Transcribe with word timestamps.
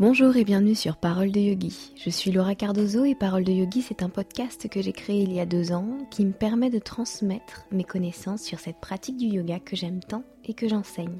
Bonjour 0.00 0.34
et 0.38 0.44
bienvenue 0.44 0.74
sur 0.74 0.96
Parole 0.96 1.30
de 1.30 1.40
Yogi. 1.40 1.92
Je 1.94 2.08
suis 2.08 2.32
Laura 2.32 2.54
Cardozo 2.54 3.04
et 3.04 3.14
Parole 3.14 3.44
de 3.44 3.52
Yogi, 3.52 3.82
c'est 3.82 4.02
un 4.02 4.08
podcast 4.08 4.66
que 4.66 4.80
j'ai 4.80 4.94
créé 4.94 5.24
il 5.24 5.30
y 5.34 5.40
a 5.40 5.44
deux 5.44 5.72
ans 5.72 5.98
qui 6.10 6.24
me 6.24 6.32
permet 6.32 6.70
de 6.70 6.78
transmettre 6.78 7.66
mes 7.70 7.84
connaissances 7.84 8.40
sur 8.40 8.60
cette 8.60 8.80
pratique 8.80 9.18
du 9.18 9.26
yoga 9.26 9.58
que 9.58 9.76
j'aime 9.76 10.00
tant 10.00 10.24
et 10.46 10.54
que 10.54 10.68
j'enseigne. 10.68 11.18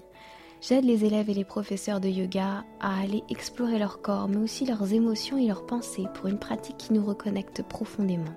J'aide 0.62 0.86
les 0.86 1.04
élèves 1.04 1.28
et 1.28 1.34
les 1.34 1.44
professeurs 1.44 2.00
de 2.00 2.08
yoga 2.08 2.64
à 2.80 2.98
aller 3.02 3.22
explorer 3.28 3.78
leur 3.78 4.00
corps, 4.00 4.28
mais 4.28 4.38
aussi 4.38 4.64
leurs 4.64 4.94
émotions 4.94 5.36
et 5.36 5.46
leurs 5.46 5.66
pensées 5.66 6.06
pour 6.14 6.28
une 6.28 6.38
pratique 6.38 6.78
qui 6.78 6.94
nous 6.94 7.04
reconnecte 7.04 7.62
profondément. 7.62 8.34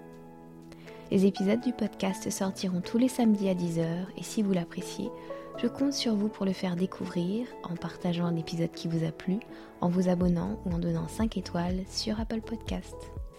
Les 1.09 1.25
épisodes 1.25 1.61
du 1.61 1.71
podcast 1.71 2.29
sortiront 2.29 2.81
tous 2.81 2.97
les 2.97 3.07
samedis 3.07 3.47
à 3.47 3.53
10h 3.53 3.85
et 4.17 4.23
si 4.23 4.43
vous 4.43 4.51
l'appréciez, 4.51 5.09
je 5.57 5.67
compte 5.67 5.93
sur 5.93 6.15
vous 6.15 6.29
pour 6.29 6.45
le 6.45 6.53
faire 6.53 6.75
découvrir 6.75 7.47
en 7.63 7.75
partageant 7.75 8.25
un 8.25 8.35
épisode 8.35 8.71
qui 8.71 8.87
vous 8.87 9.05
a 9.05 9.11
plu, 9.11 9.39
en 9.81 9.89
vous 9.89 10.09
abonnant 10.09 10.59
ou 10.65 10.73
en 10.73 10.79
donnant 10.79 11.07
5 11.07 11.37
étoiles 11.37 11.83
sur 11.89 12.19
Apple 12.19 12.41
Podcast. 12.41 12.95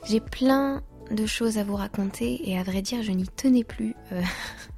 J'ai 0.06 0.20
plein 0.20 0.82
de 1.10 1.26
choses 1.26 1.58
à 1.58 1.64
vous 1.64 1.76
raconter 1.76 2.48
et 2.48 2.58
à 2.58 2.62
vrai 2.62 2.82
dire 2.82 3.02
je 3.02 3.12
n'y 3.12 3.26
tenais 3.26 3.64
plus. 3.64 3.94
Euh, 4.12 4.22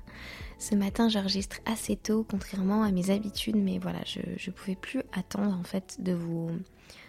ce 0.58 0.74
matin 0.74 1.08
j'enregistre 1.08 1.58
assez 1.66 1.96
tôt 1.96 2.26
contrairement 2.28 2.82
à 2.82 2.90
mes 2.90 3.10
habitudes 3.10 3.56
mais 3.56 3.78
voilà 3.78 4.00
je 4.06 4.20
ne 4.20 4.52
pouvais 4.52 4.74
plus 4.74 5.02
attendre 5.12 5.54
en 5.54 5.62
fait 5.64 5.96
de 6.00 6.12
vous 6.12 6.50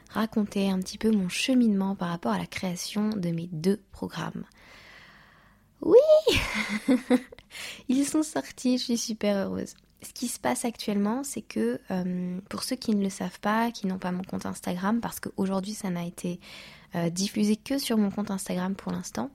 raconter 0.09 0.69
un 0.69 0.79
petit 0.79 0.97
peu 0.97 1.11
mon 1.11 1.29
cheminement 1.29 1.95
par 1.95 2.09
rapport 2.09 2.33
à 2.33 2.37
la 2.37 2.45
création 2.45 3.09
de 3.09 3.29
mes 3.29 3.47
deux 3.51 3.79
programmes. 3.91 4.43
Oui 5.81 5.97
Ils 7.87 8.05
sont 8.05 8.23
sortis, 8.23 8.77
je 8.77 8.83
suis 8.83 8.97
super 8.97 9.37
heureuse 9.37 9.75
ce 10.07 10.13
qui 10.13 10.29
se 10.29 10.39
passe 10.39 10.63
actuellement, 10.63 11.23
c'est 11.25 11.41
que 11.41 11.81
euh, 11.91 12.39
pour 12.49 12.63
ceux 12.63 12.77
qui 12.77 12.95
ne 12.95 13.03
le 13.03 13.09
savent 13.09 13.41
pas, 13.41 13.71
qui 13.71 13.87
n'ont 13.87 13.97
pas 13.97 14.13
mon 14.13 14.23
compte 14.23 14.45
Instagram, 14.45 15.01
parce 15.01 15.19
qu'aujourd'hui 15.19 15.73
ça 15.73 15.89
n'a 15.89 16.05
été 16.05 16.39
euh, 16.95 17.09
diffusé 17.09 17.57
que 17.57 17.77
sur 17.77 17.97
mon 17.97 18.09
compte 18.09 18.31
Instagram 18.31 18.73
pour 18.73 18.93
l'instant, 18.93 19.31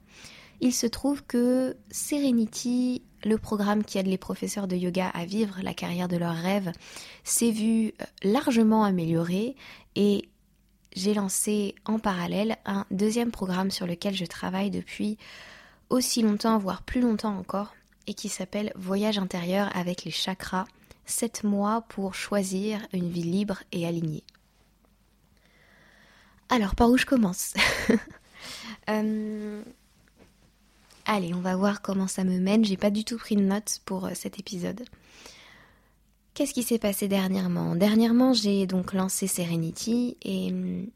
il 0.62 0.72
se 0.72 0.86
trouve 0.86 1.24
que 1.24 1.76
Serenity, 1.90 3.02
le 3.22 3.36
programme 3.36 3.84
qui 3.84 3.98
aide 3.98 4.06
les 4.06 4.16
professeurs 4.16 4.66
de 4.66 4.76
yoga 4.76 5.08
à 5.08 5.26
vivre 5.26 5.58
la 5.62 5.74
carrière 5.74 6.08
de 6.08 6.16
leurs 6.16 6.36
rêves, 6.36 6.72
s'est 7.22 7.50
vu 7.50 7.88
euh, 7.88 8.04
largement 8.22 8.82
amélioré 8.82 9.56
et 9.94 10.30
j'ai 10.96 11.12
lancé 11.12 11.74
en 11.84 11.98
parallèle 11.98 12.56
un 12.64 12.86
deuxième 12.90 13.30
programme 13.30 13.70
sur 13.70 13.86
lequel 13.86 14.14
je 14.14 14.24
travaille 14.24 14.70
depuis 14.70 15.18
aussi 15.90 16.22
longtemps, 16.22 16.56
voire 16.56 16.82
plus 16.82 17.02
longtemps 17.02 17.36
encore, 17.36 17.74
et 18.06 18.14
qui 18.14 18.28
s'appelle 18.28 18.72
Voyage 18.76 19.18
intérieur 19.18 19.70
avec 19.76 20.04
les 20.04 20.10
chakras, 20.10 20.66
7 21.06 21.44
mois 21.44 21.82
pour 21.88 22.14
choisir 22.14 22.86
une 22.92 23.10
vie 23.10 23.22
libre 23.22 23.62
et 23.72 23.86
alignée. 23.86 24.24
Alors, 26.48 26.74
par 26.74 26.90
où 26.90 26.98
je 26.98 27.06
commence 27.06 27.54
euh, 28.90 29.62
Allez, 31.06 31.34
on 31.34 31.40
va 31.40 31.56
voir 31.56 31.82
comment 31.82 32.06
ça 32.06 32.24
me 32.24 32.38
mène. 32.38 32.64
J'ai 32.64 32.76
pas 32.76 32.90
du 32.90 33.04
tout 33.04 33.16
pris 33.16 33.36
de 33.36 33.42
notes 33.42 33.80
pour 33.84 34.06
euh, 34.06 34.10
cet 34.14 34.38
épisode. 34.38 34.84
Qu'est-ce 36.34 36.54
qui 36.54 36.62
s'est 36.62 36.78
passé 36.78 37.08
dernièrement? 37.08 37.74
Dernièrement, 37.74 38.32
j'ai 38.32 38.66
donc 38.66 38.92
lancé 38.92 39.26
Serenity 39.26 40.16
et 40.22 40.50
hum, 40.50 40.86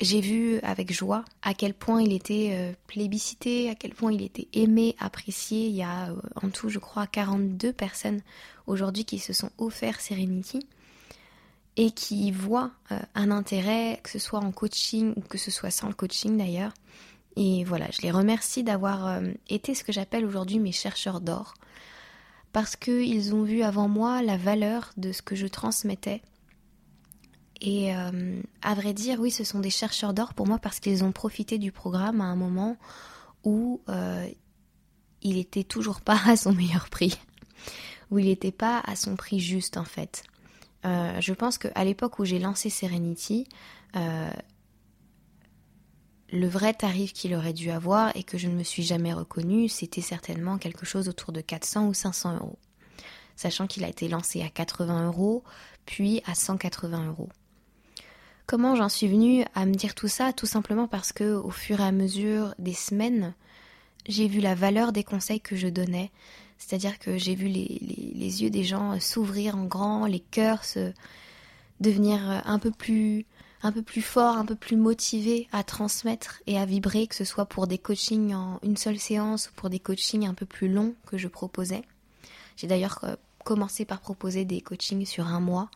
j'ai 0.00 0.20
vu 0.20 0.60
avec 0.60 0.92
joie 0.92 1.24
à 1.42 1.54
quel 1.54 1.74
point 1.74 2.00
il 2.02 2.12
était 2.12 2.50
euh, 2.52 2.72
plébiscité, 2.86 3.68
à 3.68 3.74
quel 3.74 3.94
point 3.94 4.12
il 4.12 4.22
était 4.22 4.46
aimé, 4.52 4.94
apprécié. 5.00 5.66
Il 5.66 5.74
y 5.74 5.82
a 5.82 6.10
euh, 6.10 6.16
en 6.40 6.50
tout, 6.50 6.68
je 6.68 6.78
crois, 6.78 7.06
42 7.06 7.72
personnes 7.72 8.20
aujourd'hui 8.66 9.04
qui 9.04 9.18
se 9.18 9.32
sont 9.32 9.50
offerts 9.58 10.00
Serenity 10.00 10.60
et 11.76 11.90
qui 11.90 12.30
voient 12.30 12.70
euh, 12.92 12.98
un 13.16 13.32
intérêt, 13.32 14.00
que 14.02 14.10
ce 14.10 14.20
soit 14.20 14.38
en 14.38 14.52
coaching 14.52 15.14
ou 15.16 15.20
que 15.20 15.38
ce 15.38 15.50
soit 15.50 15.70
sans 15.70 15.88
le 15.88 15.94
coaching 15.94 16.36
d'ailleurs. 16.36 16.74
Et 17.34 17.64
voilà, 17.64 17.86
je 17.92 18.02
les 18.02 18.10
remercie 18.10 18.64
d'avoir 18.64 19.20
été 19.48 19.72
ce 19.72 19.84
que 19.84 19.92
j'appelle 19.92 20.24
aujourd'hui 20.24 20.58
mes 20.58 20.72
chercheurs 20.72 21.20
d'or, 21.20 21.54
parce 22.52 22.74
qu'ils 22.74 23.32
ont 23.32 23.44
vu 23.44 23.62
avant 23.62 23.86
moi 23.86 24.22
la 24.22 24.36
valeur 24.36 24.90
de 24.96 25.12
ce 25.12 25.22
que 25.22 25.36
je 25.36 25.46
transmettais 25.46 26.20
et 27.60 27.94
euh, 27.94 28.40
à 28.62 28.74
vrai 28.74 28.94
dire, 28.94 29.18
oui, 29.20 29.30
ce 29.30 29.44
sont 29.44 29.60
des 29.60 29.70
chercheurs 29.70 30.14
d'or 30.14 30.34
pour 30.34 30.46
moi 30.46 30.58
parce 30.58 30.78
qu'ils 30.80 31.02
ont 31.02 31.12
profité 31.12 31.58
du 31.58 31.72
programme 31.72 32.20
à 32.20 32.24
un 32.24 32.36
moment 32.36 32.76
où 33.44 33.80
euh, 33.88 34.28
il 35.22 35.36
n'était 35.36 35.64
toujours 35.64 36.00
pas 36.00 36.20
à 36.26 36.36
son 36.36 36.52
meilleur 36.52 36.88
prix, 36.88 37.18
où 38.10 38.18
il 38.18 38.26
n'était 38.26 38.52
pas 38.52 38.80
à 38.84 38.94
son 38.94 39.16
prix 39.16 39.40
juste 39.40 39.76
en 39.76 39.84
fait. 39.84 40.22
Euh, 40.84 41.20
je 41.20 41.32
pense 41.34 41.58
qu'à 41.58 41.84
l'époque 41.84 42.20
où 42.20 42.24
j'ai 42.24 42.38
lancé 42.38 42.70
Serenity, 42.70 43.46
le 46.30 46.46
vrai 46.46 46.74
tarif 46.74 47.12
qu'il 47.12 47.34
aurait 47.34 47.54
dû 47.54 47.70
avoir 47.70 48.14
et 48.14 48.22
que 48.22 48.38
je 48.38 48.48
ne 48.48 48.54
me 48.54 48.62
suis 48.62 48.82
jamais 48.82 49.12
reconnu, 49.12 49.68
c'était 49.68 50.02
certainement 50.02 50.58
quelque 50.58 50.86
chose 50.86 51.08
autour 51.08 51.32
de 51.32 51.40
400 51.40 51.88
ou 51.88 51.94
500 51.94 52.36
euros. 52.36 52.58
Sachant 53.34 53.66
qu'il 53.66 53.82
a 53.82 53.88
été 53.88 54.08
lancé 54.08 54.42
à 54.42 54.48
80 54.48 55.06
euros, 55.06 55.42
puis 55.86 56.22
à 56.26 56.34
180 56.34 57.06
euros. 57.06 57.30
Comment 58.48 58.74
j'en 58.74 58.88
suis 58.88 59.08
venue 59.08 59.44
à 59.54 59.66
me 59.66 59.74
dire 59.74 59.94
tout 59.94 60.08
ça 60.08 60.32
Tout 60.32 60.46
simplement 60.46 60.88
parce 60.88 61.12
que 61.12 61.34
au 61.34 61.50
fur 61.50 61.80
et 61.80 61.84
à 61.84 61.92
mesure 61.92 62.54
des 62.58 62.72
semaines, 62.72 63.34
j'ai 64.06 64.26
vu 64.26 64.40
la 64.40 64.54
valeur 64.54 64.92
des 64.92 65.04
conseils 65.04 65.42
que 65.42 65.54
je 65.54 65.68
donnais. 65.68 66.10
C'est-à-dire 66.56 66.98
que 66.98 67.18
j'ai 67.18 67.34
vu 67.34 67.46
les, 67.48 68.42
yeux 68.42 68.48
des 68.48 68.64
gens 68.64 68.98
s'ouvrir 69.00 69.54
en 69.54 69.66
grand, 69.66 70.06
les 70.06 70.20
cœurs 70.20 70.64
se 70.64 70.94
devenir 71.80 72.42
un 72.46 72.58
peu 72.58 72.70
plus 72.70 73.26
un 73.62 73.70
peu 73.70 73.82
plus 73.82 74.00
forts, 74.00 74.38
un 74.38 74.46
peu 74.46 74.54
plus 74.54 74.76
motivés 74.76 75.46
à 75.52 75.62
transmettre 75.62 76.40
et 76.46 76.56
à 76.58 76.64
vibrer, 76.64 77.06
que 77.06 77.16
ce 77.16 77.24
soit 77.26 77.44
pour 77.44 77.66
des 77.66 77.76
coachings 77.76 78.32
en 78.32 78.60
une 78.62 78.78
seule 78.78 78.98
séance 78.98 79.50
ou 79.50 79.52
pour 79.56 79.68
des 79.68 79.78
coachings 79.78 80.26
un 80.26 80.32
peu 80.32 80.46
plus 80.46 80.72
longs 80.72 80.94
que 81.04 81.18
je 81.18 81.28
proposais. 81.28 81.82
J'ai 82.56 82.66
d'ailleurs 82.66 83.00
euh, 83.04 83.16
commencé 83.44 83.84
par 83.84 84.00
proposer 84.00 84.46
des 84.46 84.62
coachings 84.62 85.04
sur 85.04 85.26
un 85.26 85.40
mois 85.40 85.68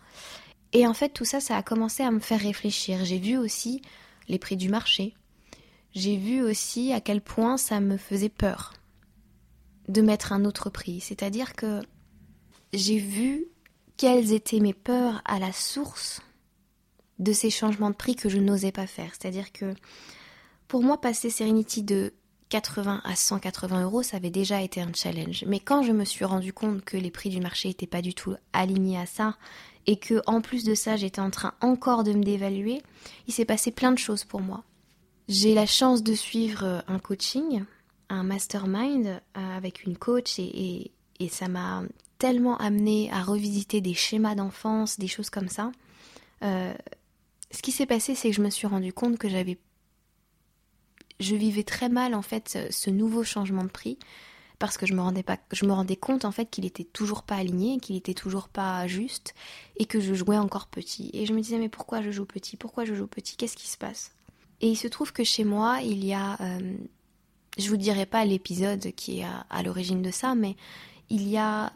et 0.73 0.87
en 0.87 0.95
fait, 0.95 1.11
tout 1.11 1.25
ça, 1.25 1.41
ça 1.41 1.57
a 1.57 1.63
commencé 1.63 2.03
à 2.03 2.11
me 2.11 2.21
faire 2.21 2.41
réfléchir. 2.41 3.05
J'ai 3.05 3.19
vu 3.19 3.37
aussi 3.37 3.83
les 4.29 4.39
prix 4.39 4.57
du 4.57 4.69
marché. 4.69 5.15
J'ai 5.95 6.17
vu 6.17 6.43
aussi 6.43 6.93
à 6.93 7.01
quel 7.01 7.21
point 7.21 7.57
ça 7.59 7.81
me 7.81 7.97
faisait 7.97 8.31
peur 8.31 8.73
de 9.89 10.01
mettre 10.01 10.33
un 10.33 10.45
autre 10.45 10.71
prix. 10.71 11.01
C'est-à-dire 11.01 11.55
que 11.55 11.81
j'ai 12.73 12.99
vu 12.99 13.47
quelles 13.99 14.33
étaient 14.33 14.61
mes 14.61 14.73
peurs 14.73 15.21
à 15.27 15.39
la 15.39 15.53
source 15.53 16.23
de 17.19 17.33
ces 17.33 17.51
changements 17.51 17.91
de 17.91 17.95
prix 17.95 18.17
que 18.17 18.31
je 18.31 18.39
n'osais 18.39 18.73
pas 18.73 18.87
faire. 18.87 19.11
C'est-à-dire 19.13 19.53
que 19.53 19.75
pour 20.69 20.83
moi, 20.83 20.99
passer 20.99 21.29
Serenity 21.29 21.83
de 21.83 22.15
80 22.53 23.01
à 23.03 23.17
180 23.17 23.83
euros, 23.85 24.03
ça 24.03 24.19
avait 24.19 24.29
déjà 24.29 24.61
été 24.61 24.83
un 24.83 24.93
challenge. 24.93 25.43
Mais 25.47 25.59
quand 25.59 25.83
je 25.83 25.93
me 25.93 26.05
suis 26.05 26.27
rendu 26.27 26.53
compte 26.53 26.85
que 26.85 26.99
les 26.99 27.11
prix 27.11 27.31
du 27.31 27.41
marché 27.41 27.69
n'étaient 27.69 27.87
pas 27.87 28.03
du 28.03 28.13
tout 28.13 28.35
alignés 28.53 28.99
à 28.99 29.07
ça 29.07 29.39
et 29.87 29.97
que 29.97 30.21
en 30.27 30.43
plus 30.43 30.63
de 30.63 30.75
ça 30.75 30.97
j'étais 30.97 31.23
en 31.23 31.31
train 31.31 31.55
encore 31.63 32.05
de 32.05 32.13
me 32.13 32.23
dévaluer, 32.23 32.83
il 33.27 33.33
s'est 33.33 33.47
passé 33.47 33.71
plein 33.71 33.91
de 33.91 33.99
choses 33.99 34.25
pour 34.25 34.43
moi. 34.43 34.65
J'ai 35.29 35.55
la 35.55 35.65
chance 35.65 36.03
de 36.03 36.13
suivre 36.13 36.65
euh, 36.65 36.81
un 36.89 36.99
coaching, 36.99 37.65
un 38.11 38.23
mastermind 38.23 39.07
euh, 39.07 39.57
avec 39.57 39.85
une 39.85 39.97
coach 39.97 40.39
et, 40.39 40.93
ça 41.31 41.47
m'a 41.47 41.85
tellement 42.19 42.57
amené 42.59 43.09
à 43.13 43.23
revisiter 43.23 43.81
des 43.81 43.95
schémas 43.95 44.35
d'enfance, 44.35 44.99
des 44.99 45.07
choses 45.07 45.31
comme 45.31 45.49
ça. 45.49 45.71
Euh, 46.43 46.75
ce 47.53 47.63
qui 47.63 47.71
s'est 47.71 47.87
passé, 47.87 48.17
c'est 48.17 48.31
que 48.31 48.37
je 48.37 48.43
me 48.43 48.51
suis 48.51 48.67
rendu 48.67 48.93
compte 48.93 49.19
que 49.19 49.29
j'avais, 49.29 49.57
je 51.21 51.35
vivais 51.35 51.63
très 51.63 51.89
mal 51.89 52.15
en 52.15 52.23
fait 52.23 52.59
ce 52.71 52.91
nouveau 52.91 53.25
changement 53.25 53.65
de 53.65 53.69
prix 53.69 53.99
parce 54.63 54.79
que 54.79 54.87
je 54.87 54.95
me 54.95 55.01
rendais 55.01 55.25
pas, 55.25 55.39
je 55.51 55.67
me 55.67 55.73
rendais 55.73 55.97
compte 55.97 56.25
en 56.25 56.31
fait 56.31 56.47
qu'il 56.47 56.65
était 56.65 56.85
toujours 56.85 57.25
pas 57.25 57.35
aligné, 57.35 57.81
qu'il 57.81 57.97
était 57.97 58.15
toujours 58.15 58.49
pas 58.49 58.87
juste 58.87 59.35
et 59.77 59.87
que 59.87 59.99
je 59.99 60.15
jouais 60.15 60.39
encore 60.39 60.69
petit. 60.69 61.11
Et 61.15 61.27
je 61.27 61.33
me 61.33 61.41
disais 61.41 61.59
mais 61.59 61.69
pourquoi 61.69 62.01
je 62.01 62.13
joue 62.13 62.25
petit? 62.25 62.57
Pourquoi 62.57 62.85
je 62.85 62.95
joue 62.95 63.09
petit? 63.09 63.37
Qu'est-ce 63.37 63.57
qui 63.57 63.69
se 63.69 63.77
passe? 63.77 64.13
Et 64.61 64.69
il 64.69 64.77
se 64.77 64.87
trouve 64.87 65.13
que 65.13 65.25
chez 65.25 65.43
moi 65.43 65.81
il 65.83 66.05
y 66.05 66.15
a, 66.15 66.41
euh, 66.41 66.77
je 67.59 67.69
vous 67.71 67.77
dirai 67.77 68.07
pas 68.07 68.25
l'épisode 68.25 68.93
qui 68.93 69.19
est 69.19 69.27
à, 69.51 69.63
l'origine 69.65 70.01
de 70.01 70.13
ça, 70.13 70.37
mais 70.37 70.55
il 71.11 71.29
y 71.29 71.39
a 71.39 71.73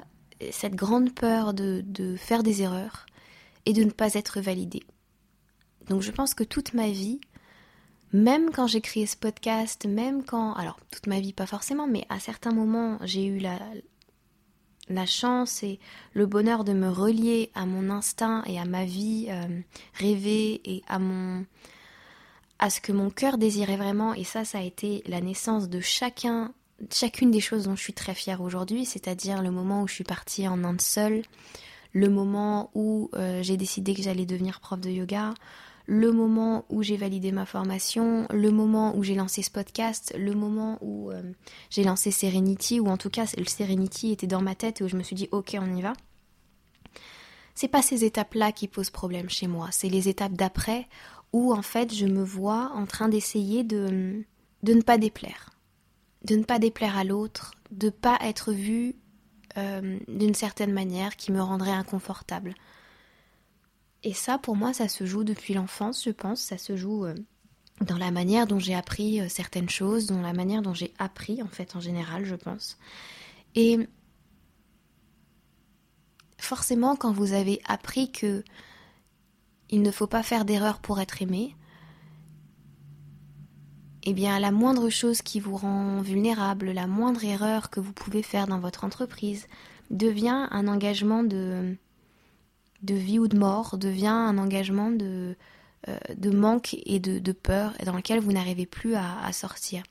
cette 0.52 0.76
grande 0.76 1.12
peur 1.12 1.54
de, 1.54 1.82
de 1.84 2.14
faire 2.14 2.44
des 2.44 2.62
erreurs 2.62 3.06
et 3.64 3.72
de 3.72 3.82
ne 3.82 3.90
pas 3.90 4.14
être 4.14 4.40
validé. 4.40 4.84
Donc 5.88 6.02
je 6.02 6.12
pense 6.12 6.34
que 6.34 6.44
toute 6.44 6.72
ma 6.72 6.88
vie, 6.88 7.20
même 8.12 8.50
quand 8.50 8.66
j'ai 8.66 8.80
créé 8.80 9.06
ce 9.06 9.16
podcast, 9.16 9.86
même 9.86 10.24
quand, 10.24 10.54
alors 10.54 10.78
toute 10.90 11.06
ma 11.06 11.20
vie 11.20 11.32
pas 11.32 11.46
forcément, 11.46 11.86
mais 11.86 12.06
à 12.08 12.18
certains 12.20 12.52
moments 12.52 12.98
j'ai 13.02 13.26
eu 13.26 13.38
la, 13.38 13.58
chance 15.06 15.62
et 15.62 15.80
le 16.12 16.26
bonheur 16.26 16.64
de 16.64 16.72
me 16.72 16.88
relier 16.88 17.50
à 17.54 17.66
mon 17.66 17.90
instinct 17.90 18.42
et 18.46 18.58
à 18.58 18.64
ma 18.64 18.84
vie 18.84 19.26
euh, 19.28 19.60
rêvée 19.94 20.60
et 20.64 20.82
à 20.88 20.98
mon 20.98 21.44
à 22.58 22.70
ce 22.70 22.80
que 22.80 22.92
mon 22.92 23.10
cœur 23.10 23.36
désirait 23.36 23.76
vraiment. 23.76 24.14
Et 24.14 24.24
ça 24.24 24.44
ça 24.44 24.58
a 24.58 24.62
été 24.62 25.02
la 25.06 25.20
naissance 25.20 25.68
de 25.68 25.80
chacun 25.80 26.52
chacune 26.92 27.30
des 27.30 27.40
choses 27.40 27.64
dont 27.64 27.76
je 27.76 27.82
suis 27.82 27.92
très 27.92 28.14
fière 28.14 28.40
aujourd'hui, 28.40 28.84
c'est-à-dire 28.84 29.42
le 29.42 29.50
moment 29.50 29.82
où 29.82 29.88
je 29.88 29.94
suis 29.94 30.04
partie 30.04 30.46
en 30.46 30.62
Inde 30.64 30.80
seule, 30.80 31.22
le 31.92 32.08
moment 32.08 32.70
où 32.74 33.10
euh, 33.14 33.42
j'ai 33.42 33.56
décidé 33.56 33.94
que 33.94 34.02
j'allais 34.02 34.26
devenir 34.26 34.60
prof 34.60 34.80
de 34.80 34.90
yoga, 34.90 35.32
le 35.86 36.12
moment 36.12 36.64
où 36.68 36.82
j'ai 36.82 36.96
validé 36.96 37.30
ma 37.32 37.46
formation, 37.46 38.26
le 38.30 38.50
moment 38.50 38.96
où 38.96 39.04
j'ai 39.04 39.14
lancé 39.14 39.42
ce 39.42 39.50
podcast, 39.50 40.12
le 40.18 40.34
moment 40.34 40.78
où 40.80 41.10
euh, 41.10 41.22
j'ai 41.70 41.84
lancé 41.84 42.10
Serenity, 42.10 42.80
ou 42.80 42.88
en 42.88 42.96
tout 42.96 43.10
cas 43.10 43.26
le 43.38 43.44
Serenity 43.44 44.12
était 44.12 44.26
dans 44.26 44.42
ma 44.42 44.54
tête 44.54 44.80
et 44.80 44.84
où 44.84 44.88
je 44.88 44.96
me 44.96 45.02
suis 45.02 45.16
dit 45.16 45.28
ok 45.30 45.56
on 45.60 45.74
y 45.74 45.82
va. 45.82 45.92
C'est 47.54 47.68
pas 47.68 47.82
ces 47.82 48.04
étapes-là 48.04 48.52
qui 48.52 48.68
posent 48.68 48.90
problème 48.90 49.30
chez 49.30 49.46
moi, 49.46 49.68
c'est 49.70 49.88
les 49.88 50.08
étapes 50.08 50.34
d'après 50.34 50.88
où 51.32 51.52
en 51.52 51.62
fait 51.62 51.94
je 51.94 52.06
me 52.06 52.22
vois 52.22 52.72
en 52.74 52.86
train 52.86 53.08
d'essayer 53.08 53.62
de, 53.62 54.24
de 54.62 54.74
ne 54.74 54.82
pas 54.82 54.98
déplaire, 54.98 55.50
de 56.24 56.36
ne 56.36 56.44
pas 56.44 56.58
déplaire 56.58 56.98
à 56.98 57.04
l'autre, 57.04 57.52
de 57.70 57.90
pas 57.90 58.18
être 58.22 58.52
vue 58.52 58.96
euh, 59.56 59.98
d'une 60.08 60.34
certaine 60.34 60.72
manière 60.72 61.16
qui 61.16 61.32
me 61.32 61.40
rendrait 61.40 61.70
inconfortable. 61.70 62.54
Et 64.06 64.12
ça, 64.12 64.38
pour 64.38 64.54
moi, 64.54 64.72
ça 64.72 64.86
se 64.86 65.04
joue 65.04 65.24
depuis 65.24 65.52
l'enfance, 65.52 66.04
je 66.04 66.10
pense. 66.10 66.40
Ça 66.40 66.58
se 66.58 66.76
joue 66.76 67.04
euh, 67.06 67.16
dans 67.80 67.98
la 67.98 68.12
manière 68.12 68.46
dont 68.46 68.60
j'ai 68.60 68.76
appris 68.76 69.20
euh, 69.20 69.28
certaines 69.28 69.68
choses, 69.68 70.06
dans 70.06 70.22
la 70.22 70.32
manière 70.32 70.62
dont 70.62 70.74
j'ai 70.74 70.94
appris, 71.00 71.42
en 71.42 71.48
fait, 71.48 71.74
en 71.74 71.80
général, 71.80 72.24
je 72.24 72.36
pense. 72.36 72.78
Et 73.56 73.80
forcément, 76.38 76.94
quand 76.94 77.10
vous 77.10 77.32
avez 77.32 77.60
appris 77.66 78.12
que 78.12 78.44
il 79.70 79.82
ne 79.82 79.90
faut 79.90 80.06
pas 80.06 80.22
faire 80.22 80.44
d'erreur 80.44 80.78
pour 80.78 81.00
être 81.00 81.20
aimé, 81.20 81.56
eh 84.04 84.14
bien, 84.14 84.38
la 84.38 84.52
moindre 84.52 84.88
chose 84.88 85.20
qui 85.20 85.40
vous 85.40 85.56
rend 85.56 86.00
vulnérable, 86.00 86.70
la 86.70 86.86
moindre 86.86 87.24
erreur 87.24 87.70
que 87.70 87.80
vous 87.80 87.92
pouvez 87.92 88.22
faire 88.22 88.46
dans 88.46 88.60
votre 88.60 88.84
entreprise, 88.84 89.48
devient 89.90 90.46
un 90.52 90.68
engagement 90.68 91.24
de, 91.24 91.76
de 92.86 92.94
vie 92.94 93.18
ou 93.18 93.28
de 93.28 93.36
mort, 93.36 93.76
devient 93.76 94.06
un 94.06 94.38
engagement 94.38 94.90
de, 94.90 95.36
euh, 95.88 95.98
de 96.16 96.30
manque 96.30 96.74
et 96.84 96.98
de, 96.98 97.32
peur 97.32 97.72
dans 97.84 97.94
lequel 97.94 98.18
vous 98.18 98.32
n'arrivez 98.32 98.66
plus 98.66 98.94
à, 98.96 99.32
sortir. 99.32 99.84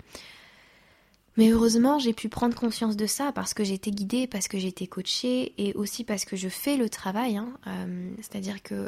Mais 1.38 1.50
heureusement, 1.50 2.00
j'ai 2.00 2.14
pu 2.14 2.28
prendre 2.28 2.56
conscience 2.56 2.98
de 2.98 3.06
ça 3.06 3.32
parce 3.32 3.54
que 3.54 3.64
été 3.64 3.92
guidée, 3.92 4.28
parce 4.28 4.48
que 4.48 4.58
été 4.58 4.88
coachée 4.88 5.54
et 5.58 5.74
aussi 5.74 6.04
parce 6.04 6.26
que 6.26 6.36
je 6.36 6.50
fais 6.50 6.76
le 6.76 6.90
travail. 6.90 7.38
Hein. 7.38 7.50
Euh, 7.68 8.12
c'est-à-dire 8.18 8.62
que, 8.62 8.88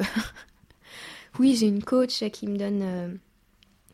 oui, 1.39 1.55
j'ai 1.55 1.67
une 1.67 1.83
coach 1.83 2.23
qui 2.31 2.47
me 2.47 2.57
donne 2.57 2.81
euh, 2.81 3.13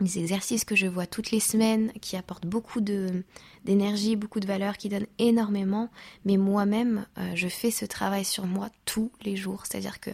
des 0.04 0.20
exercices 0.20 0.66
que 0.66 0.76
je 0.76 0.88
vois 0.88 1.08
toutes 1.08 1.32
les 1.32 1.40
semaines, 1.40 1.92
qui 2.02 2.16
apportent 2.16 2.46
beaucoup 2.46 2.82
d'énergie, 2.82 4.16
beaucoup 4.16 4.40
de 4.40 4.48
valeur, 4.48 4.78
qui 4.78 4.90
donnent 4.90 5.08
énormément. 5.20 5.90
Mais 6.26 6.38
moi-même, 6.38 7.06
euh, 7.18 7.32
je 7.36 7.48
fais 7.48 7.72
ce 7.72 7.86
travail 7.86 8.26
sur 8.26 8.46
moi 8.46 8.70
tous 8.86 9.12
les 9.22 9.36
jours. 9.36 9.66
C'est-à-dire 9.66 10.00
que 10.00 10.12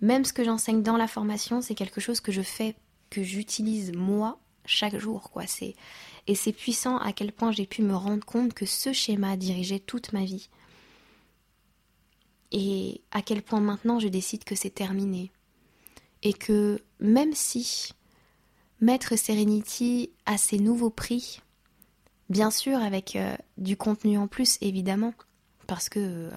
même 0.00 0.24
ce 0.24 0.32
que 0.32 0.44
j'enseigne 0.44 0.82
dans 0.82 0.96
la 0.96 1.08
formation, 1.08 1.60
c'est 1.62 1.74
quelque 1.74 2.00
chose 2.00 2.20
que 2.20 2.32
je 2.32 2.42
fais, 2.42 2.74
que 3.10 3.22
j'utilise 3.22 3.92
moi 3.92 4.38
chaque 4.64 4.98
jour. 4.98 5.30
Quoi. 5.30 5.44
Et 6.26 6.34
c'est 6.34 6.52
puissant 6.52 6.98
à 6.98 7.12
quel 7.12 7.32
point 7.32 7.52
j'ai 7.52 7.66
pu 7.66 7.82
me 7.82 7.94
rendre 7.94 8.24
compte 8.24 8.54
que 8.54 8.66
ce 8.66 8.92
schéma 8.92 9.36
dirigeait 9.36 9.78
toute 9.78 10.12
ma 10.12 10.24
vie. 10.24 10.48
Et 12.50 13.00
à 13.10 13.22
quel 13.22 13.42
point 13.42 13.60
maintenant 13.60 13.98
je 13.98 14.08
décide 14.08 14.44
que 14.44 14.54
c'est 14.54 14.70
terminé. 14.70 15.32
Et 16.22 16.32
que 16.32 16.82
même 17.00 17.34
si 17.34 17.92
mettre 18.82 19.16
Serenity 19.16 20.10
à 20.26 20.36
ses 20.36 20.58
nouveaux 20.58 20.90
prix, 20.90 21.40
bien 22.28 22.50
sûr 22.50 22.78
avec 22.78 23.14
euh, 23.14 23.34
du 23.56 23.76
contenu 23.76 24.18
en 24.18 24.26
plus 24.26 24.58
évidemment, 24.60 25.14
parce 25.68 25.88
que 25.88 26.00
euh, 26.00 26.30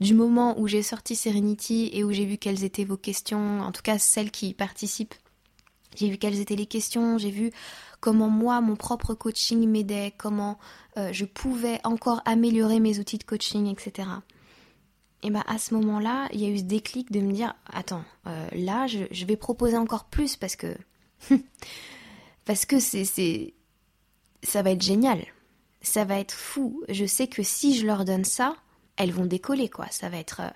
du 0.00 0.12
moment 0.12 0.58
où 0.58 0.66
j'ai 0.66 0.82
sorti 0.82 1.14
Serenity 1.14 1.88
et 1.92 2.02
où 2.02 2.10
j'ai 2.10 2.26
vu 2.26 2.36
quelles 2.36 2.64
étaient 2.64 2.84
vos 2.84 2.96
questions, 2.96 3.60
en 3.60 3.70
tout 3.70 3.82
cas 3.82 3.96
celles 3.96 4.32
qui 4.32 4.48
y 4.48 4.54
participent, 4.54 5.14
j'ai 5.94 6.10
vu 6.10 6.18
quelles 6.18 6.40
étaient 6.40 6.56
les 6.56 6.66
questions, 6.66 7.16
j'ai 7.16 7.30
vu 7.30 7.52
comment 8.00 8.28
moi, 8.28 8.60
mon 8.60 8.74
propre 8.74 9.14
coaching 9.14 9.66
m'aidait, 9.68 10.12
comment 10.18 10.58
euh, 10.96 11.10
je 11.12 11.24
pouvais 11.24 11.80
encore 11.84 12.22
améliorer 12.24 12.80
mes 12.80 12.98
outils 12.98 13.18
de 13.18 13.24
coaching, 13.24 13.68
etc. 13.68 14.08
Et 15.22 15.30
bien 15.30 15.44
à 15.46 15.58
ce 15.58 15.74
moment-là, 15.74 16.28
il 16.32 16.40
y 16.40 16.44
a 16.44 16.48
eu 16.48 16.58
ce 16.58 16.64
déclic 16.64 17.12
de 17.12 17.20
me 17.20 17.32
dire, 17.32 17.54
attends, 17.72 18.04
là, 18.52 18.86
je, 18.86 19.24
vais 19.24 19.36
proposer 19.36 19.76
encore 19.76 20.04
plus 20.04 20.36
parce 20.36 20.54
que 20.54 20.76
Parce 22.44 22.64
que 22.64 22.80
c'est, 22.80 23.54
ça 24.42 24.62
va 24.62 24.70
être 24.70 24.82
génial. 24.82 25.24
Ça 25.82 26.04
va 26.04 26.18
être 26.18 26.32
fou. 26.32 26.82
Je 26.88 27.04
sais 27.04 27.26
que 27.26 27.42
si 27.42 27.78
je 27.78 27.86
leur 27.86 28.04
donne 28.04 28.24
ça, 28.24 28.56
elles 28.96 29.12
vont 29.12 29.26
décoller, 29.26 29.68
quoi. 29.68 29.86
Ça 29.90 30.08
va 30.08 30.18
être. 30.18 30.40
Euh, 30.40 30.50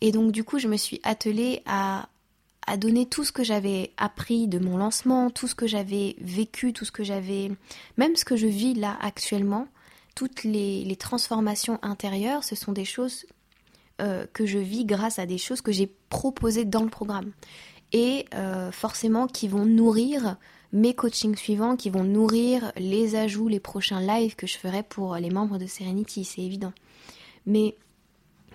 et 0.00 0.12
donc, 0.12 0.32
du 0.32 0.44
coup, 0.44 0.58
je 0.58 0.68
me 0.68 0.76
suis 0.76 1.00
attelée 1.04 1.62
à, 1.66 2.08
à 2.66 2.76
donner 2.76 3.06
tout 3.06 3.24
ce 3.24 3.32
que 3.32 3.44
j'avais 3.44 3.92
appris 3.96 4.48
de 4.48 4.58
mon 4.58 4.76
lancement, 4.76 5.30
tout 5.30 5.48
ce 5.48 5.54
que 5.54 5.66
j'avais 5.66 6.16
vécu, 6.20 6.72
tout 6.72 6.84
ce 6.84 6.92
que 6.92 7.04
j'avais. 7.04 7.50
Même 7.96 8.16
ce 8.16 8.24
que 8.24 8.36
je 8.36 8.46
vis 8.46 8.74
là 8.74 8.96
actuellement, 9.00 9.68
toutes 10.14 10.44
les, 10.44 10.84
les 10.84 10.96
transformations 10.96 11.78
intérieures, 11.82 12.44
ce 12.44 12.56
sont 12.56 12.72
des 12.72 12.84
choses 12.84 13.26
euh, 14.00 14.26
que 14.32 14.46
je 14.46 14.58
vis 14.58 14.84
grâce 14.84 15.18
à 15.18 15.26
des 15.26 15.38
choses 15.38 15.60
que 15.60 15.72
j'ai 15.72 15.92
proposées 16.08 16.64
dans 16.64 16.82
le 16.82 16.88
programme 16.90 17.32
et 17.92 18.26
euh, 18.34 18.70
forcément 18.70 19.26
qui 19.26 19.48
vont 19.48 19.64
nourrir 19.64 20.36
mes 20.72 20.94
coachings 20.94 21.36
suivants, 21.36 21.76
qui 21.76 21.90
vont 21.90 22.04
nourrir 22.04 22.72
les 22.76 23.16
ajouts, 23.16 23.48
les 23.48 23.60
prochains 23.60 24.00
lives 24.00 24.36
que 24.36 24.46
je 24.46 24.58
ferai 24.58 24.82
pour 24.82 25.16
les 25.16 25.30
membres 25.30 25.58
de 25.58 25.66
Serenity, 25.66 26.24
c'est 26.24 26.42
évident. 26.42 26.72
Mais 27.46 27.74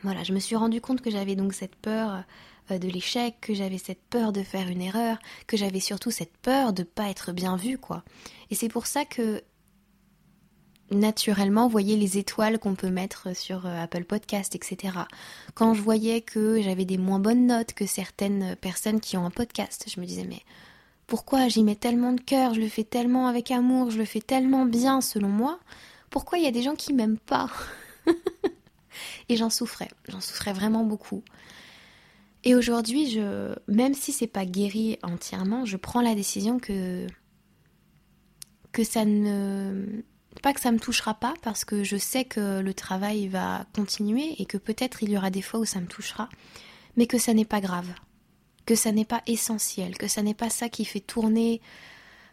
voilà, 0.04 0.24
je 0.24 0.34
me 0.34 0.40
suis 0.40 0.56
rendu 0.56 0.82
compte 0.82 1.02
que 1.02 1.10
j'avais 1.10 1.36
donc 1.36 1.54
cette 1.54 1.76
peur 1.76 2.24
euh, 2.72 2.78
de 2.78 2.88
l'échec, 2.88 3.36
que 3.42 3.54
j'avais 3.54 3.78
cette 3.78 4.02
peur 4.10 4.32
de 4.32 4.44
faire 4.44 4.68
une 4.68 4.82
erreur, 4.82 5.18
que 5.48 5.58
j'avais 5.58 5.80
surtout 5.80 6.12
cette 6.12 6.38
peur 6.38 6.74
de 6.74 6.84
pas 6.84 7.10
être 7.10 7.32
bien 7.32 7.56
vue, 7.56 7.78
quoi. 7.78 8.04
Et 8.52 8.56
c'est 8.56 8.70
pour 8.70 8.86
ça 8.86 9.06
que 9.06 9.42
naturellement 10.92 11.68
voyez 11.68 11.96
les 11.96 12.18
étoiles 12.18 12.60
qu'on 12.60 12.76
peut 12.76 12.90
mettre 12.90 13.36
sur 13.36 13.66
euh, 13.66 13.84
Apple 13.84 14.04
Podcast, 14.04 14.56
etc. 14.56 14.94
Quand 15.56 15.74
je 15.74 15.82
voyais 15.82 16.22
que 16.22 16.62
j'avais 16.62 16.86
des 16.86 16.98
moins 16.98 17.20
bonnes 17.20 17.48
notes 17.48 17.74
que 17.74 17.86
certaines 17.86 18.56
personnes 18.58 19.00
qui 19.00 19.18
ont 19.18 19.26
un 19.26 19.32
podcast, 19.32 19.86
je 19.88 20.00
me 20.00 20.06
disais 20.06 20.26
mais 20.26 20.42
pourquoi 21.08 21.48
j'y 21.48 21.64
mets 21.64 21.76
tellement 21.76 22.14
de 22.14 22.22
cœur, 22.22 22.54
je 22.54 22.60
le 22.60 22.68
fais 22.68 22.84
tellement 22.84 23.28
avec 23.28 23.52
amour, 23.52 23.92
je 23.92 23.98
le 23.98 24.06
fais 24.06 24.22
tellement 24.22 24.66
bien 24.66 25.02
selon 25.02 25.30
moi, 25.30 25.60
pourquoi 26.10 26.38
il 26.38 26.44
y 26.44 26.48
a 26.48 26.52
des 26.52 26.62
gens 26.62 26.76
qui 26.76 26.94
m'aiment 26.94 27.20
pas? 27.20 27.50
Et 29.30 29.38
j'en 29.38 29.50
souffrais, 29.50 29.90
j'en 30.08 30.22
souffrais 30.22 30.54
vraiment 30.54 30.84
beaucoup. 30.84 31.24
Et 32.44 32.56
aujourd'hui, 32.56 33.10
je, 33.10 33.56
même 33.68 33.94
si 33.94 34.12
c'est 34.12 34.28
pas 34.28 34.46
guéri 34.46 35.00
entièrement, 35.02 35.66
je 35.66 35.78
prends 35.78 36.02
la 36.02 36.16
décision 36.16 36.60
que 36.60 37.08
que 38.72 38.84
ça 38.84 39.06
ne 39.06 40.04
pas 40.44 40.54
que 40.54 40.60
ça 40.60 40.74
me 40.74 40.80
touchera 40.80 41.14
pas 41.14 41.34
parce 41.42 41.64
que 41.64 41.86
je 41.86 41.96
sais 41.96 42.26
que 42.26 42.60
le 42.60 42.74
travail 42.74 43.30
va 43.30 43.66
continuer 43.74 44.36
et 44.40 44.46
que 44.46 44.58
peut-être 44.58 45.02
il 45.02 45.10
y 45.10 45.18
aura 45.18 45.30
des 45.32 45.42
fois 45.42 45.62
où 45.62 45.66
ça 45.66 45.80
me 45.80 45.88
touchera, 45.88 46.28
mais 46.98 47.08
que 47.08 47.18
ça 47.18 47.34
n'est 47.34 47.46
pas 47.46 47.62
grave, 47.62 47.88
que 48.66 48.76
ça 48.76 48.92
n'est 48.92 49.06
pas 49.06 49.24
essentiel, 49.26 49.98
que 49.98 50.10
ça 50.10 50.22
n'est 50.22 50.34
pas 50.34 50.50
ça 50.50 50.68
qui 50.68 50.84
fait 50.84 51.00
tourner 51.00 51.62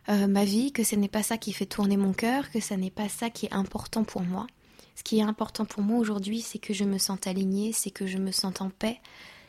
euh, 0.09 0.27
ma 0.27 0.45
vie, 0.45 0.73
que 0.73 0.83
ce 0.83 0.97
n'est 0.97 1.09
pas 1.09 1.23
ça 1.23 1.39
qui 1.39 1.53
fait 1.53 1.67
tourner 1.67 1.97
mon 1.97 2.13
cœur, 2.13 2.51
que 2.51 2.59
ça 2.59 2.77
n'est 2.77 2.91
pas 2.91 3.09
ça 3.09 3.31
qui 3.31 3.47
est 3.47 3.55
important 3.55 4.03
pour 4.03 4.23
moi. 4.23 4.49
Ce 4.97 5.05
qui 5.05 5.21
est 5.21 5.23
important 5.23 5.65
pour 5.65 5.85
moi 5.85 5.99
aujourd'hui, 6.01 6.41
c'est 6.41 6.59
que 6.59 6.75
je 6.75 6.85
me 6.85 6.99
sente 6.99 7.29
alignée, 7.29 7.73
c'est 7.73 7.93
que 7.93 8.09
je 8.09 8.19
me 8.19 8.33
sente 8.33 8.61
en 8.61 8.71
paix, 8.71 9.01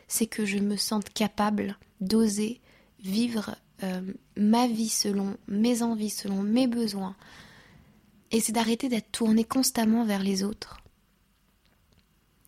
c'est 0.06 0.28
que 0.28 0.44
je 0.44 0.58
me 0.58 0.76
sente 0.76 1.10
capable 1.10 1.76
d'oser 2.00 2.60
vivre 3.00 3.56
euh, 3.82 4.02
ma 4.36 4.68
vie 4.68 4.88
selon 4.88 5.36
mes 5.48 5.82
envies, 5.82 6.10
selon 6.10 6.42
mes 6.42 6.68
besoins, 6.68 7.16
et 8.32 8.40
c'est 8.40 8.52
d'arrêter 8.52 8.88
d'être 8.88 9.12
tourné 9.12 9.44
constamment 9.44 10.04
vers 10.04 10.22
les 10.22 10.42
autres. 10.42 10.78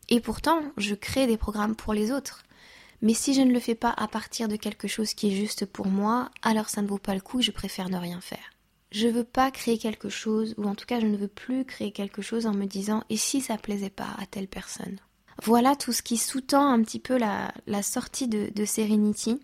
Et 0.09 0.21
pourtant, 0.21 0.61
je 0.77 0.95
crée 0.95 1.27
des 1.27 1.37
programmes 1.37 1.77
pour 1.77 1.95
les 1.95 2.11
autres. 2.11 2.43
Mais 3.03 3.15
si 3.15 3.35
je 3.35 3.43
ne 3.43 3.53
le 3.53 3.61
fais 3.61 3.75
pas 3.75 3.95
à 3.97 4.09
partir 4.09 4.49
de 4.49 4.57
quelque 4.57 4.89
chose 4.89 5.15
qui 5.15 5.29
est 5.29 5.37
juste 5.37 5.67
pour 5.67 5.87
moi, 5.87 6.31
alors 6.43 6.69
ça 6.69 6.83
ne 6.83 6.87
vaut 6.87 6.99
pas 6.99 7.15
le 7.15 7.21
coup, 7.21 7.43
je 7.43 7.51
préfère 7.51 7.91
ne 7.91 7.99
rien 7.99 8.21
faire. 8.21 8.51
Je 8.93 9.09
veux 9.09 9.25
pas 9.25 9.51
créer 9.51 9.77
quelque 9.77 10.09
chose, 10.09 10.55
ou 10.57 10.65
en 10.65 10.75
tout 10.75 10.87
cas 10.87 11.01
je 11.01 11.07
ne 11.07 11.17
veux 11.17 11.29
plus 11.29 11.65
créer 11.65 11.91
quelque 11.91 12.23
chose 12.23 12.47
en 12.47 12.55
me 12.55 12.65
disant 12.65 13.03
et 13.11 13.17
si 13.17 13.41
ça 13.41 13.59
plaisait 13.59 13.91
pas 13.91 14.15
à 14.19 14.27
telle 14.27 14.49
personne? 14.49 14.99
Voilà 15.43 15.75
tout 15.75 15.93
ce 15.93 16.03
qui 16.03 16.17
sous-tend 16.17 16.67
un 16.67 16.81
petit 16.83 17.01
peu 17.01 17.19
la, 17.19 17.53
sortie 17.83 18.29
de, 18.29 18.51
de 18.55 18.65
Serenity. 18.65 19.41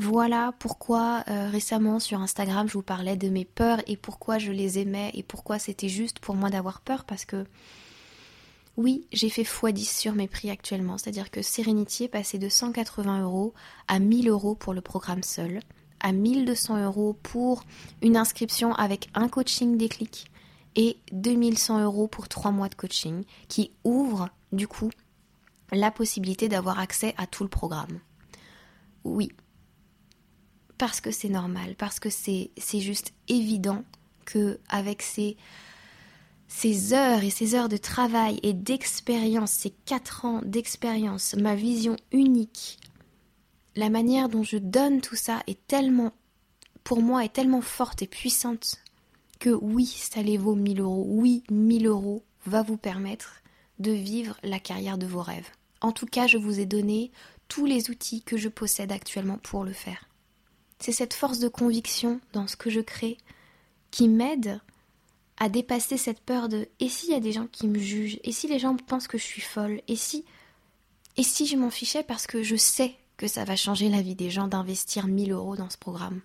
Voilà 0.00 0.54
pourquoi 0.58 1.24
euh, 1.28 1.50
récemment 1.50 2.00
sur 2.00 2.22
Instagram 2.22 2.66
je 2.66 2.72
vous 2.72 2.82
parlais 2.82 3.18
de 3.18 3.28
mes 3.28 3.44
peurs 3.44 3.82
et 3.86 3.98
pourquoi 3.98 4.38
je 4.38 4.50
les 4.50 4.78
aimais 4.78 5.10
et 5.12 5.22
pourquoi 5.22 5.58
c'était 5.58 5.90
juste 5.90 6.20
pour 6.20 6.36
moi 6.36 6.48
d'avoir 6.48 6.80
peur 6.80 7.04
parce 7.04 7.26
que 7.26 7.44
oui, 8.78 9.06
j'ai 9.12 9.28
fait 9.28 9.42
x10 9.42 9.98
sur 9.98 10.14
mes 10.14 10.26
prix 10.26 10.48
actuellement, 10.48 10.96
c'est-à-dire 10.96 11.30
que 11.30 11.42
Serenity 11.42 12.04
est 12.04 12.08
passé 12.08 12.38
de 12.38 12.48
180 12.48 13.20
euros 13.24 13.52
à 13.88 13.98
1000 13.98 14.30
euros 14.30 14.54
pour 14.54 14.72
le 14.72 14.80
programme 14.80 15.22
seul, 15.22 15.60
à 16.00 16.12
1200 16.12 16.82
euros 16.82 17.14
pour 17.22 17.64
une 18.00 18.16
inscription 18.16 18.72
avec 18.76 19.10
un 19.12 19.28
coaching 19.28 19.76
déclic 19.76 20.30
et 20.76 20.96
2100 21.12 21.84
euros 21.84 22.08
pour 22.08 22.28
3 22.28 22.52
mois 22.52 22.70
de 22.70 22.74
coaching 22.74 23.24
qui 23.48 23.70
ouvre 23.84 24.30
du 24.52 24.66
coup 24.66 24.88
la 25.72 25.90
possibilité 25.90 26.48
d'avoir 26.48 26.78
accès 26.78 27.14
à 27.18 27.26
tout 27.26 27.42
le 27.42 27.50
programme. 27.50 28.00
Oui, 29.04 29.30
parce 30.80 31.02
que 31.02 31.10
c'est 31.10 31.28
normal, 31.28 31.74
parce 31.76 32.00
que 32.00 32.08
c'est 32.08 32.50
juste 32.80 33.12
évident 33.28 33.84
que 34.24 34.58
avec 34.70 35.02
ces, 35.02 35.36
heures 36.94 37.22
et 37.22 37.28
ces 37.28 37.54
heures 37.54 37.68
de 37.68 37.76
travail 37.76 38.40
et 38.42 38.54
d'expérience, 38.54 39.50
ces 39.50 39.74
quatre 39.84 40.24
ans 40.24 40.40
d'expérience, 40.42 41.36
ma 41.36 41.54
vision 41.54 41.96
unique, 42.12 42.78
la 43.76 43.90
manière 43.90 44.30
dont 44.30 44.42
je 44.42 44.56
donne 44.56 45.02
tout 45.02 45.16
ça 45.16 45.42
est 45.46 45.66
tellement, 45.66 46.14
pour 46.82 47.02
moi, 47.02 47.26
est 47.26 47.34
tellement 47.34 47.60
forte 47.60 48.00
et 48.00 48.06
puissante 48.06 48.76
que 49.38 49.50
oui, 49.50 49.84
ça 49.84 50.22
les 50.22 50.38
vaut 50.38 50.54
1000 50.54 50.80
euros. 50.80 51.04
Oui, 51.06 51.42
1000 51.50 51.88
euros 51.88 52.24
va 52.46 52.62
vous 52.62 52.78
permettre 52.78 53.42
de 53.80 53.92
vivre 53.92 54.38
la 54.42 54.60
carrière 54.60 54.96
de 54.96 55.06
vos 55.06 55.20
rêves. 55.20 55.50
En 55.82 55.92
tout 55.92 56.06
cas, 56.06 56.26
je 56.26 56.38
vous 56.38 56.58
ai 56.58 56.64
donné 56.64 57.10
tous 57.48 57.66
les 57.66 57.90
outils 57.90 58.22
que 58.22 58.38
je 58.38 58.48
possède 58.48 58.92
actuellement 58.92 59.36
pour 59.42 59.64
le 59.64 59.74
faire. 59.74 60.06
C'est 60.80 60.92
cette 60.92 61.14
force 61.14 61.38
de 61.38 61.48
conviction 61.48 62.20
dans 62.32 62.46
ce 62.46 62.56
que 62.56 62.70
je 62.70 62.80
crée 62.80 63.18
qui 63.90 64.08
m'aide 64.08 64.60
à 65.36 65.48
dépasser 65.48 65.96
cette 65.96 66.20
peur 66.20 66.48
de 66.48 66.68
et 66.80 66.88
s'il 66.88 67.10
y 67.10 67.14
a 67.14 67.20
des 67.20 67.32
gens 67.32 67.46
qui 67.46 67.68
me 67.68 67.78
jugent, 67.78 68.18
et 68.24 68.32
si 68.32 68.48
les 68.48 68.58
gens 68.58 68.76
pensent 68.76 69.08
que 69.08 69.18
je 69.18 69.24
suis 69.24 69.40
folle, 69.40 69.80
et 69.88 69.96
si 69.96 70.24
et 71.16 71.22
si 71.22 71.46
je 71.46 71.56
m'en 71.56 71.70
fichais 71.70 72.02
parce 72.02 72.26
que 72.26 72.42
je 72.42 72.56
sais 72.56 72.94
que 73.16 73.28
ça 73.28 73.44
va 73.44 73.56
changer 73.56 73.88
la 73.88 74.02
vie 74.02 74.14
des 74.14 74.30
gens 74.30 74.48
d'investir 74.48 75.06
1000 75.06 75.32
euros 75.32 75.56
dans 75.56 75.70
ce 75.70 75.78
programme? 75.78 76.20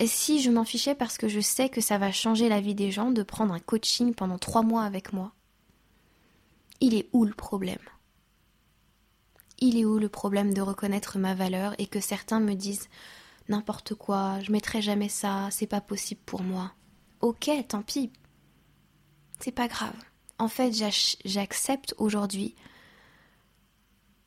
Et 0.00 0.06
si 0.06 0.42
je 0.42 0.50
m'en 0.50 0.64
fichais 0.64 0.94
parce 0.94 1.16
que 1.16 1.28
je 1.28 1.40
sais 1.40 1.68
que 1.68 1.80
ça 1.80 1.98
va 1.98 2.12
changer 2.12 2.48
la 2.48 2.60
vie 2.60 2.74
des 2.74 2.90
gens 2.90 3.10
de 3.10 3.22
prendre 3.22 3.54
un 3.54 3.58
coaching 3.58 4.14
pendant 4.14 4.38
trois 4.38 4.62
mois 4.62 4.82
avec 4.82 5.12
moi? 5.12 5.32
Il 6.80 6.94
est 6.94 7.08
où 7.12 7.24
le 7.24 7.32
problème? 7.32 7.78
Il 9.58 9.78
est 9.78 9.84
où 9.84 9.98
le 9.98 10.08
problème 10.08 10.52
de 10.52 10.60
reconnaître 10.60 11.18
ma 11.18 11.34
valeur 11.34 11.74
et 11.78 11.86
que 11.86 12.00
certains 12.00 12.40
me 12.40 12.54
disent 12.54 12.88
n'importe 13.48 13.94
quoi, 13.94 14.40
je 14.40 14.52
mettrai 14.52 14.82
jamais 14.82 15.08
ça, 15.08 15.48
c'est 15.50 15.66
pas 15.66 15.80
possible 15.80 16.20
pour 16.24 16.42
moi. 16.42 16.72
Ok, 17.20 17.50
tant 17.68 17.82
pis. 17.82 18.12
C'est 19.40 19.52
pas 19.52 19.68
grave. 19.68 19.94
En 20.38 20.48
fait, 20.48 20.72
j'accepte 21.24 21.94
aujourd'hui 21.98 22.54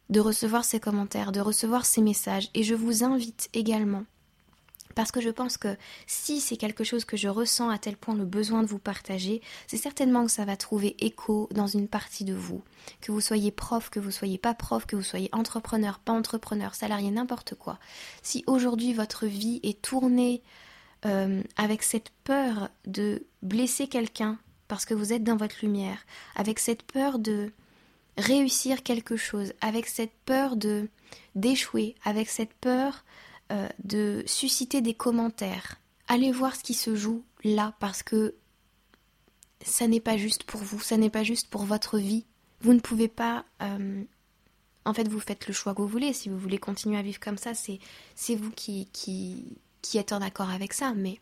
de 0.10 0.20
recevoir 0.20 0.66
ces 0.66 0.80
commentaires, 0.80 1.32
de 1.32 1.40
recevoir 1.40 1.86
ces 1.86 2.02
messages, 2.02 2.50
et 2.54 2.64
je 2.64 2.76
vous 2.76 3.04
invite 3.04 3.50
également 3.54 4.04
parce 4.96 5.12
que 5.12 5.22
je 5.22 5.30
pense 5.30 5.58
que 5.58 5.76
si 6.08 6.40
c'est 6.40 6.58
quelque 6.58 6.84
chose 6.84 7.06
que 7.06 7.18
je 7.18 7.28
ressens 7.28 7.70
à 7.70 7.78
tel 7.78 7.98
point 7.98 8.16
le 8.16 8.26
besoin 8.26 8.62
de 8.62 8.68
vous 8.68 8.80
partager, 8.80 9.42
c'est 9.68 9.78
certainement 9.78 10.26
que 10.26 10.32
ça 10.32 10.46
va 10.46 10.58
trouver 10.58 10.96
écho 11.00 11.50
dans 11.52 11.68
une 11.68 11.88
partie 11.88 12.26
de 12.26 12.34
vous. 12.34 12.64
Que 13.02 13.12
vous 13.12 13.22
soyez 13.22 13.52
prof, 13.52 13.90
que 13.90 14.00
vous 14.00 14.12
soyez 14.12 14.38
pas 14.38 14.54
prof, 14.54 14.86
que 14.86 14.96
vous 14.96 15.04
soyez 15.04 15.30
entrepreneur, 15.32 16.00
pas 16.00 16.14
entrepreneur, 16.14 16.76
salarié, 16.76 17.12
n'importe 17.12 17.56
quoi. 17.56 17.80
Si 18.22 18.44
aujourd'hui 18.48 18.94
votre 18.94 19.26
vie 19.26 19.60
est 19.64 19.82
tournée 19.82 20.42
euh, 21.06 21.42
avec 21.56 21.84
cette 21.84 22.12
peur 22.24 22.70
de 22.86 23.26
blesser 23.42 23.88
quelqu'un 23.88 24.38
parce 24.68 24.86
que 24.86 24.94
vous 24.94 25.12
êtes 25.12 25.24
dans 25.24 25.36
votre 25.36 25.58
lumière, 25.62 26.06
avec 26.36 26.58
cette 26.58 26.84
peur 26.84 27.20
de 27.20 27.52
réussir 28.18 28.84
quelque 28.84 29.18
chose, 29.18 29.54
avec 29.60 29.88
cette 29.88 30.14
peur 30.26 30.56
de 30.56 30.88
d'échouer, 31.36 31.96
avec 32.06 32.30
cette 32.30 32.54
peur 32.54 33.04
euh, 33.52 33.68
de 33.84 34.24
susciter 34.26 34.82
des 34.82 34.94
commentaires. 34.94 35.76
Allez 36.08 36.32
voir 36.32 36.56
ce 36.56 36.64
qui 36.64 36.74
se 36.74 36.96
joue 36.96 37.24
là 37.44 37.76
parce 37.80 38.02
que 38.02 38.36
ça 39.62 39.88
n'est 39.88 40.00
pas 40.00 40.18
juste 40.18 40.44
pour 40.44 40.62
vous, 40.62 40.80
ça 40.80 40.96
n'est 40.98 41.10
pas 41.10 41.24
juste 41.24 41.50
pour 41.50 41.66
votre 41.66 41.98
vie. 41.98 42.26
Vous 42.62 42.74
ne 42.74 42.80
pouvez 42.80 43.08
pas... 43.08 43.46
Euh, 43.62 44.04
en 44.86 44.94
fait, 44.94 45.08
vous 45.08 45.20
faites 45.20 45.48
le 45.48 45.54
choix 45.54 45.76
que 45.76 45.82
vous 45.82 45.88
voulez. 45.88 46.14
Si 46.14 46.30
vous 46.30 46.38
voulez 46.38 46.58
continuer 46.58 46.98
à 46.98 47.02
vivre 47.02 47.20
comme 47.20 47.38
ça, 47.38 47.54
c'est, 47.54 47.80
c'est 48.16 48.36
vous 48.36 48.52
qui, 48.52 48.88
qui, 48.94 49.58
qui 49.82 49.98
êtes 49.98 50.14
en 50.14 50.22
accord 50.22 50.50
avec 50.50 50.74
ça. 50.74 50.94
Mais 50.94 51.20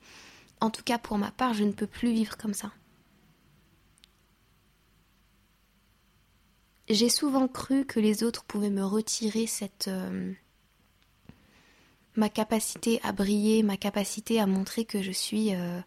en 0.61 0.69
tout 0.69 0.83
cas, 0.83 0.97
pour 0.97 1.17
ma 1.17 1.31
part, 1.31 1.53
je 1.53 1.63
ne 1.63 1.71
peux 1.71 1.87
plus 1.87 2.13
vivre 2.13 2.37
comme 2.37 2.53
ça. 2.53 2.71
J'ai 6.87 7.09
souvent 7.09 7.47
cru 7.47 7.85
que 7.85 7.99
les 7.99 8.23
autres 8.23 8.43
pouvaient 8.43 8.69
me 8.69 8.85
retirer 8.85 9.47
cette... 9.47 9.87
Euh, 9.87 10.33
ma 12.15 12.29
capacité 12.29 12.99
à 13.03 13.11
briller, 13.11 13.63
ma 13.63 13.77
capacité 13.77 14.39
à 14.39 14.45
montrer 14.45 14.85
que 14.85 15.01
je 15.01 15.11
suis 15.11 15.53
euh, 15.53 15.79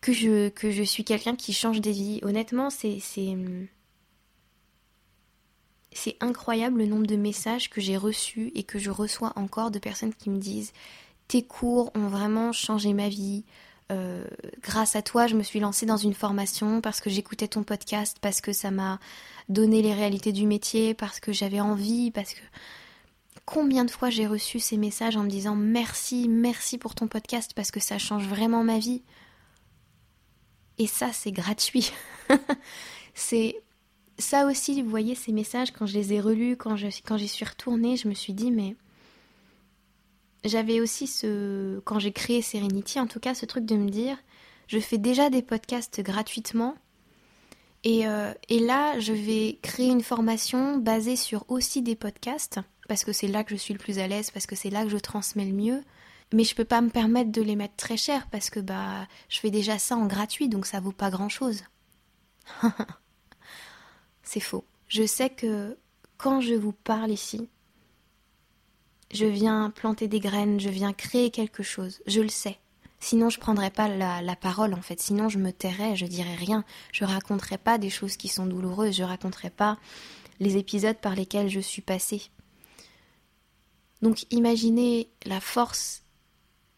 que 0.00 0.12
je 0.12 0.82
suis 0.82 1.04
quelqu'un 1.04 1.36
qui 1.36 1.52
change 1.52 1.80
des 1.80 1.92
vies. 1.92 2.20
Honnêtement, 2.22 2.70
c'est 2.70 2.98
c'est 3.00 3.36
c'est 5.92 6.16
incroyable 6.20 6.78
le 6.78 6.86
nombre 6.86 7.06
de 7.06 7.16
messages 7.16 7.68
que 7.68 7.80
j'ai 7.80 7.96
reçus 7.96 8.52
et 8.54 8.62
que 8.62 8.78
je 8.78 8.90
reçois 8.90 9.32
encore 9.36 9.70
de 9.70 9.78
personnes 9.78 10.14
qui 10.14 10.30
me 10.30 10.38
disent 10.38 10.72
tes 11.30 11.42
cours 11.42 11.92
ont 11.94 12.08
vraiment 12.08 12.52
changé 12.52 12.92
ma 12.92 13.08
vie. 13.08 13.44
Euh, 13.92 14.24
grâce 14.62 14.96
à 14.96 15.02
toi, 15.02 15.28
je 15.28 15.36
me 15.36 15.44
suis 15.44 15.60
lancée 15.60 15.86
dans 15.86 15.96
une 15.96 16.14
formation 16.14 16.80
parce 16.80 17.00
que 17.00 17.08
j'écoutais 17.08 17.46
ton 17.46 17.62
podcast, 17.62 18.18
parce 18.20 18.40
que 18.40 18.52
ça 18.52 18.72
m'a 18.72 18.98
donné 19.48 19.80
les 19.80 19.94
réalités 19.94 20.32
du 20.32 20.46
métier, 20.46 20.92
parce 20.92 21.20
que 21.20 21.32
j'avais 21.32 21.60
envie, 21.60 22.10
parce 22.10 22.34
que 22.34 22.40
combien 23.44 23.84
de 23.84 23.90
fois 23.90 24.10
j'ai 24.10 24.26
reçu 24.26 24.60
ces 24.60 24.76
messages 24.76 25.16
en 25.16 25.24
me 25.24 25.28
disant 25.28 25.56
merci, 25.56 26.28
merci 26.28 26.78
pour 26.78 26.94
ton 26.94 27.08
podcast 27.08 27.52
parce 27.54 27.70
que 27.70 27.80
ça 27.80 27.98
change 27.98 28.26
vraiment 28.26 28.64
ma 28.64 28.78
vie. 28.78 29.02
Et 30.78 30.86
ça, 30.86 31.12
c'est 31.12 31.32
gratuit. 31.32 31.92
c'est 33.14 33.60
ça 34.18 34.46
aussi, 34.46 34.82
vous 34.82 34.90
voyez, 34.90 35.14
ces 35.14 35.32
messages, 35.32 35.72
quand 35.72 35.86
je 35.86 35.94
les 35.94 36.12
ai 36.14 36.20
relus, 36.20 36.56
quand, 36.56 36.76
je, 36.76 36.86
quand 37.04 37.16
j'y 37.16 37.28
suis 37.28 37.44
retournée, 37.44 37.96
je 37.96 38.08
me 38.08 38.14
suis 38.14 38.32
dit, 38.32 38.50
mais 38.50 38.76
j'avais 40.44 40.80
aussi 40.80 41.06
ce. 41.06 41.80
Quand 41.80 41.98
j'ai 41.98 42.12
créé 42.12 42.42
Serenity, 42.42 43.00
en 43.00 43.06
tout 43.06 43.20
cas, 43.20 43.34
ce 43.34 43.46
truc 43.46 43.64
de 43.64 43.76
me 43.76 43.88
dire, 43.88 44.16
je 44.68 44.78
fais 44.78 44.98
déjà 44.98 45.30
des 45.30 45.42
podcasts 45.42 46.00
gratuitement. 46.00 46.74
Et, 47.82 48.06
euh, 48.06 48.32
et 48.48 48.58
là, 48.58 48.98
je 48.98 49.12
vais 49.12 49.58
créer 49.62 49.88
une 49.88 50.02
formation 50.02 50.76
basée 50.76 51.16
sur 51.16 51.44
aussi 51.48 51.82
des 51.82 51.96
podcasts 51.96 52.60
parce 52.90 53.04
que 53.04 53.12
c'est 53.12 53.28
là 53.28 53.44
que 53.44 53.50
je 53.50 53.60
suis 53.60 53.72
le 53.72 53.78
plus 53.78 54.00
à 54.00 54.08
l'aise, 54.08 54.32
parce 54.32 54.46
que 54.48 54.56
c'est 54.56 54.68
là 54.68 54.82
que 54.82 54.88
je 54.88 54.96
transmets 54.96 55.44
le 55.44 55.52
mieux. 55.52 55.84
Mais 56.32 56.42
je 56.42 56.56
peux 56.56 56.64
pas 56.64 56.80
me 56.80 56.90
permettre 56.90 57.30
de 57.30 57.40
les 57.40 57.54
mettre 57.54 57.76
très 57.76 57.96
cher 57.96 58.26
parce 58.32 58.50
que 58.50 58.58
bah 58.58 59.06
je 59.28 59.38
fais 59.38 59.52
déjà 59.52 59.78
ça 59.78 59.94
en 59.94 60.06
gratuit 60.06 60.48
donc 60.48 60.66
ça 60.66 60.80
vaut 60.80 60.90
pas 60.90 61.08
grand 61.08 61.28
chose. 61.28 61.62
c'est 64.24 64.40
faux. 64.40 64.64
Je 64.88 65.06
sais 65.06 65.30
que 65.30 65.78
quand 66.18 66.40
je 66.40 66.54
vous 66.54 66.72
parle 66.72 67.12
ici, 67.12 67.48
je 69.12 69.26
viens 69.26 69.70
planter 69.70 70.08
des 70.08 70.18
graines, 70.18 70.58
je 70.58 70.68
viens 70.68 70.92
créer 70.92 71.30
quelque 71.30 71.62
chose, 71.62 72.02
je 72.08 72.20
le 72.20 72.28
sais. 72.28 72.58
Sinon, 72.98 73.30
je 73.30 73.38
prendrais 73.38 73.70
pas 73.70 73.86
la, 73.86 74.36
parole 74.36 74.74
en 74.74 74.82
fait. 74.82 75.00
Sinon, 75.00 75.28
je 75.28 75.38
me 75.38 75.52
tairais, 75.52 75.94
je 75.94 76.06
dirais 76.06 76.34
rien. 76.34 76.64
Je 76.90 77.04
raconterais 77.04 77.56
pas 77.56 77.78
des 77.78 77.88
choses 77.88 78.16
qui 78.16 78.26
sont 78.26 78.46
douloureuses. 78.46 78.96
Je 78.96 79.04
raconterais 79.04 79.50
pas 79.50 79.78
les 80.40 80.56
épisodes 80.56 80.98
par 80.98 81.14
lesquels 81.14 81.48
je 81.48 81.60
suis 81.60 81.82
passée. 81.82 82.30
Donc 84.02 84.24
imaginez 84.30 85.08
la 85.24 85.40
force 85.40 86.02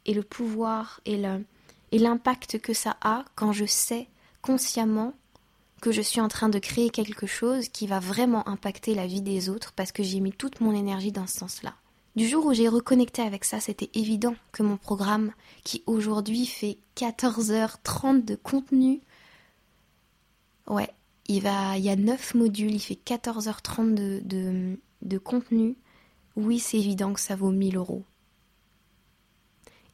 et 0.07 0.15
le 0.15 0.23
pouvoir 0.23 1.01
et 1.05 1.17
l'impact 1.93 2.59
que 2.59 2.73
ça 2.73 2.97
a 3.01 3.25
quand 3.35 3.53
je 3.53 3.65
sais 3.65 4.09
consciemment 4.41 5.15
que 5.81 5.93
je 5.93 6.01
suis 6.01 6.21
en 6.21 6.29
train 6.29 6.49
de 6.49 6.59
créer 6.59 6.91
quelque 6.91 7.27
chose 7.27 7.69
qui 7.69 7.87
va 7.87 7.99
vraiment 7.99 8.49
impacter 8.49 8.95
la 8.95 9.07
vie 9.07 9.21
des 9.21 9.49
autres 9.49 9.73
parce 9.73 9.93
que 9.93 10.03
j'ai 10.03 10.21
mis 10.21 10.33
toute 10.33 10.61
mon 10.61 10.73
énergie 10.75 11.13
dans 11.13 11.27
ce 11.27 11.39
sens-là. 11.39 11.75
Du 12.15 12.29
jour 12.29 12.47
où 12.47 12.53
j'ai 12.53 12.69
reconnecté 12.69 13.23
avec 13.23 13.45
ça, 13.45 13.59
c'était 13.59 13.91
évident 13.95 14.35
que 14.53 14.63
mon 14.63 14.77
programme, 14.77 15.33
qui 15.65 15.83
aujourd'hui 15.87 16.47
fait 16.47 16.79
14h30 16.97 18.25
de 18.25 18.37
contenu, 18.37 19.01
ouais, 20.69 20.91
il, 21.27 21.43
y 21.43 21.49
a 21.49 21.97
9 21.97 22.35
modules, 22.35 22.75
il 22.75 22.81
fait 22.81 22.99
14h30 23.03 23.95
de, 23.95 24.21
de, 24.25 24.79
de 25.01 25.19
contenu, 25.19 25.77
oui, 26.37 26.59
c'est 26.59 26.79
évident 26.79 27.13
que 27.13 27.21
ça 27.21 27.37
vaut 27.37 27.51
1000 27.51 27.77
euros. 27.77 28.05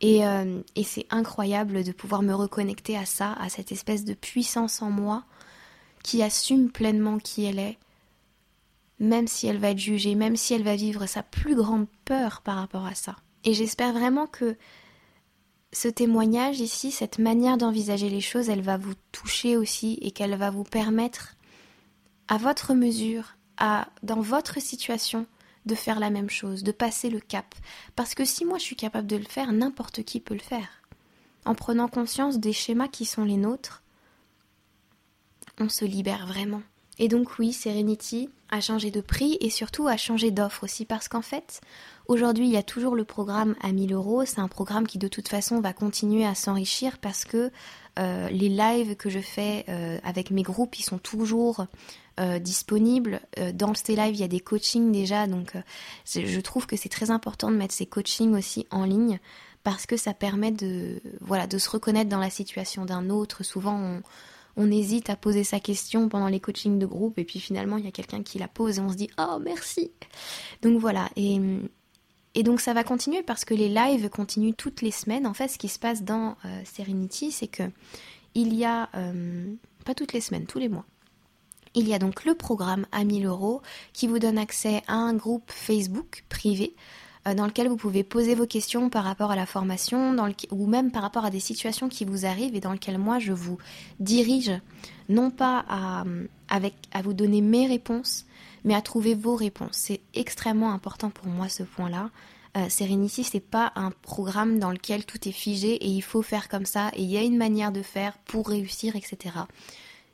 Et, 0.00 0.26
euh, 0.26 0.61
et 0.76 0.85
c'est 0.85 1.07
incroyable 1.11 1.83
de 1.83 1.92
pouvoir 1.92 2.23
me 2.23 2.35
reconnecter 2.35 2.97
à 2.97 3.04
ça, 3.04 3.33
à 3.33 3.49
cette 3.49 3.73
espèce 3.73 4.04
de 4.04 4.14
puissance 4.14 4.80
en 4.80 4.90
moi 4.90 5.25
qui 6.02 6.23
assume 6.23 6.71
pleinement 6.71 7.18
qui 7.18 7.45
elle 7.45 7.59
est, 7.59 7.78
même 9.00 9.26
si 9.26 9.47
elle 9.47 9.59
va 9.59 9.71
être 9.71 9.78
jugée, 9.78 10.14
même 10.14 10.37
si 10.37 10.54
elle 10.54 10.62
va 10.62 10.76
vivre 10.76 11.07
sa 11.07 11.23
plus 11.23 11.57
grande 11.57 11.87
peur 12.04 12.42
par 12.42 12.57
rapport 12.57 12.87
à 12.87 12.95
ça. 12.95 13.16
Et 13.45 13.54
j'espère 13.54 13.92
vraiment 13.92 14.26
que 14.26 14.57
ce 15.73 15.88
témoignage 15.88 16.61
ici, 16.61 16.90
cette 16.90 17.18
manière 17.18 17.59
d'envisager 17.59 18.09
les 18.09 18.21
choses, 18.21 18.49
elle 18.49 18.62
va 18.62 18.76
vous 18.76 18.95
toucher 19.12 19.57
aussi 19.57 19.99
et 20.00 20.11
qu'elle 20.11 20.37
va 20.37 20.50
vous 20.50 20.64
permettre, 20.64 21.35
à 22.28 22.38
votre 22.38 22.75
mesure, 22.75 23.37
à, 23.57 23.88
dans 24.02 24.21
votre 24.21 24.61
situation, 24.61 25.26
de 25.69 25.77
faire 25.77 26.01
la 26.01 26.11
même 26.11 26.31
chose, 26.31 26.65
de 26.65 26.73
passer 26.73 27.11
le 27.11 27.21
cap. 27.21 27.55
Parce 27.95 28.15
que 28.15 28.25
si 28.25 28.45
moi 28.45 28.59
je 28.59 28.65
suis 28.65 28.77
capable 28.77 29.07
de 29.07 29.17
le 29.17 29.25
faire, 29.25 29.53
n'importe 29.53 30.03
qui 30.03 30.19
peut 30.19 30.35
le 30.35 30.41
faire. 30.41 30.83
En 31.45 31.55
prenant 31.55 31.87
conscience 31.87 32.39
des 32.39 32.53
schémas 32.53 32.89
qui 32.89 33.05
sont 33.05 33.25
les 33.25 33.37
nôtres, 33.37 33.83
on 35.61 35.69
se 35.69 35.85
libère 35.85 36.27
vraiment. 36.27 36.63
Et 36.99 37.07
donc 37.07 37.39
oui, 37.39 37.53
Serenity, 37.53 38.29
à 38.51 38.61
changer 38.61 38.91
de 38.91 39.01
prix 39.01 39.37
et 39.41 39.51
surtout 39.51 39.89
à 39.89 39.97
changer 39.97 40.31
d'offre 40.31 40.65
aussi 40.65 40.85
parce 40.85 41.09
qu'en 41.09 41.23
fait 41.23 41.61
aujourd'hui 42.07 42.47
il 42.47 42.53
y 42.53 42.57
a 42.57 42.63
toujours 42.63 42.97
le 42.97 43.05
programme 43.05 43.55
à 43.61 43.73
1000 43.73 43.93
euros 43.93 44.25
c'est 44.25 44.41
un 44.41 44.49
programme 44.49 44.87
qui 44.87 44.99
de 44.99 45.09
toute 45.09 45.29
façon 45.29 45.61
va 45.61 45.73
continuer 45.73 46.25
à 46.25 46.35
s'enrichir 46.35 46.99
parce 46.99 47.25
que 47.25 47.51
euh, 47.99 48.29
les 48.31 48.49
lives 48.49 48.97
que 48.97 49.11
je 49.11 49.19
fais 49.19 49.65
euh, 49.69 49.99
avec 50.03 50.31
mes 50.31 50.43
groupes 50.43 50.79
ils 50.79 50.83
sont 50.83 50.99
toujours 50.99 51.67
euh, 52.19 52.39
disponibles 52.39 53.21
dans 53.55 53.75
ces 53.75 53.97
lives 53.97 54.15
il 54.15 54.21
y 54.21 54.25
a 54.25 54.29
des 54.29 54.41
coachings 54.41 54.93
déjà 54.93 55.27
donc 55.27 55.53
je 56.07 56.41
trouve 56.41 56.67
que 56.67 56.77
c'est 56.77 56.89
très 56.89 57.11
important 57.11 57.51
de 57.51 57.57
mettre 57.57 57.75
ces 57.75 57.87
coachings 57.87 58.35
aussi 58.35 58.67
en 58.71 58.85
ligne 58.85 59.21
parce 59.63 59.87
que 59.87 59.97
ça 59.97 60.15
permet 60.15 60.51
de 60.51 61.01
voilà 61.21 61.47
de 61.47 61.59
se 61.59 61.71
reconnaître 61.71 62.11
dans 62.11 62.19
la 62.19 62.31
situation 62.31 62.85
d'un 62.85 63.11
autre 63.11 63.45
souvent 63.45 64.01
on 64.59 64.71
hésite 64.73 65.09
à 65.09 65.17
poser 65.17 65.45
sa 65.45 65.61
question 65.61 66.09
pendant 66.09 66.27
les 66.27 66.41
coachings 66.41 66.79
de 66.79 66.87
groupe 66.87 67.19
et 67.19 67.25
puis 67.25 67.39
finalement 67.39 67.77
il 67.79 67.85
y 67.85 67.89
a 67.89 67.93
quelqu'un 67.93 68.23
qui 68.23 68.39
la 68.39 68.49
pose 68.49 68.79
et 68.79 68.81
on 68.81 68.91
se 68.91 68.97
dit 68.97 69.09
oh 69.19 69.39
merci. 69.41 69.93
Donc 70.63 70.79
voilà 70.81 71.09
et 71.17 71.41
et 72.35 72.43
donc 72.43 72.61
ça 72.61 72.75
va 72.75 72.85
continuer 72.85 73.23
parce 73.23 73.45
que 73.45 73.55
les 73.55 73.69
lives 73.69 74.11
continuent 74.11 74.55
toutes 74.55 74.83
les 74.83 74.91
semaines. 74.91 75.27
En 75.27 75.35
fait, 75.35 75.49
ce 75.49 75.59
qui 75.59 75.69
se 75.69 75.79
passe 75.79 76.03
dans 76.03 76.37
euh, 76.45 76.63
Serenity, 76.65 77.33
c'est 77.33 77.49
que 77.49 77.65
il 78.35 78.55
y 78.55 78.65
a 78.65 78.91
euh, 78.95 79.55
pas 79.85 79.95
toutes 79.95 80.13
les 80.13 80.21
semaines, 80.21 80.47
tous 80.47 80.59
les 80.59 80.69
mois. 80.69 80.85
Il 81.79 81.87
y 81.87 81.95
a 81.95 82.01
donc 82.01 82.25
le 82.25 82.35
programme 82.35 82.87
à 82.91 83.05
1000 83.05 83.25
euros 83.25 83.63
qui 83.93 84.09
vous 84.09 84.19
donne 84.19 84.37
accès 84.37 84.83
à 84.89 84.95
un 84.95 85.15
groupe 85.15 85.45
Facebook 85.47 86.25
privé 86.29 86.75
euh, 87.29 87.35
dans 87.35 87.47
lequel 87.47 87.69
vous 87.69 87.77
pouvez 87.77 88.03
poser 88.03 88.35
vos 88.35 88.47
questions 88.47 88.91
par 88.91 89.05
rapport 89.05 89.31
à 89.31 89.37
la 89.37 89.47
formation 89.47 90.17
ou 90.51 90.67
même 90.67 90.91
par 90.91 91.03
rapport 91.03 91.25
à 91.25 91.31
des 91.31 91.39
situations 91.39 91.89
qui 91.89 92.05
vous 92.05 92.27
arrivent 92.27 92.57
et 92.57 92.61
dans 92.61 92.73
lequel 92.73 92.99
moi 92.99 93.21
je 93.21 93.33
vous 93.33 93.59
dirige 94.01 94.51
non 95.09 95.31
pas 95.31 95.65
à, 95.69 96.03
avec, 96.49 96.75
à 96.91 97.01
vous 97.01 97.13
donner 97.13 97.43
mes 97.43 97.69
réponses, 97.69 98.27
mais 98.65 98.75
à 98.75 98.83
trouver 98.83 99.15
vos 99.15 99.37
réponses. 99.37 99.77
C'est 99.77 100.01
extrêmement 100.15 100.73
important 100.73 101.11
pour 101.11 101.29
moi 101.29 101.49
ce 101.49 101.63
point-là. 101.63 102.11
Euh, 102.57 102.69
Serenity, 102.69 103.23
c'est 103.23 103.39
pas 103.39 103.71
un 103.77 103.93
programme 104.03 104.59
dans 104.59 104.73
lequel 104.73 105.07
tout 105.07 105.29
est 105.29 105.33
figé 105.33 105.75
et 105.75 105.87
il 105.87 106.03
faut 106.03 106.23
faire 106.23 106.49
comme 106.49 106.67
ça 106.67 106.91
et 106.97 107.03
il 107.03 107.09
y 107.09 107.19
a 107.19 107.23
une 107.23 107.37
manière 107.37 107.71
de 107.71 107.83
faire 107.83 108.19
pour 108.27 108.49
réussir, 108.49 108.97
etc. 108.97 109.31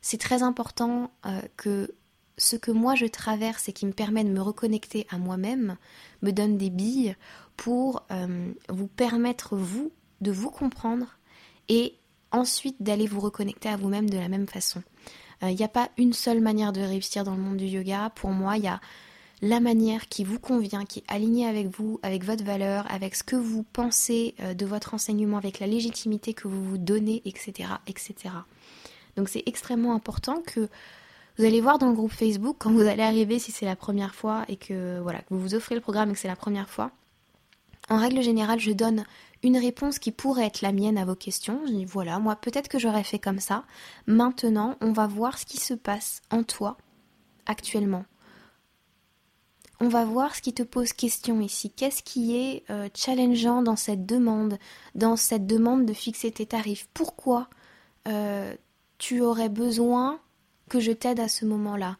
C'est 0.04 0.18
très 0.18 0.42
important 0.42 1.10
euh, 1.24 1.40
que 1.56 1.94
ce 2.36 2.56
que 2.56 2.70
moi 2.70 2.94
je 2.94 3.06
traverse 3.06 3.70
et 3.70 3.72
qui 3.72 3.86
me 3.86 3.92
permet 3.92 4.22
de 4.22 4.28
me 4.28 4.42
reconnecter 4.42 5.06
à 5.08 5.16
moi-même 5.16 5.78
me 6.20 6.30
donne 6.30 6.58
des 6.58 6.68
billes 6.68 7.16
pour 7.56 8.04
euh, 8.10 8.52
vous 8.68 8.86
permettre, 8.86 9.56
vous, 9.56 9.92
de 10.20 10.30
vous 10.30 10.50
comprendre 10.50 11.16
et 11.70 11.94
ensuite 12.32 12.82
d'aller 12.82 13.06
vous 13.06 13.20
reconnecter 13.20 13.70
à 13.70 13.78
vous-même 13.78 14.10
de 14.10 14.18
la 14.18 14.28
même 14.28 14.46
façon. 14.46 14.82
Il 15.40 15.48
euh, 15.48 15.52
n'y 15.54 15.64
a 15.64 15.68
pas 15.68 15.88
une 15.96 16.12
seule 16.12 16.42
manière 16.42 16.74
de 16.74 16.82
réussir 16.82 17.24
dans 17.24 17.34
le 17.34 17.40
monde 17.40 17.56
du 17.56 17.64
yoga. 17.64 18.10
Pour 18.14 18.28
moi, 18.28 18.58
il 18.58 18.64
y 18.64 18.68
a 18.68 18.82
la 19.40 19.58
manière 19.58 20.08
qui 20.08 20.22
vous 20.22 20.38
convient, 20.38 20.84
qui 20.84 20.98
est 20.98 21.10
alignée 21.10 21.46
avec 21.46 21.68
vous, 21.68 21.98
avec 22.02 22.24
votre 22.24 22.44
valeur, 22.44 22.84
avec 22.92 23.14
ce 23.14 23.24
que 23.24 23.36
vous 23.36 23.62
pensez 23.62 24.34
de 24.54 24.66
votre 24.66 24.92
enseignement, 24.92 25.38
avec 25.38 25.60
la 25.60 25.66
légitimité 25.66 26.34
que 26.34 26.46
vous 26.46 26.62
vous 26.62 26.78
donnez, 26.78 27.22
etc. 27.24 27.70
etc. 27.86 28.34
Donc 29.16 29.28
c'est 29.28 29.42
extrêmement 29.46 29.94
important 29.94 30.42
que 30.42 30.68
vous 31.36 31.44
allez 31.44 31.60
voir 31.60 31.78
dans 31.78 31.88
le 31.88 31.94
groupe 31.94 32.12
Facebook 32.12 32.56
quand 32.58 32.72
vous 32.72 32.82
allez 32.82 33.02
arriver 33.02 33.38
si 33.38 33.50
c'est 33.50 33.66
la 33.66 33.76
première 33.76 34.14
fois 34.14 34.44
et 34.48 34.56
que 34.56 35.00
voilà, 35.00 35.20
que 35.20 35.34
vous 35.34 35.40
vous 35.40 35.54
offrez 35.54 35.74
le 35.74 35.80
programme 35.80 36.10
et 36.10 36.12
que 36.12 36.18
c'est 36.18 36.28
la 36.28 36.36
première 36.36 36.68
fois. 36.68 36.90
En 37.88 37.98
règle 37.98 38.22
générale, 38.22 38.60
je 38.60 38.72
donne 38.72 39.04
une 39.42 39.58
réponse 39.58 39.98
qui 39.98 40.10
pourrait 40.10 40.46
être 40.46 40.62
la 40.62 40.72
mienne 40.72 40.96
à 40.96 41.04
vos 41.04 41.14
questions. 41.14 41.60
Je 41.66 41.72
dis 41.72 41.84
voilà, 41.84 42.18
moi 42.18 42.36
peut-être 42.36 42.68
que 42.68 42.78
j'aurais 42.78 43.04
fait 43.04 43.18
comme 43.18 43.40
ça. 43.40 43.64
Maintenant, 44.06 44.76
on 44.80 44.92
va 44.92 45.06
voir 45.06 45.38
ce 45.38 45.44
qui 45.44 45.58
se 45.58 45.74
passe 45.74 46.22
en 46.30 46.44
toi 46.44 46.76
actuellement. 47.46 48.04
On 49.80 49.88
va 49.88 50.04
voir 50.04 50.34
ce 50.34 50.40
qui 50.40 50.54
te 50.54 50.62
pose 50.62 50.92
question 50.92 51.40
ici. 51.40 51.68
Qu'est-ce 51.68 52.02
qui 52.02 52.36
est 52.36 52.64
euh, 52.70 52.88
challengeant 52.94 53.60
dans 53.60 53.76
cette 53.76 54.06
demande, 54.06 54.56
dans 54.94 55.16
cette 55.16 55.46
demande 55.46 55.84
de 55.84 55.92
fixer 55.92 56.30
tes 56.30 56.46
tarifs? 56.46 56.88
Pourquoi 56.94 57.48
euh, 58.06 58.54
tu 58.98 59.20
aurais 59.20 59.48
besoin 59.48 60.20
que 60.68 60.80
je 60.80 60.92
t'aide 60.92 61.20
à 61.20 61.28
ce 61.28 61.44
moment-là 61.44 61.96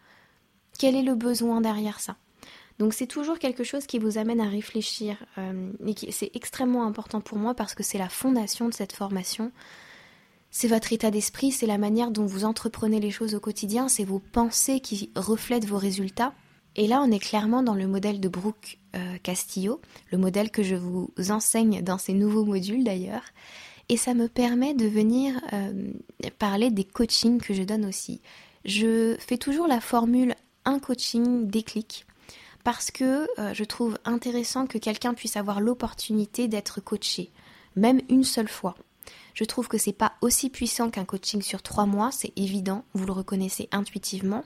Quel 0.79 0.95
est 0.97 1.03
le 1.03 1.15
besoin 1.15 1.61
derrière 1.61 2.01
ça? 2.01 2.17
Donc 2.79 2.93
c'est 2.93 3.07
toujours 3.07 3.39
quelque 3.39 3.63
chose 3.63 3.87
qui 3.87 3.99
vous 3.99 4.19
amène 4.19 4.41
à 4.41 4.49
réfléchir 4.49 5.25
euh, 5.39 5.71
et 5.87 6.11
c'est 6.11 6.31
extrêmement 6.35 6.85
important 6.85 7.21
pour 7.21 7.39
moi 7.39 7.55
parce 7.55 7.75
que 7.75 7.85
c'est 7.85 7.99
la 7.99 8.09
fondation 8.09 8.69
de 8.69 8.75
cette 8.75 8.93
formation. 8.93 9.53
C'est 10.51 10.69
votre 10.69 10.93
état 10.93 11.11
d'esprit, 11.11 11.51
c'est 11.51 11.67
la 11.67 11.79
manière 11.79 12.11
dont 12.11 12.27
vous 12.27 12.45
entreprenez 12.45 13.01
les 13.01 13.11
choses 13.11 13.35
au 13.35 13.41
quotidien, 13.41 13.89
c'est 13.89 14.05
vos 14.05 14.21
pensées 14.21 14.81
qui 14.81 15.11
reflètent 15.17 15.67
vos 15.67 15.79
résultats. 15.79 16.33
Et 16.77 16.89
là, 16.89 17.03
on 17.05 17.11
est 17.11 17.21
clairement 17.21 17.63
dans 17.63 17.75
le 17.75 17.87
modèle 17.87 18.21
de 18.21 18.29
Brooke 18.29 18.79
euh, 18.97 19.19
Castillo, 19.23 19.81
le 20.11 20.19
modèle 20.19 20.51
que 20.51 20.65
je 20.65 20.75
vous 20.75 21.13
enseigne 21.29 21.83
dans 21.83 21.99
ces 21.99 22.13
nouveaux 22.13 22.45
modules 22.45 22.83
d'ailleurs. 22.83 23.23
Et 23.89 23.97
ça 23.97 24.15
me 24.15 24.29
permet 24.29 24.75
de 24.75 24.87
venir 24.87 25.41
euh, 25.53 25.93
parler 26.39 26.71
des 26.71 26.85
coachings 26.85 27.41
que 27.41 27.55
je 27.55 27.63
donne 27.63 27.85
aussi. 27.85 28.23
Je 28.65 29.17
fais 29.19 29.37
toujours 29.37 29.67
la 29.67 29.81
formule 29.81 30.35
un 30.65 30.79
coaching 30.79 31.47
déclic 31.47 32.07
parce 32.65 32.91
que 32.91 33.29
euh, 33.39 33.53
je 33.53 33.65
trouve 33.65 33.99
intéressant 34.07 34.67
que 34.67 34.79
quelqu'un 34.79 35.13
puisse 35.13 35.37
avoir 35.37 35.61
l'opportunité 35.61 36.49
d'être 36.49 36.81
coaché, 36.81 37.31
même 37.77 38.01
une 38.09 38.25
seule 38.25 38.49
fois. 38.49 38.75
Je 39.35 39.45
trouve 39.45 39.69
que 39.69 39.77
c'est 39.77 39.93
pas 39.93 40.15
aussi 40.23 40.49
puissant 40.49 40.89
qu'un 40.91 41.05
coaching 41.05 41.43
sur 41.43 41.61
trois 41.61 41.85
mois, 41.85 42.11
c'est 42.11 42.33
évident, 42.37 42.85
vous 42.95 43.05
le 43.05 43.13
reconnaissez 43.13 43.69
intuitivement, 43.71 44.45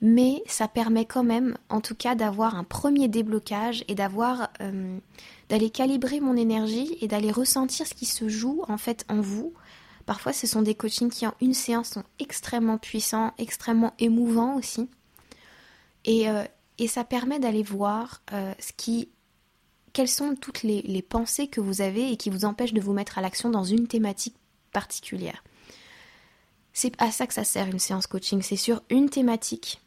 mais 0.00 0.42
ça 0.46 0.68
permet 0.68 1.04
quand 1.04 1.24
même, 1.24 1.56
en 1.68 1.80
tout 1.80 1.94
cas, 1.94 2.14
d'avoir 2.14 2.56
un 2.56 2.64
premier 2.64 3.08
déblocage 3.08 3.84
et 3.88 3.94
d'avoir 3.94 4.50
euh, 4.60 4.98
d'aller 5.48 5.70
calibrer 5.70 6.20
mon 6.20 6.36
énergie 6.36 6.96
et 7.00 7.08
d'aller 7.08 7.30
ressentir 7.30 7.86
ce 7.86 7.94
qui 7.94 8.06
se 8.06 8.28
joue 8.28 8.62
en 8.68 8.78
fait 8.78 9.04
en 9.08 9.20
vous 9.20 9.52
Parfois, 10.06 10.32
ce 10.32 10.46
sont 10.46 10.62
des 10.62 10.74
coachings 10.74 11.10
qui 11.10 11.26
en 11.26 11.34
une 11.40 11.54
séance 11.54 11.90
sont 11.90 12.04
extrêmement 12.18 12.78
puissants, 12.78 13.32
extrêmement 13.38 13.94
émouvants 13.98 14.56
aussi. 14.56 14.88
Et, 16.04 16.28
euh, 16.28 16.44
ça 16.88 17.04
permet 17.04 17.38
d'aller 17.38 17.62
voir 17.62 18.20
euh, 18.32 18.52
ce 18.58 18.72
qui, 18.76 19.08
quelles 19.92 20.08
sont 20.08 20.34
toutes 20.34 20.62
les, 20.62 20.82
les, 20.82 21.02
pensées 21.02 21.46
que 21.46 21.60
vous 21.60 21.80
avez 21.80 22.10
et 22.12 22.16
qui 22.16 22.28
vous 22.28 22.44
empêchent 22.44 22.74
de 22.74 22.80
vous 22.80 22.92
mettre 22.92 23.16
à 23.16 23.22
l'action 23.22 23.48
dans 23.48 23.64
une 23.64 23.86
thématique 23.86 24.36
particulière. 24.72 25.42
C'est 26.72 27.00
à 27.00 27.10
ça 27.10 27.26
que 27.26 27.32
ça 27.32 27.44
sert 27.44 27.68
une 27.68 27.78
séance 27.78 28.06
coaching, 28.06 28.42
c'est 28.42 28.56
sur 28.56 28.82
une 28.90 29.08
thématique. 29.08 29.80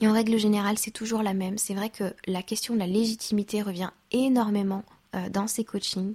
Et 0.00 0.08
en 0.08 0.12
règle 0.12 0.38
générale, 0.38 0.78
c'est 0.78 0.92
toujours 0.92 1.22
la 1.22 1.34
même. 1.34 1.58
C'est 1.58 1.74
vrai 1.74 1.90
que 1.90 2.14
la 2.26 2.42
question 2.42 2.72
de 2.72 2.78
la 2.78 2.86
légitimité 2.86 3.60
revient 3.60 3.90
énormément 4.12 4.84
euh, 5.14 5.28
dans 5.28 5.46
ces 5.46 5.64
coachings. 5.64 6.14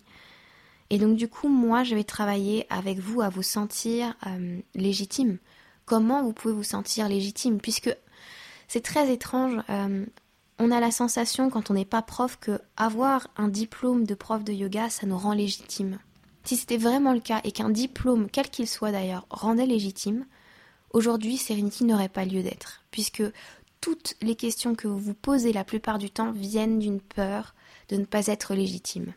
Et 0.90 0.98
donc 0.98 1.16
du 1.16 1.28
coup, 1.28 1.50
moi, 1.50 1.84
je 1.84 1.96
vais 1.96 2.04
travailler 2.04 2.66
avec 2.70 3.00
vous 3.00 3.22
à 3.22 3.30
vous 3.30 3.44
sentir 3.44 4.16
euh, 4.28 4.60
légitime. 4.76 5.38
Comment 5.86 6.24
vous 6.24 6.34
pouvez 6.34 6.54
vous 6.54 6.64
sentir 6.64 7.10
légitime? 7.10 7.60
Puisque 7.60 7.96
c'est 8.68 8.84
très 8.84 9.12
étrange. 9.12 9.62
Euh, 9.70 10.06
on 10.58 10.72
a 10.72 10.80
la 10.80 10.92
sensation 10.92 11.50
quand 11.50 11.70
on 11.70 11.74
n'est 11.74 11.86
pas 11.86 12.02
prof 12.02 12.38
que 12.40 12.62
avoir 12.78 13.28
un 13.36 13.50
diplôme 13.50 14.06
de 14.06 14.16
prof 14.16 14.44
de 14.44 14.54
yoga, 14.54 14.90
ça 14.90 15.06
nous 15.06 15.18
rend 15.18 15.34
légitime. 15.34 16.00
Si 16.46 16.56
c'était 16.56 16.78
vraiment 16.78 17.14
le 17.14 17.20
cas 17.20 17.42
et 17.44 17.52
qu'un 17.52 17.70
diplôme, 17.70 18.30
quel 18.32 18.50
qu'il 18.50 18.68
soit 18.68 18.92
d'ailleurs, 18.92 19.26
rendait 19.30 19.66
légitime, 19.66 20.26
aujourd'hui 20.92 21.38
Serenity 21.38 21.84
n'aurait 21.84 22.08
pas 22.08 22.24
lieu 22.24 22.44
d'être, 22.44 22.84
puisque 22.92 23.24
toutes 23.82 24.16
les 24.22 24.36
questions 24.36 24.76
que 24.76 24.88
vous 24.88 25.00
vous 25.00 25.14
posez 25.14 25.52
la 25.52 25.64
plupart 25.64 25.98
du 25.98 26.10
temps 26.10 26.32
viennent 26.32 26.80
d'une 26.80 27.02
peur 27.02 27.55
de 27.90 27.98
ne 27.98 28.06
pas 28.06 28.28
être 28.28 28.54
légitime. 28.54 29.14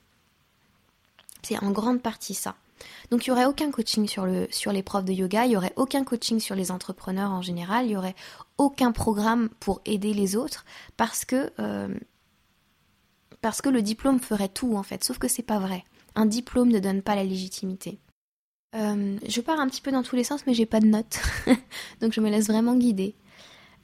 C'est 1.43 1.63
en 1.63 1.71
grande 1.71 2.03
partie 2.03 2.35
ça. 2.35 2.57
Donc 3.11 3.27
il 3.27 3.31
n'y 3.31 3.33
aurait 3.33 3.47
aucun 3.47 3.71
coaching 3.71 4.07
sur, 4.07 4.27
le, 4.27 4.49
les 4.73 4.83
profs 4.83 5.05
de 5.05 5.13
yoga, 5.13 5.45
il 5.45 5.51
n'y 5.51 5.57
aurait 5.57 5.73
aucun 5.77 6.05
coaching 6.05 6.41
sur 6.41 6.55
les 6.55 6.71
entrepreneurs 6.71 7.31
en 7.31 7.43
général, 7.43 7.87
il 7.87 7.91
n'y 7.91 7.97
aurait 7.97 8.15
aucun 8.57 8.93
programme 8.93 9.49
pour 9.61 9.81
aider 9.85 10.15
les 10.15 10.37
autres 10.37 10.65
parce 10.97 11.25
que, 11.25 11.51
euh, 11.59 11.95
parce 13.41 13.61
que 13.61 13.69
le 13.69 13.83
diplôme 13.83 14.21
ferait 14.21 14.49
tout 14.49 14.77
en 14.77 14.83
fait, 14.83 15.05
sauf 15.05 15.19
que 15.19 15.29
c'est 15.29 15.43
pas 15.43 15.59
vrai. 15.59 15.85
Un 16.15 16.27
diplôme 16.27 16.71
ne 16.71 16.79
donne 16.79 17.03
pas 17.03 17.15
la 17.15 17.25
légitimité. 17.25 17.99
Euh, 18.75 19.17
je 19.27 19.41
pars 19.41 19.61
un 19.61 19.69
petit 19.69 19.81
peu 19.81 19.91
dans 19.91 20.03
tous 20.03 20.17
les 20.17 20.25
sens 20.25 20.47
mais 20.47 20.55
j'ai 20.55 20.67
pas 20.67 20.81
de 20.81 20.87
notes, 20.87 21.21
donc 22.01 22.13
je 22.13 22.21
me 22.21 22.31
laisse 22.31 22.49
vraiment 22.49 22.77
guider. 22.77 23.15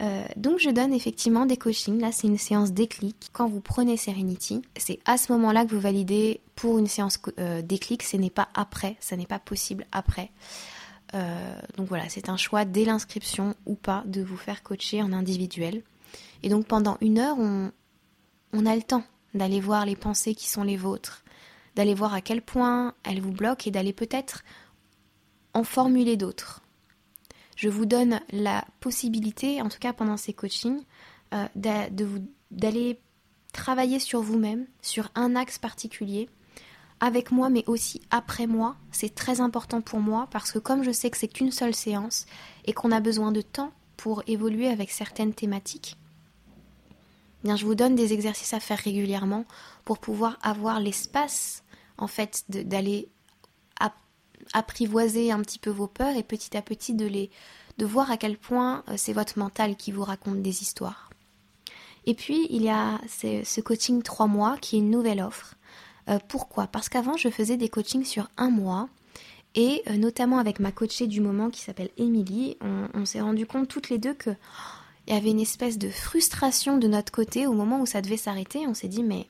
Euh, 0.05 0.25
donc 0.37 0.59
je 0.59 0.71
donne 0.71 0.93
effectivement 0.93 1.47
des 1.47 1.57
coachings. 1.57 2.01
Là, 2.01 2.13
c'est 2.13 2.27
une 2.27 2.39
séance 2.39 2.73
déclic. 2.73 3.31
Quand 3.33 3.49
vous 3.49 3.61
prenez 3.61 3.97
Serenity, 3.97 4.63
c'est 4.77 4.99
à 5.07 5.17
ce 5.17 5.33
moment-là 5.33 5.65
que 5.65 5.75
vous 5.75 5.81
validez 5.81 6.41
pour 6.57 6.79
une 6.79 6.87
séance 6.87 7.19
euh, 7.39 7.63
déclic. 7.63 8.03
Ce 8.03 8.17
n'est 8.17 8.31
pas 8.31 8.49
après, 8.55 8.97
ça 9.01 9.17
n'est 9.17 9.27
pas 9.27 9.39
possible 9.39 9.87
après. 9.93 10.31
Euh, 11.15 11.55
donc 11.77 11.89
voilà, 11.89 12.09
c'est 12.09 12.29
un 12.29 12.37
choix 12.37 12.65
dès 12.65 12.85
l'inscription 12.85 13.55
ou 13.67 13.75
pas 13.77 14.03
de 14.07 14.23
vous 14.23 14.37
faire 14.37 14.63
coacher 14.63 15.03
en 15.03 15.13
individuel. 15.13 15.83
Et 16.43 16.49
donc 16.49 16.67
pendant 16.67 16.99
une 17.01 17.19
heure, 17.19 17.37
on, 17.39 17.71
on 18.53 18.67
a 18.67 18.75
le 18.75 18.83
temps 18.83 19.05
d'aller 19.33 19.61
voir 19.61 19.87
les 19.87 19.97
pensées 19.97 20.35
qui 20.35 20.49
sont 20.49 20.65
les 20.65 20.77
vôtres, 20.77 21.25
d'aller 21.77 21.95
voir 21.95 22.15
à 22.15 22.21
quel 22.21 22.43
point 22.43 22.95
elles 23.05 23.21
vous 23.21 23.33
bloquent 23.33 23.65
et 23.67 23.71
d'aller 23.71 23.93
peut-être 23.93 24.43
en 25.55 25.65
formuler 25.65 26.17
d'autres. 26.17 26.64
Je 27.57 27.69
vous 27.69 27.87
donne 27.87 28.21
la 28.31 28.65
possibilité, 28.81 29.63
en 29.63 29.69
tout 29.69 29.79
cas 29.79 29.93
pendant 29.93 30.17
ces 30.17 30.33
coachings, 30.33 30.83
euh, 31.33 31.47
d'aller 32.51 33.01
travailler 33.53 33.99
sur 33.99 34.21
vous-même, 34.21 34.67
sur 34.83 35.11
un 35.15 35.37
axe 35.37 35.59
particulier, 35.59 36.29
avec 37.01 37.31
moi, 37.31 37.51
mais 37.51 37.65
aussi 37.67 38.01
après 38.11 38.47
moi. 38.47 38.77
C'est 38.91 39.15
très 39.15 39.41
important 39.41 39.81
pour 39.81 40.01
moi 40.01 40.29
parce 40.31 40.53
que 40.53 40.59
comme 40.59 40.83
je 40.83 40.91
sais 40.91 41.11
que 41.11 41.17
c'est 41.17 41.29
qu'une 41.29 41.53
seule 41.53 41.75
séance 41.75 42.27
et 42.65 42.73
qu'on 42.73 42.93
a 42.93 43.01
besoin 43.01 43.33
de 43.33 43.41
temps 43.41 43.73
pour 43.97 44.23
évoluer 44.27 44.69
avec 44.69 44.91
certaines 44.91 45.35
thématiques, 45.35 45.97
bien 47.43 47.57
je 47.57 47.65
vous 47.65 47.75
donne 47.75 47.95
des 47.95 48.13
exercices 48.13 48.55
à 48.55 48.61
faire 48.61 48.79
régulièrement 48.79 49.45
pour 49.85 49.99
pouvoir 49.99 50.39
avoir 50.43 50.81
l'espace 50.81 51.63
en 51.99 52.07
fait 52.07 52.45
d'aller 52.49 53.09
apprivoiser 54.53 55.33
un 55.33 55.41
petit 55.41 55.59
peu 55.59 55.71
vos 55.71 55.87
peurs 55.87 56.17
et 56.17 56.23
petit 56.23 56.57
à 56.57 56.63
petit 56.63 56.95
de 56.95 57.07
les 57.07 57.31
de 57.79 57.87
voir 57.87 58.11
à 58.11 58.17
quel 58.17 58.39
point 58.39 58.85
euh, 58.89 58.95
c'est 58.97 59.13
votre 59.13 59.39
mental 59.39 59.77
qui 59.77 59.91
vous 59.91 60.05
raconte 60.05 60.43
des 60.43 60.63
histoires. 60.63 61.11
Et 62.07 62.15
puis 62.15 62.47
il 62.51 62.63
y 62.63 62.69
a 62.69 63.01
ce 63.09 63.61
coaching 63.61 64.03
3 64.03 64.27
mois 64.27 64.57
qui 64.61 64.77
est 64.77 64.79
une 64.81 64.91
nouvelle 64.91 65.21
offre. 65.21 65.55
Euh, 66.09 66.19
pourquoi? 66.29 66.67
Parce 66.67 66.89
qu'avant 66.89 67.17
je 67.17 67.29
faisais 67.31 67.57
des 67.57 67.69
coachings 67.69 68.05
sur 68.05 68.29
un 68.37 68.51
mois 68.51 68.89
et 69.55 69.83
euh, 69.89 69.97
notamment 69.97 70.39
avec 70.39 70.61
ma 70.61 70.71
coachée 70.71 71.07
du 71.07 71.21
moment 71.21 71.51
qui 71.51 71.61
s'appelle 71.61 71.91
Émilie, 71.97 72.59
on, 72.95 73.05
s'est 73.07 73.21
rendu 73.21 73.47
compte 73.47 73.69
toutes 73.69 73.89
les 73.89 73.99
deux 73.99 74.15
que 74.15 74.31
il 75.07 75.13
y 75.13 75.17
avait 75.17 75.31
une 75.31 75.41
espèce 75.41 75.77
de 75.79 75.91
frustration 75.91 76.79
de 76.79 76.89
notre 76.89 77.13
côté 77.13 77.47
au 77.47 77.53
moment 77.53 77.81
où 77.81 77.87
ça 77.87 78.01
devait 78.01 78.17
s'arrêter. 78.17 78.67
On 78.67 78.75
s'est 78.75 78.89
dit 78.89 79.03
mais 79.03 79.29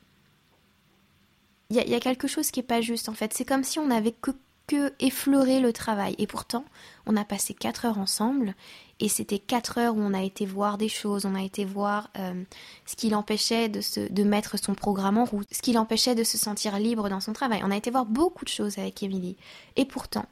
il 1.70 1.76
y, 1.76 1.94
a 1.94 2.00
quelque 2.00 2.28
chose 2.28 2.50
qui 2.50 2.60
est 2.60 2.64
pas 2.64 2.80
juste 2.80 3.08
en 3.08 3.14
fait. 3.14 3.32
C'est 3.34 3.44
comme 3.44 3.64
si 3.64 3.78
on 3.78 3.86
n'avait 3.86 4.12
que, 4.12 4.30
que 4.66 4.92
effleuré 5.00 5.60
le 5.60 5.72
travail. 5.72 6.14
Et 6.18 6.26
pourtant, 6.26 6.64
on 7.06 7.16
a 7.16 7.24
passé 7.24 7.54
4 7.54 7.86
heures 7.86 7.98
ensemble. 7.98 8.54
Et 9.00 9.08
c'était 9.08 9.38
4 9.38 9.78
heures 9.78 9.96
où 9.96 10.00
on 10.00 10.14
a 10.14 10.22
été 10.22 10.46
voir 10.46 10.78
des 10.78 10.88
choses, 10.88 11.26
on 11.26 11.34
a 11.34 11.42
été 11.42 11.64
voir 11.64 12.10
euh, 12.16 12.44
ce 12.86 12.94
qui 12.94 13.10
l'empêchait 13.10 13.68
de, 13.68 13.80
se, 13.80 14.00
de 14.00 14.22
mettre 14.22 14.56
son 14.56 14.74
programme 14.74 15.18
en 15.18 15.24
route, 15.24 15.48
ce 15.50 15.62
qui 15.62 15.72
l'empêchait 15.72 16.14
de 16.14 16.22
se 16.22 16.38
sentir 16.38 16.78
libre 16.78 17.08
dans 17.08 17.20
son 17.20 17.32
travail. 17.32 17.60
On 17.64 17.72
a 17.72 17.76
été 17.76 17.90
voir 17.90 18.06
beaucoup 18.06 18.44
de 18.44 18.50
choses 18.50 18.78
avec 18.78 19.02
Émilie. 19.02 19.36
Et 19.76 19.84
pourtant, 19.84 20.26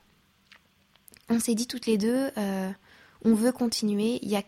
on 1.29 1.41
s'est 1.41 1.55
dit 1.55 1.67
toutes 1.67 1.87
les 1.87 1.99
deux, 1.99 2.31
euh, 2.39 2.71
on 3.25 3.35
veut 3.35 3.53
continuer. 3.53 4.21
Il 4.23 4.29
y 4.29 4.37
a 4.37 4.43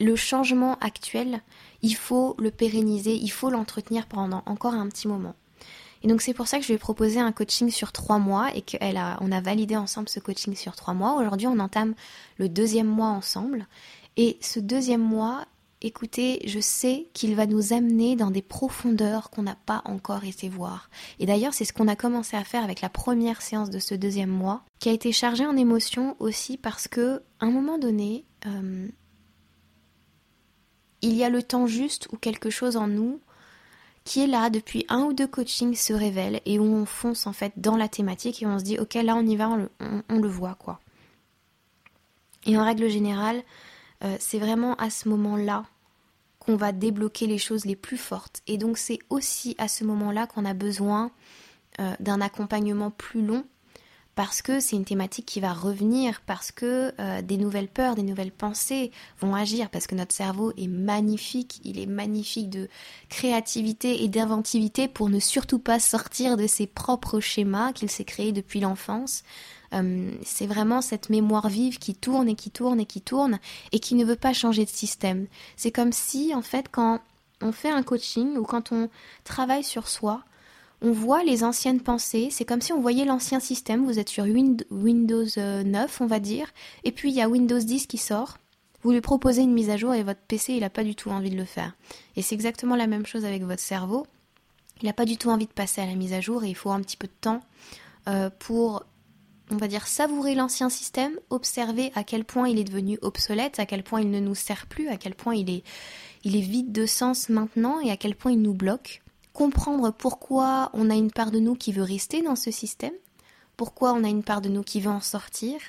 le 0.00 0.16
changement 0.16 0.78
actuel, 0.80 1.40
il 1.82 1.94
faut 1.94 2.36
le 2.38 2.50
pérenniser, 2.50 3.14
il 3.14 3.30
faut 3.30 3.50
l'entretenir 3.50 4.06
pendant 4.06 4.42
encore 4.46 4.74
un 4.74 4.88
petit 4.88 5.08
moment. 5.08 5.34
Et 6.06 6.08
donc 6.08 6.22
c'est 6.22 6.34
pour 6.34 6.46
ça 6.46 6.58
que 6.58 6.62
je 6.62 6.68
lui 6.68 6.76
ai 6.76 6.78
proposé 6.78 7.18
un 7.18 7.32
coaching 7.32 7.68
sur 7.68 7.90
trois 7.90 8.20
mois 8.20 8.54
et 8.54 8.62
qu'on 8.62 8.96
a, 8.96 9.18
on 9.20 9.32
a 9.32 9.40
validé 9.40 9.76
ensemble 9.76 10.08
ce 10.08 10.20
coaching 10.20 10.54
sur 10.54 10.76
trois 10.76 10.94
mois. 10.94 11.16
Aujourd'hui, 11.20 11.48
on 11.48 11.58
entame 11.58 11.96
le 12.38 12.48
deuxième 12.48 12.86
mois 12.86 13.08
ensemble. 13.08 13.66
Et 14.16 14.38
ce 14.40 14.60
deuxième 14.60 15.02
mois, 15.02 15.46
écoutez, 15.82 16.42
je 16.46 16.60
sais 16.60 17.08
qu'il 17.12 17.34
va 17.34 17.46
nous 17.46 17.72
amener 17.72 18.14
dans 18.14 18.30
des 18.30 18.40
profondeurs 18.40 19.30
qu'on 19.30 19.42
n'a 19.42 19.56
pas 19.66 19.82
encore 19.84 20.22
été 20.22 20.48
voir. 20.48 20.90
Et 21.18 21.26
d'ailleurs, 21.26 21.54
c'est 21.54 21.64
ce 21.64 21.72
qu'on 21.72 21.88
a 21.88 21.96
commencé 21.96 22.36
à 22.36 22.44
faire 22.44 22.62
avec 22.62 22.82
la 22.82 22.88
première 22.88 23.42
séance 23.42 23.70
de 23.70 23.80
ce 23.80 23.96
deuxième 23.96 24.30
mois, 24.30 24.62
qui 24.78 24.88
a 24.88 24.92
été 24.92 25.10
chargée 25.10 25.44
en 25.44 25.56
émotions 25.56 26.14
aussi 26.20 26.56
parce 26.56 26.86
que, 26.86 27.20
un 27.40 27.50
moment 27.50 27.78
donné, 27.78 28.24
euh, 28.46 28.86
il 31.02 31.14
y 31.14 31.24
a 31.24 31.30
le 31.30 31.42
temps 31.42 31.66
juste 31.66 32.06
où 32.12 32.16
quelque 32.16 32.48
chose 32.48 32.76
en 32.76 32.86
nous 32.86 33.18
qui 34.06 34.22
est 34.22 34.28
là 34.28 34.48
depuis 34.50 34.86
un 34.88 35.02
ou 35.02 35.12
deux 35.12 35.26
coachings 35.26 35.74
se 35.74 35.92
révèle 35.92 36.40
et 36.46 36.60
où 36.60 36.62
on 36.62 36.86
fonce 36.86 37.26
en 37.26 37.32
fait 37.32 37.52
dans 37.56 37.76
la 37.76 37.88
thématique 37.88 38.40
et 38.40 38.46
on 38.46 38.58
se 38.58 38.64
dit 38.64 38.78
ok 38.78 38.94
là 38.94 39.16
on 39.16 39.26
y 39.26 39.34
va, 39.34 39.48
on 39.48 40.18
le, 40.18 40.28
voit 40.28 40.54
quoi. 40.54 40.80
Et 42.46 42.56
en 42.56 42.64
règle 42.64 42.88
générale, 42.88 43.42
euh, 44.04 44.16
c'est 44.20 44.38
vraiment 44.38 44.76
à 44.76 44.90
ce 44.90 45.08
moment-là 45.08 45.64
qu'on 46.38 46.54
va 46.54 46.70
débloquer 46.70 47.26
les 47.26 47.38
choses 47.38 47.64
les 47.64 47.74
plus 47.74 47.96
fortes. 47.96 48.42
Et 48.46 48.58
donc 48.58 48.78
c'est 48.78 49.00
aussi 49.10 49.56
à 49.58 49.66
ce 49.66 49.82
moment-là 49.82 50.28
qu'on 50.28 50.44
a 50.44 50.54
besoin 50.54 51.10
euh, 51.80 51.92
d'un 51.98 52.20
accompagnement 52.20 52.92
plus 52.92 53.26
long 53.26 53.44
parce 54.16 54.40
que 54.40 54.60
c'est 54.60 54.76
une 54.76 54.86
thématique 54.86 55.26
qui 55.26 55.40
va 55.40 55.52
revenir, 55.52 56.22
parce 56.24 56.50
que 56.50 56.92
euh, 56.98 57.20
des 57.20 57.36
nouvelles 57.36 57.68
peurs, 57.68 57.94
des 57.94 58.02
nouvelles 58.02 58.32
pensées 58.32 58.90
vont 59.20 59.34
agir, 59.34 59.68
parce 59.68 59.86
que 59.86 59.94
notre 59.94 60.14
cerveau 60.14 60.52
est 60.56 60.68
magnifique, 60.68 61.60
il 61.64 61.78
est 61.78 61.86
magnifique 61.86 62.48
de 62.48 62.68
créativité 63.10 64.02
et 64.02 64.08
d'inventivité 64.08 64.88
pour 64.88 65.10
ne 65.10 65.20
surtout 65.20 65.58
pas 65.58 65.78
sortir 65.78 66.38
de 66.38 66.46
ses 66.46 66.66
propres 66.66 67.20
schémas 67.20 67.74
qu'il 67.74 67.90
s'est 67.90 68.04
créés 68.04 68.32
depuis 68.32 68.60
l'enfance. 68.60 69.22
Euh, 69.74 70.10
c'est 70.24 70.46
vraiment 70.46 70.80
cette 70.80 71.10
mémoire 71.10 71.50
vive 71.50 71.78
qui 71.78 71.94
tourne 71.94 72.30
et 72.30 72.36
qui 72.36 72.50
tourne 72.50 72.80
et 72.80 72.86
qui 72.86 73.02
tourne 73.02 73.38
et 73.72 73.80
qui 73.80 73.94
ne 73.96 74.04
veut 74.04 74.16
pas 74.16 74.32
changer 74.32 74.64
de 74.64 74.70
système. 74.70 75.26
C'est 75.56 75.72
comme 75.72 75.92
si, 75.92 76.34
en 76.34 76.42
fait, 76.42 76.68
quand 76.70 77.00
on 77.42 77.52
fait 77.52 77.68
un 77.68 77.82
coaching 77.82 78.38
ou 78.38 78.44
quand 78.44 78.72
on 78.72 78.88
travaille 79.24 79.64
sur 79.64 79.88
soi, 79.88 80.22
on 80.86 80.92
voit 80.92 81.24
les 81.24 81.42
anciennes 81.42 81.80
pensées, 81.80 82.28
c'est 82.30 82.44
comme 82.44 82.60
si 82.60 82.72
on 82.72 82.80
voyait 82.80 83.04
l'ancien 83.04 83.40
système, 83.40 83.84
vous 83.84 83.98
êtes 83.98 84.08
sur 84.08 84.22
Windows 84.22 85.24
9 85.24 85.36
euh, 85.36 85.86
on 86.00 86.06
va 86.06 86.20
dire, 86.20 86.46
et 86.84 86.92
puis 86.92 87.10
il 87.10 87.16
y 87.16 87.20
a 87.20 87.28
Windows 87.28 87.58
10 87.58 87.88
qui 87.88 87.98
sort, 87.98 88.38
vous 88.84 88.92
lui 88.92 89.00
proposez 89.00 89.42
une 89.42 89.52
mise 89.52 89.68
à 89.68 89.76
jour 89.76 89.94
et 89.94 90.04
votre 90.04 90.20
PC 90.20 90.52
il 90.52 90.60
n'a 90.60 90.70
pas 90.70 90.84
du 90.84 90.94
tout 90.94 91.10
envie 91.10 91.30
de 91.30 91.36
le 91.36 91.44
faire. 91.44 91.74
Et 92.14 92.22
c'est 92.22 92.36
exactement 92.36 92.76
la 92.76 92.86
même 92.86 93.04
chose 93.04 93.24
avec 93.24 93.42
votre 93.42 93.60
cerveau, 93.60 94.06
il 94.80 94.86
n'a 94.86 94.92
pas 94.92 95.06
du 95.06 95.16
tout 95.16 95.28
envie 95.28 95.46
de 95.46 95.52
passer 95.52 95.80
à 95.80 95.86
la 95.86 95.96
mise 95.96 96.12
à 96.12 96.20
jour 96.20 96.44
et 96.44 96.48
il 96.48 96.54
faut 96.54 96.70
un 96.70 96.80
petit 96.80 96.96
peu 96.96 97.08
de 97.08 97.12
temps 97.20 97.40
euh, 98.06 98.30
pour, 98.38 98.84
on 99.50 99.56
va 99.56 99.66
dire, 99.66 99.88
savourer 99.88 100.36
l'ancien 100.36 100.70
système, 100.70 101.18
observer 101.30 101.90
à 101.96 102.04
quel 102.04 102.24
point 102.24 102.48
il 102.48 102.60
est 102.60 102.64
devenu 102.64 102.96
obsolète, 103.02 103.58
à 103.58 103.66
quel 103.66 103.82
point 103.82 104.02
il 104.02 104.10
ne 104.12 104.20
nous 104.20 104.36
sert 104.36 104.66
plus, 104.66 104.88
à 104.88 104.98
quel 104.98 105.16
point 105.16 105.34
il 105.34 105.50
est, 105.50 105.64
il 106.22 106.36
est 106.36 106.40
vide 106.40 106.70
de 106.70 106.86
sens 106.86 107.28
maintenant 107.28 107.80
et 107.80 107.90
à 107.90 107.96
quel 107.96 108.14
point 108.14 108.30
il 108.30 108.40
nous 108.40 108.54
bloque 108.54 109.02
comprendre 109.36 109.92
pourquoi 109.92 110.70
on 110.72 110.88
a 110.88 110.94
une 110.94 111.10
part 111.12 111.30
de 111.30 111.38
nous 111.38 111.56
qui 111.56 111.70
veut 111.70 111.82
rester 111.82 112.22
dans 112.22 112.36
ce 112.36 112.50
système, 112.50 112.94
pourquoi 113.58 113.92
on 113.92 114.02
a 114.02 114.08
une 114.08 114.22
part 114.22 114.40
de 114.40 114.48
nous 114.48 114.62
qui 114.62 114.80
veut 114.80 114.90
en 114.90 115.02
sortir, 115.02 115.60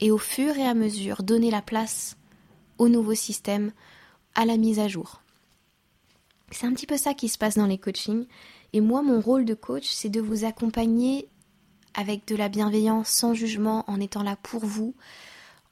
et 0.00 0.10
au 0.10 0.18
fur 0.18 0.58
et 0.58 0.66
à 0.66 0.74
mesure 0.74 1.22
donner 1.22 1.52
la 1.52 1.62
place 1.62 2.16
au 2.78 2.88
nouveau 2.88 3.14
système, 3.14 3.70
à 4.34 4.44
la 4.44 4.56
mise 4.56 4.80
à 4.80 4.88
jour. 4.88 5.22
C'est 6.50 6.66
un 6.66 6.72
petit 6.72 6.88
peu 6.88 6.96
ça 6.96 7.14
qui 7.14 7.28
se 7.28 7.38
passe 7.38 7.54
dans 7.54 7.66
les 7.66 7.78
coachings, 7.78 8.26
et 8.72 8.80
moi 8.80 9.02
mon 9.02 9.20
rôle 9.20 9.44
de 9.44 9.54
coach 9.54 9.88
c'est 9.88 10.08
de 10.08 10.20
vous 10.20 10.44
accompagner 10.44 11.28
avec 11.94 12.26
de 12.26 12.34
la 12.34 12.48
bienveillance, 12.48 13.08
sans 13.08 13.34
jugement, 13.34 13.84
en 13.86 14.00
étant 14.00 14.24
là 14.24 14.36
pour 14.42 14.66
vous, 14.66 14.96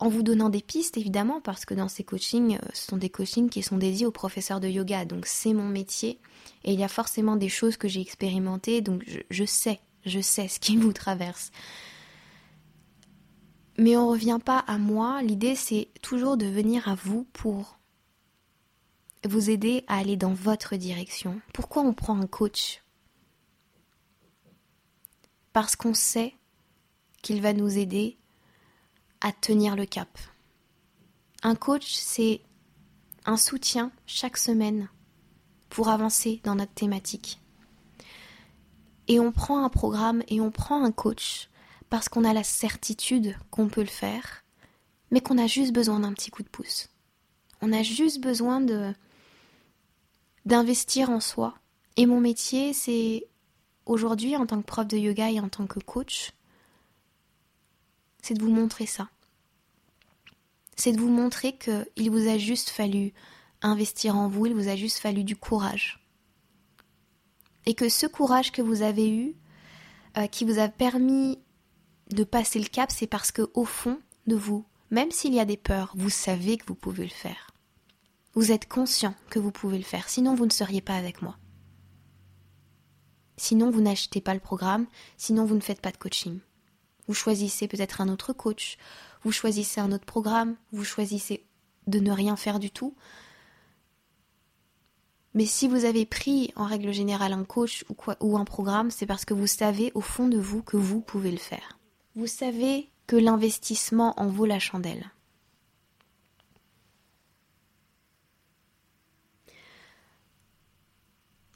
en 0.05 0.11
vous 0.11 0.23
donnant 0.23 0.51
des 0.51 0.61
pistes 0.61 0.99
évidemment, 0.99 1.41
parce 1.41 1.65
que 1.65 1.73
dans 1.73 1.89
ces 1.89 2.05
coachings, 2.05 2.57
euh, 2.57 2.69
ce 2.75 2.89
sont 2.89 2.99
des 2.99 3.09
coachings 3.09 3.49
qui 3.49 3.63
sont 3.63 3.79
dédiés 3.79 4.05
aux 4.05 4.11
professeurs 4.13 4.61
de 4.61 4.69
yoga, 4.69 5.07
donc 5.07 5.25
c'est 5.25 5.55
mon 5.55 5.67
métier, 5.67 6.21
et 6.65 6.75
il 6.75 6.79
y 6.79 6.85
a 6.85 6.89
forcément 6.89 7.37
des 7.37 7.49
choses 7.49 7.79
que 7.79 7.89
j'ai 7.89 8.03
expérimentées, 8.03 8.83
donc 8.83 9.03
je, 9.31 9.45
sais, 9.45 9.81
je 10.05 10.21
sais 10.21 10.47
ce 10.47 10.61
qui 10.61 10.77
vous 10.77 10.93
traverse. 10.93 11.53
Mais 13.79 13.97
on 13.97 14.05
ne 14.07 14.11
revient 14.11 14.39
pas 14.45 14.59
à 14.59 14.77
moi, 14.77 15.23
l'idée 15.23 15.57
c'est 15.57 15.89
toujours 16.03 16.37
de 16.37 16.47
venir 16.47 16.87
à 16.87 16.95
vous 16.95 17.27
pour 17.33 17.79
vous 19.27 19.49
aider 19.49 19.85
à 19.87 19.97
aller 19.97 20.19
dans 20.19 20.35
votre 20.35 20.77
direction. 20.77 21.41
Pourquoi 21.55 21.83
on 21.83 21.95
prend 21.95 22.21
un 22.21 22.27
coach? 22.27 22.83
Parce 25.55 25.77
qu'on 25.77 25.95
sait 25.95 26.35
qu'il 27.23 27.41
va 27.41 27.55
nous 27.55 27.79
aider 27.79 28.19
à 29.25 29.33
tenir 29.33 29.75
le 29.75 29.87
cap. 29.87 30.19
Un 31.43 31.55
coach, 31.55 31.95
c'est 31.95 32.43
un 33.25 33.39
soutien 33.39 33.91
chaque 34.05 34.37
semaine 34.37 34.91
pour 35.71 35.89
avancer 35.89 36.43
dans 36.45 36.55
notre 36.55 36.75
thématique. 36.75 37.41
Et 39.09 39.19
on 39.21 39.33
prend 39.33 39.65
un 39.65 39.71
programme 39.71 40.23
et 40.29 40.43
on 40.43 40.51
prend 40.51 40.85
un 40.85 40.93
coach 40.93 41.49
parce 41.89 42.11
qu'on 42.11 42.25
a 42.25 42.35
la 42.35 42.45
certitude 42.45 43.35
qu'on 43.51 43.69
peut 43.69 43.81
le 43.81 43.87
faire, 43.87 44.45
mais 45.11 45.23
qu'on 45.23 45.39
a 45.39 45.47
juste 45.47 45.73
besoin 45.73 46.01
d'un 46.01 46.13
petit 46.13 46.31
coup 46.31 46.43
de 46.43 46.49
pouce. 46.51 46.91
On 47.63 47.73
a 47.73 47.83
juste 47.83 48.21
besoin 48.21 48.61
de 48.61 48.93
d'investir 50.45 51.09
en 51.09 51.21
soi. 51.21 51.55
Et 51.97 52.05
mon 52.05 52.21
métier, 52.21 52.75
c'est 52.75 53.27
aujourd'hui, 53.87 54.37
en 54.37 54.45
tant 54.45 54.61
que 54.61 54.67
prof 54.67 54.87
de 54.87 54.99
yoga 54.99 55.31
et 55.31 55.41
en 55.41 55.49
tant 55.49 55.67
que 55.67 55.81
coach, 55.81 56.33
c'est 58.21 58.35
de 58.35 58.43
vous 58.43 58.51
montrer 58.53 58.85
ça 58.85 59.09
c'est 60.77 60.93
de 60.93 61.01
vous 61.01 61.11
montrer 61.11 61.57
qu'il 61.57 62.11
vous 62.11 62.29
a 62.29 62.39
juste 62.39 62.71
fallu 62.71 63.13
investir 63.63 64.17
en 64.17 64.29
vous, 64.29 64.47
il 64.47 64.55
vous 64.55 64.69
a 64.69 64.77
juste 64.77 64.99
fallu 64.99 65.25
du 65.25 65.37
courage. 65.37 66.01
Et 67.67 67.75
que 67.75 67.89
ce 67.89 68.07
courage 68.07 68.53
que 68.53 68.63
vous 68.63 68.83
avez 68.83 69.11
eu, 69.11 69.35
euh, 70.19 70.27
qui 70.27 70.45
vous 70.45 70.59
a 70.59 70.69
permis 70.69 71.39
de 72.11 72.25
passer 72.25 72.59
le 72.59 72.69
cap, 72.69 72.91
c'est 72.91 73.07
parce 73.07 73.33
que 73.33 73.51
au 73.55 73.65
fond 73.65 73.99
de 74.27 74.37
vous, 74.37 74.65
même 74.91 75.11
s'il 75.11 75.35
y 75.35 75.41
a 75.41 75.47
des 75.47 75.57
peurs, 75.57 75.93
vous 75.97 76.11
savez 76.11 76.59
que 76.59 76.67
vous 76.67 76.75
pouvez 76.75 77.05
le 77.05 77.11
faire. 77.11 77.51
Vous 78.35 78.53
êtes 78.53 78.69
conscient 78.69 79.15
que 79.31 79.39
vous 79.39 79.51
pouvez 79.51 79.79
le 79.79 79.85
faire, 79.85 80.09
sinon 80.09 80.35
vous 80.35 80.47
ne 80.47 80.53
seriez 80.53 80.81
pas 80.81 80.97
avec 80.97 81.23
moi. 81.23 81.37
Sinon 83.37 83.71
vous 83.71 83.81
n'achetez 83.81 84.21
pas 84.21 84.35
le 84.35 84.41
programme, 84.41 84.87
sinon 85.17 85.45
vous 85.45 85.55
ne 85.55 85.61
faites 85.61 85.81
pas 85.81 85.91
de 85.91 85.97
coaching. 85.97 86.39
Vous 87.09 87.15
choisissez 87.15 87.69
peut-être 87.69 88.01
un 88.01 88.09
autre 88.09 88.33
coach, 88.33 88.79
vous 89.23 89.33
choisissez 89.33 89.81
un 89.81 89.93
autre 89.93 90.07
programme, 90.07 90.57
vous 90.73 90.85
choisissez 90.85 91.45
de 91.87 91.99
ne 91.99 92.13
rien 92.13 92.37
faire 92.37 92.59
du 92.59 92.71
tout. 92.71 92.95
Mais 95.35 95.47
si 95.47 95.67
vous 95.67 95.85
avez 95.85 96.07
pris 96.07 96.53
en 96.55 96.65
règle 96.65 96.93
générale 96.93 97.33
un 97.33 97.45
coach 97.45 97.85
ou, 98.21 98.39
un 98.39 98.45
programme, 98.45 98.91
c'est 98.91 99.07
parce 99.07 99.25
que 99.25 99.35
vous 99.35 99.49
savez 99.49 99.91
au 99.95 100.01
fond 100.01 100.29
de 100.29 100.39
vous 100.39 100.63
que 100.63 100.77
vous 100.77 101.01
pouvez 101.01 101.33
le 101.33 101.39
faire. 101.39 101.79
Vous 102.15 102.29
savez 102.29 102.89
que 103.09 103.17
l'investissement 103.17 104.19
en 104.19 104.29
vaut 104.29 104.47
la 104.47 104.61
chandelle. 104.61 105.11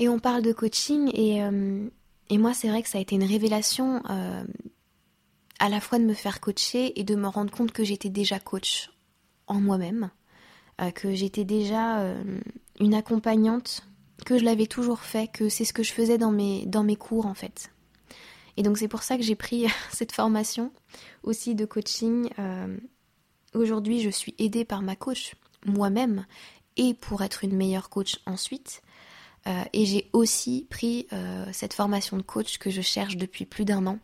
Et 0.01 0.09
on 0.09 0.19
parle 0.19 0.43
de 0.43 0.53
coaching 0.53 1.11
et, 1.15 1.43
euh, 1.43 1.89
moi 2.33 2.55
c'est 2.55 2.69
vrai 2.69 2.83
que 2.83 2.89
ça 2.89 2.99
a 2.99 3.01
été 3.01 3.17
une 3.17 3.25
révélation 3.25 4.01
euh, 4.11 4.45
à 5.59 5.69
la 5.69 5.81
fois 5.81 5.99
de 5.99 6.05
me 6.05 6.15
faire 6.15 6.41
coacher 6.41 6.99
et 6.99 7.05
de 7.05 7.15
me 7.15 7.29
rendre 7.29 7.51
compte 7.51 7.73
que 7.73 7.85
j'étais 7.85 8.09
déjà 8.09 8.39
coach 8.39 8.91
en 9.47 9.61
moi-même, 9.61 10.11
euh, 10.81 10.91
que 10.91 11.15
j'étais 11.15 11.45
déjà 11.45 12.15
une 12.81 12.95
accompagnante, 12.95 13.83
que 14.25 14.39
je 14.39 14.45
l'avais 14.45 14.67
toujours 14.67 15.01
fait, 15.01 15.29
que 15.29 15.49
c'est 15.49 15.65
ce 15.65 15.73
que 15.73 15.83
je 15.83 15.93
faisais 15.93 16.19
dans 16.19 16.33
mes, 16.33 16.67
dans 16.67 16.85
mes 16.85 16.97
cours 16.97 17.27
en 17.27 17.35
fait. 17.35 17.71
Et 18.57 18.63
donc 18.63 18.79
c'est 18.79 18.89
pour 18.89 19.03
ça 19.03 19.17
que 19.17 19.23
j'ai 19.23 19.37
pris 19.37 19.67
cette 19.93 20.13
formation 20.13 20.73
aussi 21.23 21.55
de 21.55 21.65
coaching. 21.65 22.29
Aujourd'hui 23.55 24.01
je 24.01 24.11
suis 24.11 24.35
aidée 24.39 24.65
par 24.65 24.83
ma 24.83 24.97
coach 24.97 25.35
moi-même 25.67 26.25
et 26.77 26.95
pour 26.95 27.23
être 27.23 27.45
une 27.45 27.57
meilleure 27.57 27.91
coach 27.91 28.21
ensuite. 28.27 28.83
Euh, 29.47 29.65
et 29.73 29.87
j'ai 29.87 30.09
aussi 30.13 30.67
pris 30.69 31.07
euh, 31.13 31.47
cette 31.53 31.75
formation 31.75 32.17
de 32.17 32.23
coach 32.23 32.59
que 32.59 32.71
je 32.71 32.81
cherche 32.81 33.17
depuis 33.17 33.47
plus 33.47 33.65
d'un 33.65 33.87
an. 33.87 33.99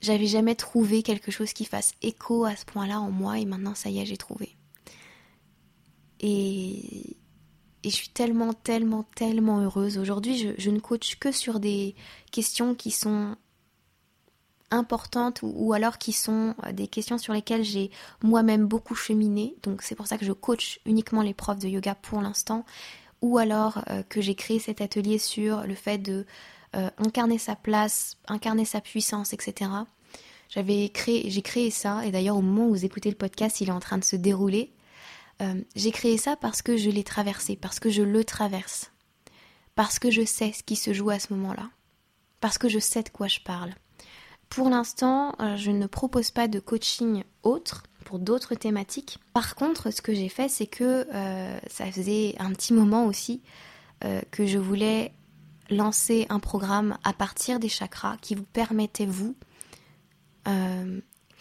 J'avais 0.00 0.26
jamais 0.26 0.54
trouvé 0.54 1.02
quelque 1.02 1.30
chose 1.30 1.52
qui 1.52 1.64
fasse 1.64 1.92
écho 2.02 2.44
à 2.44 2.56
ce 2.56 2.64
point-là 2.64 3.00
en 3.00 3.10
moi 3.10 3.38
et 3.38 3.44
maintenant 3.44 3.74
ça 3.74 3.90
y 3.90 4.00
est, 4.00 4.06
j'ai 4.06 4.16
trouvé. 4.16 4.56
Et, 6.20 7.16
je 7.82 7.88
suis 7.88 8.10
tellement, 8.10 8.52
tellement, 8.52 9.04
tellement 9.14 9.60
heureuse. 9.60 9.96
Aujourd'hui, 9.96 10.36
je, 10.36 10.50
je, 10.58 10.70
ne 10.70 10.80
coach 10.80 11.16
que 11.18 11.32
sur 11.32 11.60
des 11.60 11.94
questions 12.30 12.74
qui 12.74 12.90
sont 12.90 13.36
importantes 14.70 15.40
ou, 15.42 15.72
alors 15.72 15.98
qui 15.98 16.12
sont 16.12 16.54
euh, 16.64 16.72
des 16.72 16.86
questions 16.86 17.18
sur 17.18 17.32
lesquelles 17.32 17.64
j'ai 17.64 17.90
moi-même 18.22 18.66
beaucoup 18.66 18.94
cheminé. 18.94 19.56
Donc 19.62 19.82
c'est 19.82 19.94
pour 19.94 20.06
ça 20.06 20.18
que 20.18 20.24
je 20.24 20.32
coach 20.32 20.80
uniquement 20.86 21.22
les 21.22 21.34
profs 21.34 21.58
de 21.58 21.68
yoga 21.68 21.94
pour 21.94 22.20
l'instant. 22.20 22.64
Ou 23.22 23.38
alors 23.38 23.84
euh, 23.90 24.02
que 24.02 24.20
j'ai 24.20 24.34
créé 24.34 24.58
cet 24.58 24.80
atelier 24.80 25.18
sur 25.18 25.66
le 25.66 25.74
fait 25.74 25.98
de 25.98 26.26
euh, 26.76 26.90
incarner 26.98 27.38
sa 27.38 27.56
place, 27.56 28.16
incarner 28.28 28.64
sa 28.64 28.80
puissance, 28.80 29.32
etc. 29.32 29.70
J'avais 30.48 30.88
créé, 30.88 31.30
j'ai 31.30 31.42
créé 31.42 31.70
ça, 31.70 32.04
et 32.04 32.10
d'ailleurs 32.10 32.36
au 32.36 32.42
moment 32.42 32.66
où 32.66 32.70
vous 32.70 32.84
écoutez 32.84 33.10
le 33.10 33.16
podcast, 33.16 33.60
il 33.60 33.68
est 33.68 33.72
en 33.72 33.80
train 33.80 33.98
de 33.98 34.04
se 34.04 34.16
dérouler. 34.16 34.72
j'ai 35.74 35.90
créé 35.90 36.18
ça 36.18 36.36
parce 36.36 36.60
que 36.60 36.76
je 36.76 36.90
l'ai 36.90 37.04
traversé, 37.04 37.56
parce 37.56 37.80
que 37.80 37.88
je 37.88 38.02
le 38.02 38.24
traverse, 38.24 38.92
parce 39.74 39.98
que 39.98 40.10
je 40.10 40.24
sais 40.24 40.52
ce 40.52 40.62
qui 40.62 40.76
se 40.76 40.92
joue 40.92 41.10
à 41.10 41.18
ce 41.18 41.32
moment-là, 41.32 41.70
parce 42.40 42.58
que 42.58 42.68
je 42.68 42.78
sais 42.78 43.02
de 43.02 43.08
quoi 43.08 43.28
je 43.28 43.40
parle. 43.40 43.72
Pour 44.50 44.68
l'instant, 44.68 45.36
euh, 45.40 45.56
je 45.56 45.70
ne 45.70 45.86
propose 45.86 46.32
pas 46.32 46.48
de 46.48 46.58
coaching 46.58 47.22
autre 47.44 47.84
pour 48.04 48.18
d'autres 48.18 48.56
thématiques. 48.56 49.18
Par 49.32 49.54
contre, 49.54 49.92
ce 49.92 50.02
que 50.02 50.12
j'ai 50.12 50.28
fait, 50.28 50.48
c'est 50.48 50.66
que 50.66 51.06
euh, 51.14 51.58
ça 51.68 51.86
faisait 51.86 52.34
un 52.38 52.52
petit 52.52 52.74
moment 52.74 53.06
aussi 53.06 53.42
euh, 54.04 54.20
que 54.32 54.46
je 54.46 54.58
voulais 54.58 55.14
lancer 55.70 56.26
un 56.28 56.38
programme 56.38 56.98
à 57.04 57.12
partir 57.12 57.60
des 57.60 57.68
chakras 57.68 58.16
qui 58.20 58.34
vous 58.34 58.44
permettait, 58.44 59.06
vous, 59.06 59.34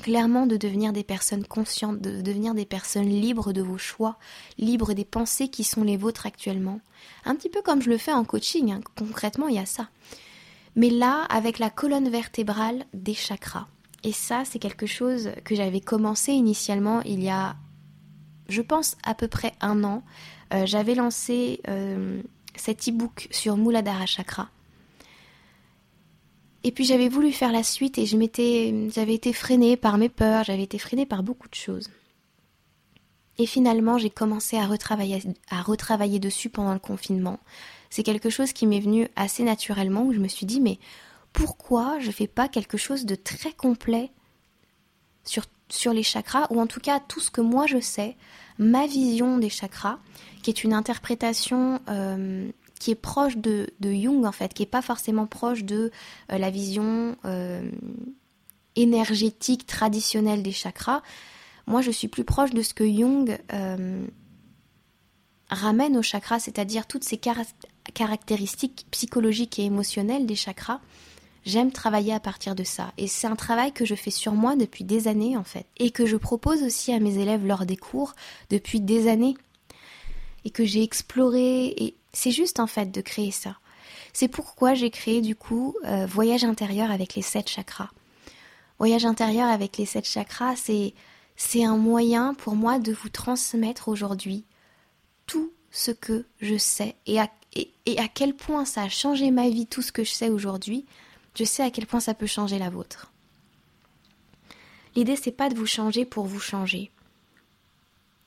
clairement 0.01 0.45
de 0.45 0.55
devenir 0.55 0.93
des 0.93 1.03
personnes 1.03 1.45
conscientes, 1.45 1.99
de 1.99 2.21
devenir 2.21 2.53
des 2.53 2.65
personnes 2.65 3.09
libres 3.09 3.53
de 3.53 3.61
vos 3.61 3.77
choix, 3.77 4.17
libres 4.57 4.93
des 4.93 5.05
pensées 5.05 5.49
qui 5.49 5.63
sont 5.63 5.83
les 5.83 5.97
vôtres 5.97 6.25
actuellement. 6.25 6.79
Un 7.25 7.35
petit 7.35 7.49
peu 7.49 7.61
comme 7.61 7.81
je 7.81 7.89
le 7.89 7.97
fais 7.97 8.13
en 8.13 8.23
coaching, 8.23 8.71
hein. 8.71 8.81
concrètement, 8.95 9.47
il 9.47 9.55
y 9.55 9.59
a 9.59 9.65
ça 9.65 9.89
mais 10.75 10.89
là 10.89 11.25
avec 11.29 11.59
la 11.59 11.69
colonne 11.69 12.09
vertébrale 12.09 12.85
des 12.93 13.13
chakras. 13.13 13.67
Et 14.03 14.13
ça, 14.13 14.43
c'est 14.45 14.59
quelque 14.59 14.85
chose 14.85 15.31
que 15.43 15.55
j'avais 15.55 15.81
commencé 15.81 16.31
initialement 16.31 17.01
il 17.01 17.21
y 17.21 17.29
a, 17.29 17.57
je 18.47 18.61
pense, 18.61 18.95
à 19.03 19.13
peu 19.13 19.27
près 19.27 19.53
un 19.59 19.83
an. 19.83 20.03
Euh, 20.53 20.65
j'avais 20.65 20.95
lancé 20.95 21.59
euh, 21.67 22.21
cet 22.59 22.87
e-book 22.87 23.27
sur 23.31 23.57
Muladhara 23.57 24.05
Chakra. 24.05 24.49
Et 26.63 26.71
puis 26.71 26.83
j'avais 26.83 27.09
voulu 27.09 27.31
faire 27.31 27.51
la 27.51 27.63
suite 27.63 27.97
et 27.97 28.05
je 28.05 28.17
j'avais 28.93 29.13
été 29.13 29.33
freinée 29.33 29.77
par 29.77 29.97
mes 29.97 30.09
peurs, 30.09 30.43
j'avais 30.43 30.63
été 30.63 30.77
freinée 30.77 31.05
par 31.05 31.23
beaucoup 31.23 31.47
de 31.47 31.55
choses. 31.55 31.89
Et 33.37 33.45
finalement, 33.45 33.97
j'ai 33.97 34.09
commencé 34.09 34.57
à 34.57 34.65
retravailler, 34.65 36.19
dessus 36.19 36.49
pendant 36.49 36.73
le 36.73 36.79
confinement 36.79 37.39
c'est 37.89 38.03
quelque 38.03 38.29
chose 38.29 38.53
qui 38.53 38.67
m'est 38.67 38.79
venu 38.79 39.07
assez 39.15 39.43
naturellement 39.43 40.03
où 40.03 40.13
je 40.13 40.19
me 40.19 40.27
suis 40.27 40.45
dit 40.45 40.61
mais 40.61 40.79
pourquoi 41.33 41.99
je 41.99 42.11
fais 42.11 42.27
pas 42.27 42.47
quelque 42.47 42.77
chose 42.77 43.05
de 43.05 43.15
très 43.15 43.51
complet 43.51 44.11
sur, 45.23 45.45
sur 45.69 45.93
les 45.93 46.03
chakras 46.03 46.47
ou 46.49 46.59
en 46.59 46.67
tout 46.67 46.79
cas 46.79 46.99
tout 46.99 47.19
ce 47.19 47.31
que 47.31 47.41
moi 47.41 47.65
je 47.67 47.79
sais, 47.79 48.15
ma 48.59 48.85
vision 48.85 49.37
des 49.37 49.49
chakras, 49.49 49.97
qui 50.43 50.51
est 50.51 50.63
une 50.63 50.73
interprétation 50.73 51.79
euh, 51.89 52.51
qui 52.79 52.91
est 52.91 52.95
proche 52.95 53.37
de, 53.37 53.71
Jung 53.81 54.25
en 54.25 54.31
fait, 54.31 54.53
qui 54.53 54.63
est 54.63 54.67
pas 54.67 54.81
forcément 54.81 55.25
proche 55.25 55.63
de 55.63 55.91
euh, 56.31 56.37
la 56.37 56.49
vision 56.49 57.15
euh, 57.25 57.69
énergétique 58.75 59.65
traditionnelle 59.65 60.43
des 60.43 60.51
chakras. 60.51 61.01
Moi, 61.67 61.81
je 61.81 61.91
suis 61.91 62.07
plus 62.07 62.23
proche 62.23 62.51
de 62.51 62.61
ce 62.61 62.73
que 62.73 62.85
Jung 62.85 63.37
ramène 65.49 65.97
aux 65.97 66.01
chakras, 66.01 66.39
c'est-à-dire 66.39 66.87
toutes 66.87 67.03
ces 67.03 67.19
caractéristiques 67.93 68.87
psychologiques 68.91 69.59
et 69.59 69.65
émotionnelles 69.65 70.25
des 70.25 70.35
chakras, 70.35 70.79
j'aime 71.45 71.71
travailler 71.71 72.13
à 72.13 72.19
partir 72.19 72.55
de 72.55 72.63
ça. 72.63 72.91
Et 72.97 73.07
c'est 73.07 73.27
un 73.27 73.35
travail 73.35 73.71
que 73.71 73.85
je 73.85 73.95
fais 73.95 74.11
sur 74.11 74.33
moi 74.33 74.55
depuis 74.55 74.83
des 74.83 75.07
années 75.07 75.37
en 75.37 75.43
fait. 75.43 75.65
Et 75.77 75.91
que 75.91 76.05
je 76.05 76.17
propose 76.17 76.63
aussi 76.63 76.93
à 76.93 76.99
mes 76.99 77.17
élèves 77.17 77.45
lors 77.45 77.65
des 77.65 77.77
cours 77.77 78.13
depuis 78.49 78.79
des 78.79 79.07
années. 79.07 79.35
Et 80.45 80.49
que 80.49 80.65
j'ai 80.65 80.83
exploré. 80.83 81.67
Et 81.77 81.95
c'est 82.13 82.31
juste 82.31 82.59
en 82.59 82.67
fait 82.67 82.91
de 82.91 83.01
créer 83.01 83.31
ça. 83.31 83.57
C'est 84.13 84.27
pourquoi 84.27 84.73
j'ai 84.73 84.89
créé 84.89 85.21
du 85.21 85.35
coup 85.35 85.75
euh, 85.85 86.05
Voyage 86.05 86.43
intérieur 86.43 86.91
avec 86.91 87.15
les 87.15 87.21
sept 87.21 87.49
chakras. 87.49 87.89
Voyage 88.79 89.05
intérieur 89.05 89.49
avec 89.49 89.77
les 89.77 89.85
sept 89.85 90.05
chakras, 90.05 90.55
c'est 90.55 90.93
c'est 91.39 91.63
un 91.63 91.77
moyen 91.77 92.33
pour 92.33 92.55
moi 92.55 92.79
de 92.79 92.91
vous 92.91 93.07
transmettre 93.07 93.87
aujourd'hui 93.87 94.43
tout 95.25 95.53
ce 95.71 95.91
que 95.91 96.25
je 96.41 96.57
sais 96.57 96.95
et 97.05 97.19
à, 97.19 97.29
et, 97.55 97.97
à 97.97 98.09
quel 98.09 98.35
point 98.35 98.65
ça 98.65 98.83
a 98.83 98.89
changé 98.89 99.31
ma 99.31 99.49
vie, 99.49 99.65
tout 99.65 99.81
ce 99.81 99.93
que 99.93 100.03
je 100.03 100.11
sais 100.11 100.29
aujourd'hui, 100.29 100.85
je 101.39 101.45
sais 101.45 101.63
à 101.63 101.71
quel 101.71 101.87
point 101.87 102.01
ça 102.01 102.13
peut 102.13 102.27
changer 102.27 102.59
la 102.59 102.69
vôtre. 102.69 103.13
L'idée 104.93 105.15
c'est 105.15 105.31
pas 105.31 105.47
de 105.47 105.55
vous 105.55 105.65
changer 105.65 106.03
pour 106.03 106.25
vous 106.25 106.41
changer. 106.41 106.91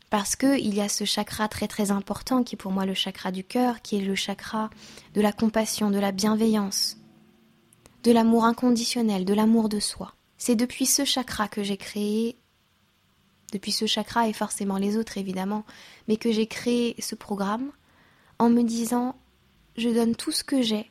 Parce 0.09 0.35
qu'il 0.35 0.75
y 0.75 0.81
a 0.81 0.88
ce 0.88 1.05
chakra 1.05 1.46
très 1.46 1.68
très 1.68 1.90
important 1.90 2.42
qui 2.42 2.55
est 2.55 2.57
pour 2.57 2.72
moi 2.72 2.87
le 2.87 2.94
chakra 2.94 3.31
du 3.31 3.44
cœur, 3.44 3.83
qui 3.83 3.98
est 3.98 4.01
le 4.01 4.14
chakra 4.14 4.70
de 5.12 5.20
la 5.20 5.33
compassion, 5.33 5.90
de 5.90 5.98
la 5.98 6.11
bienveillance, 6.11 6.96
de 8.03 8.12
l'amour 8.12 8.46
inconditionnel, 8.46 9.27
de 9.27 9.35
l'amour 9.35 9.68
de 9.68 9.79
soi. 9.79 10.14
C'est 10.38 10.57
depuis 10.57 10.87
ce 10.87 11.05
chakra 11.05 11.48
que 11.48 11.62
j'ai 11.62 11.77
créé 11.77 12.38
depuis 13.53 13.72
ce 13.72 13.85
chakra 13.85 14.27
et 14.27 14.33
forcément 14.33 14.79
les 14.79 14.96
autres 14.96 15.18
évidemment, 15.18 15.66
mais 16.09 16.16
que 16.16 16.33
j'ai 16.33 16.46
créé 16.46 16.94
ce 16.98 17.14
programme 17.14 17.72
en 18.38 18.48
me 18.48 18.62
disant 18.62 19.16
je 19.77 19.90
donne 19.90 20.16
tout 20.16 20.33
ce 20.33 20.44
que 20.44 20.62
j'ai 20.62 20.90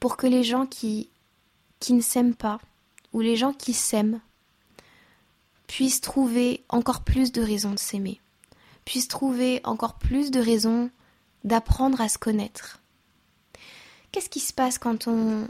pour 0.00 0.16
que 0.16 0.26
les 0.26 0.44
gens 0.44 0.66
qui, 0.66 1.08
qui 1.80 1.92
ne 1.92 2.00
s'aiment 2.00 2.34
pas 2.34 2.60
ou 3.12 3.20
les 3.20 3.36
gens 3.36 3.52
qui 3.52 3.72
s'aiment 3.72 4.20
puissent 5.66 6.00
trouver 6.00 6.64
encore 6.68 7.02
plus 7.02 7.32
de 7.32 7.42
raisons 7.42 7.72
de 7.72 7.78
s'aimer, 7.78 8.20
puissent 8.84 9.08
trouver 9.08 9.60
encore 9.64 9.94
plus 9.94 10.30
de 10.30 10.40
raisons 10.40 10.90
d'apprendre 11.44 12.00
à 12.00 12.08
se 12.08 12.18
connaître. 12.18 12.80
Qu'est-ce 14.10 14.30
qui 14.30 14.40
se 14.40 14.52
passe 14.52 14.78
quand 14.78 15.06
on 15.06 15.46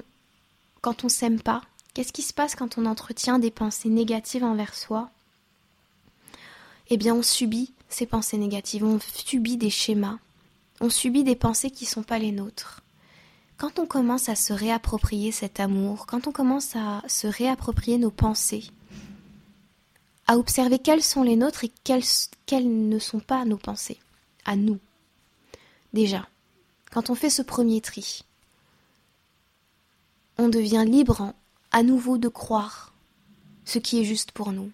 quand 0.80 1.04
on 1.04 1.08
s'aime 1.08 1.40
pas? 1.40 1.62
Qu'est-ce 1.94 2.12
qui 2.12 2.22
se 2.22 2.32
passe 2.32 2.54
quand 2.54 2.78
on 2.78 2.86
entretient 2.86 3.38
des 3.38 3.50
pensées 3.50 3.88
négatives 3.88 4.44
envers 4.44 4.74
soi? 4.74 5.10
Eh 6.90 6.96
bien 6.96 7.14
on 7.14 7.22
subit 7.22 7.72
ces 7.88 8.06
pensées 8.06 8.38
négatives, 8.38 8.84
on 8.84 8.98
subit 9.00 9.56
des 9.56 9.70
schémas, 9.70 10.18
on 10.80 10.90
subit 10.90 11.24
des 11.24 11.36
pensées 11.36 11.70
qui 11.70 11.84
ne 11.84 11.90
sont 11.90 12.02
pas 12.02 12.18
les 12.18 12.32
nôtres. 12.32 12.82
Quand 13.58 13.80
on 13.80 13.86
commence 13.86 14.28
à 14.28 14.36
se 14.36 14.52
réapproprier 14.52 15.32
cet 15.32 15.58
amour, 15.58 16.06
quand 16.06 16.28
on 16.28 16.32
commence 16.32 16.76
à 16.76 17.02
se 17.08 17.26
réapproprier 17.26 17.98
nos 17.98 18.12
pensées, 18.12 18.62
à 20.28 20.38
observer 20.38 20.78
quelles 20.78 21.02
sont 21.02 21.24
les 21.24 21.34
nôtres 21.34 21.64
et 21.64 21.72
quelles, 21.82 22.04
ne 22.52 22.98
sont 23.00 23.18
pas 23.18 23.44
nos 23.44 23.56
pensées, 23.56 23.98
à 24.44 24.54
nous. 24.54 24.78
Déjà, 25.92 26.28
quand 26.92 27.10
on 27.10 27.16
fait 27.16 27.30
ce 27.30 27.42
premier 27.42 27.80
tri, 27.80 28.22
on 30.38 30.48
devient 30.48 30.84
libre 30.86 31.34
à 31.72 31.82
nouveau 31.82 32.16
de 32.16 32.28
croire 32.28 32.92
ce 33.64 33.80
qui 33.80 34.00
est 34.00 34.04
juste 34.04 34.30
pour 34.30 34.52
nous. 34.52 34.70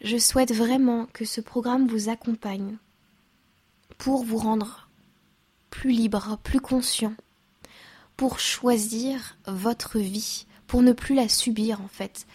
Je 0.00 0.18
souhaite 0.18 0.52
vraiment 0.52 1.06
que 1.12 1.24
ce 1.24 1.40
programme 1.40 1.86
vous 1.86 2.08
accompagne 2.08 2.78
pour 4.02 4.24
vous 4.24 4.38
rendre 4.38 4.88
plus 5.70 5.92
libre, 5.92 6.36
plus 6.42 6.58
conscient, 6.58 7.14
pour 8.16 8.40
choisir 8.40 9.36
votre 9.46 10.00
vie, 10.00 10.46
pour 10.66 10.82
ne 10.82 10.90
plus 10.90 11.14
la 11.14 11.28
subir 11.28 11.80
en 11.80 11.86
fait. 11.86 12.26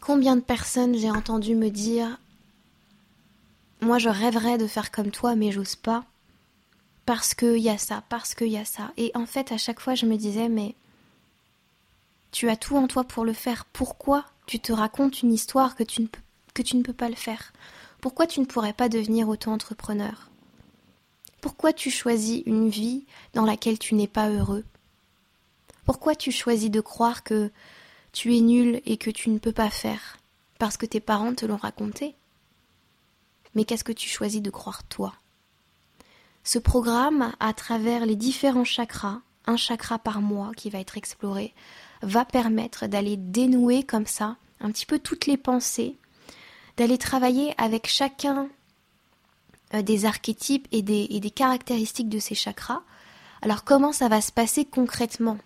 Combien 0.00 0.34
de 0.34 0.40
personnes 0.40 0.96
j'ai 0.96 1.12
entendu 1.12 1.54
me 1.54 1.70
dire 1.70 2.18
Moi 3.80 4.00
je 4.00 4.08
rêverais 4.08 4.58
de 4.58 4.66
faire 4.66 4.90
comme 4.90 5.12
toi 5.12 5.36
mais 5.36 5.52
j'ose 5.52 5.76
pas 5.76 6.04
parce 7.06 7.32
qu'il 7.32 7.58
y 7.58 7.70
a 7.70 7.78
ça, 7.78 8.02
parce 8.08 8.34
qu'il 8.34 8.48
y 8.48 8.58
a 8.58 8.64
ça. 8.64 8.90
Et 8.96 9.12
en 9.14 9.26
fait 9.26 9.52
à 9.52 9.56
chaque 9.56 9.78
fois 9.78 9.94
je 9.94 10.06
me 10.06 10.16
disais 10.16 10.48
mais 10.48 10.74
tu 12.32 12.48
as 12.48 12.56
tout 12.56 12.76
en 12.76 12.88
toi 12.88 13.04
pour 13.04 13.24
le 13.24 13.34
faire. 13.34 13.66
Pourquoi 13.66 14.24
tu 14.46 14.58
te 14.58 14.72
racontes 14.72 15.22
une 15.22 15.32
histoire 15.32 15.76
que 15.76 15.84
tu 15.84 16.02
ne 16.02 16.08
peux, 16.08 16.22
que 16.54 16.62
tu 16.62 16.76
ne 16.76 16.82
peux 16.82 16.92
pas 16.92 17.08
le 17.08 17.14
faire? 17.14 17.52
Pourquoi 18.00 18.26
tu 18.26 18.40
ne 18.40 18.46
pourrais 18.46 18.72
pas 18.72 18.88
devenir 18.88 19.28
auto-entrepreneur? 19.28 20.29
Pourquoi 21.40 21.72
tu 21.72 21.90
choisis 21.90 22.42
une 22.46 22.68
vie 22.68 23.06
dans 23.34 23.44
laquelle 23.44 23.78
tu 23.78 23.94
n'es 23.94 24.08
pas 24.08 24.28
heureux? 24.28 24.64
Pourquoi 25.84 26.14
tu 26.14 26.30
choisis 26.30 26.70
de 26.70 26.80
croire 26.80 27.24
que 27.24 27.50
tu 28.12 28.36
es 28.36 28.40
nul 28.40 28.80
et 28.86 28.96
que 28.96 29.10
tu 29.10 29.30
ne 29.30 29.38
peux 29.38 29.52
pas 29.52 29.70
faire? 29.70 30.18
Parce 30.58 30.76
que 30.76 30.86
tes 30.86 31.00
parents 31.00 31.34
te 31.34 31.46
l'ont 31.46 31.56
raconté. 31.56 32.14
Mais 33.54 33.64
qu'est-ce 33.64 33.84
que 33.84 33.92
tu 33.92 34.08
choisis 34.08 34.42
de 34.42 34.50
croire 34.50 34.84
toi? 34.84 35.14
Ce 36.44 36.58
programme, 36.58 37.32
à 37.40 37.52
travers 37.52 38.06
les 38.06 38.16
différents 38.16 38.64
chakras, 38.64 39.20
un 39.46 39.56
chakra 39.56 39.98
par 39.98 40.20
mois 40.20 40.52
qui 40.56 40.70
va 40.70 40.78
être 40.78 40.96
exploré, 40.96 41.54
va 42.02 42.24
permettre 42.24 42.86
d'aller 42.86 43.16
dénouer 43.16 43.82
comme 43.82 44.06
ça 44.06 44.36
un 44.60 44.70
petit 44.70 44.86
peu 44.86 44.98
toutes 44.98 45.26
les 45.26 45.36
pensées, 45.36 45.96
d'aller 46.76 46.98
travailler 46.98 47.54
avec 47.58 47.86
chacun 47.86 48.48
euh, 49.74 49.82
des 49.82 50.04
archétypes 50.04 50.66
et 50.72 50.82
des, 50.82 51.06
et 51.10 51.20
des 51.20 51.30
caractéristiques 51.30 52.08
de 52.08 52.18
ces 52.18 52.34
chakras. 52.34 52.82
Alors 53.42 53.64
comment 53.64 53.92
ça 53.92 54.08
va 54.08 54.20
se 54.20 54.32
passer 54.32 54.64
concrètement? 54.64 55.38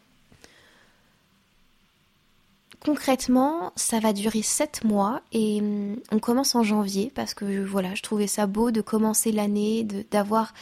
Concrètement, 2.85 3.73
ça 3.77 3.99
va 3.99 4.13
durer 4.13 4.43
7 4.43 4.85
mois 4.85 5.23
et 5.33 5.61
hum, 5.61 5.97
on 6.13 6.19
commence 6.19 6.55
en 6.55 6.63
janvier 6.63 7.11
parce 7.15 7.33
que 7.33 7.65
voilà, 7.65 7.95
je 7.95 8.03
trouvais 8.03 8.27
ça 8.27 8.47
beau 8.47 8.71
de 8.71 8.83
commencer 8.83 9.33
l'année, 9.33 9.85
d'avoir 10.11 10.53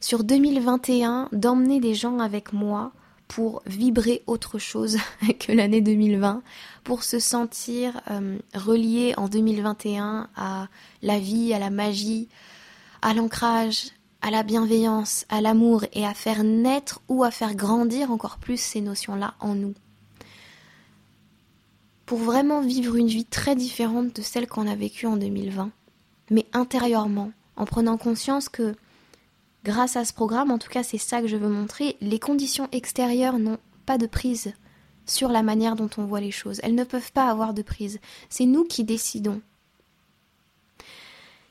sur 0.00 0.24
2021 0.24 1.28
d'emmener 1.32 1.80
des 1.80 1.94
gens 1.94 2.20
avec 2.20 2.54
moi 2.54 2.92
pour 3.26 3.62
vibrer 3.66 4.22
autre 4.26 4.58
chose 4.58 4.96
que 5.38 5.52
l'année 5.52 5.82
2020, 5.82 6.42
pour 6.84 7.02
se 7.02 7.18
sentir 7.18 8.00
hum, 8.08 8.38
relié 8.54 9.12
en 9.18 9.28
2021 9.28 10.28
à 10.36 10.68
la 11.02 11.18
vie, 11.18 11.52
à 11.52 11.58
la 11.58 11.68
magie, 11.68 12.28
à 13.02 13.14
l'ancrage, 13.14 13.90
à 14.20 14.30
la 14.30 14.42
bienveillance, 14.42 15.24
à 15.28 15.40
l'amour 15.40 15.84
et 15.92 16.04
à 16.04 16.14
faire 16.14 16.44
naître 16.44 17.00
ou 17.08 17.24
à 17.24 17.30
faire 17.30 17.54
grandir 17.54 18.10
encore 18.10 18.38
plus 18.38 18.60
ces 18.60 18.80
notions-là 18.80 19.34
en 19.40 19.54
nous. 19.54 19.74
Pour 22.06 22.18
vraiment 22.18 22.60
vivre 22.60 22.96
une 22.96 23.08
vie 23.08 23.24
très 23.24 23.54
différente 23.54 24.16
de 24.16 24.22
celle 24.22 24.48
qu'on 24.48 24.66
a 24.66 24.74
vécue 24.74 25.06
en 25.06 25.16
2020, 25.16 25.70
mais 26.30 26.46
intérieurement, 26.52 27.32
en 27.56 27.64
prenant 27.64 27.98
conscience 27.98 28.48
que 28.48 28.74
grâce 29.64 29.96
à 29.96 30.04
ce 30.04 30.12
programme, 30.12 30.50
en 30.50 30.58
tout 30.58 30.70
cas 30.70 30.82
c'est 30.82 30.98
ça 30.98 31.20
que 31.20 31.28
je 31.28 31.36
veux 31.36 31.48
montrer, 31.48 31.96
les 32.00 32.18
conditions 32.18 32.68
extérieures 32.72 33.38
n'ont 33.38 33.58
pas 33.86 33.98
de 33.98 34.06
prise 34.06 34.52
sur 35.06 35.28
la 35.30 35.42
manière 35.42 35.76
dont 35.76 35.90
on 35.96 36.04
voit 36.04 36.20
les 36.20 36.30
choses. 36.30 36.60
Elles 36.62 36.74
ne 36.74 36.84
peuvent 36.84 37.12
pas 37.12 37.28
avoir 37.28 37.54
de 37.54 37.62
prise. 37.62 37.98
C'est 38.28 38.44
nous 38.44 38.64
qui 38.64 38.84
décidons. 38.84 39.40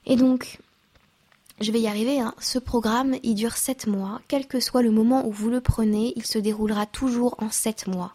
Et 0.06 0.16
donc, 0.16 0.60
je 1.60 1.72
vais 1.72 1.80
y 1.80 1.88
arriver, 1.88 2.20
hein. 2.20 2.34
ce 2.40 2.60
programme, 2.60 3.16
il 3.24 3.36
dure 3.36 3.54
7 3.54 3.88
mois. 3.88 4.22
Quel 4.28 4.48
que 4.48 4.60
soit 4.60 4.84
le 4.84 4.92
moment 4.92 5.26
où 5.26 5.32
vous 5.32 5.50
le 5.50 5.62
prenez, 5.62 6.14
il 6.16 6.26
se 6.26 6.38
déroulera 6.38 6.86
toujours 6.86 7.36
en 7.40 7.50
7 7.50 7.88
mois. 7.88 8.14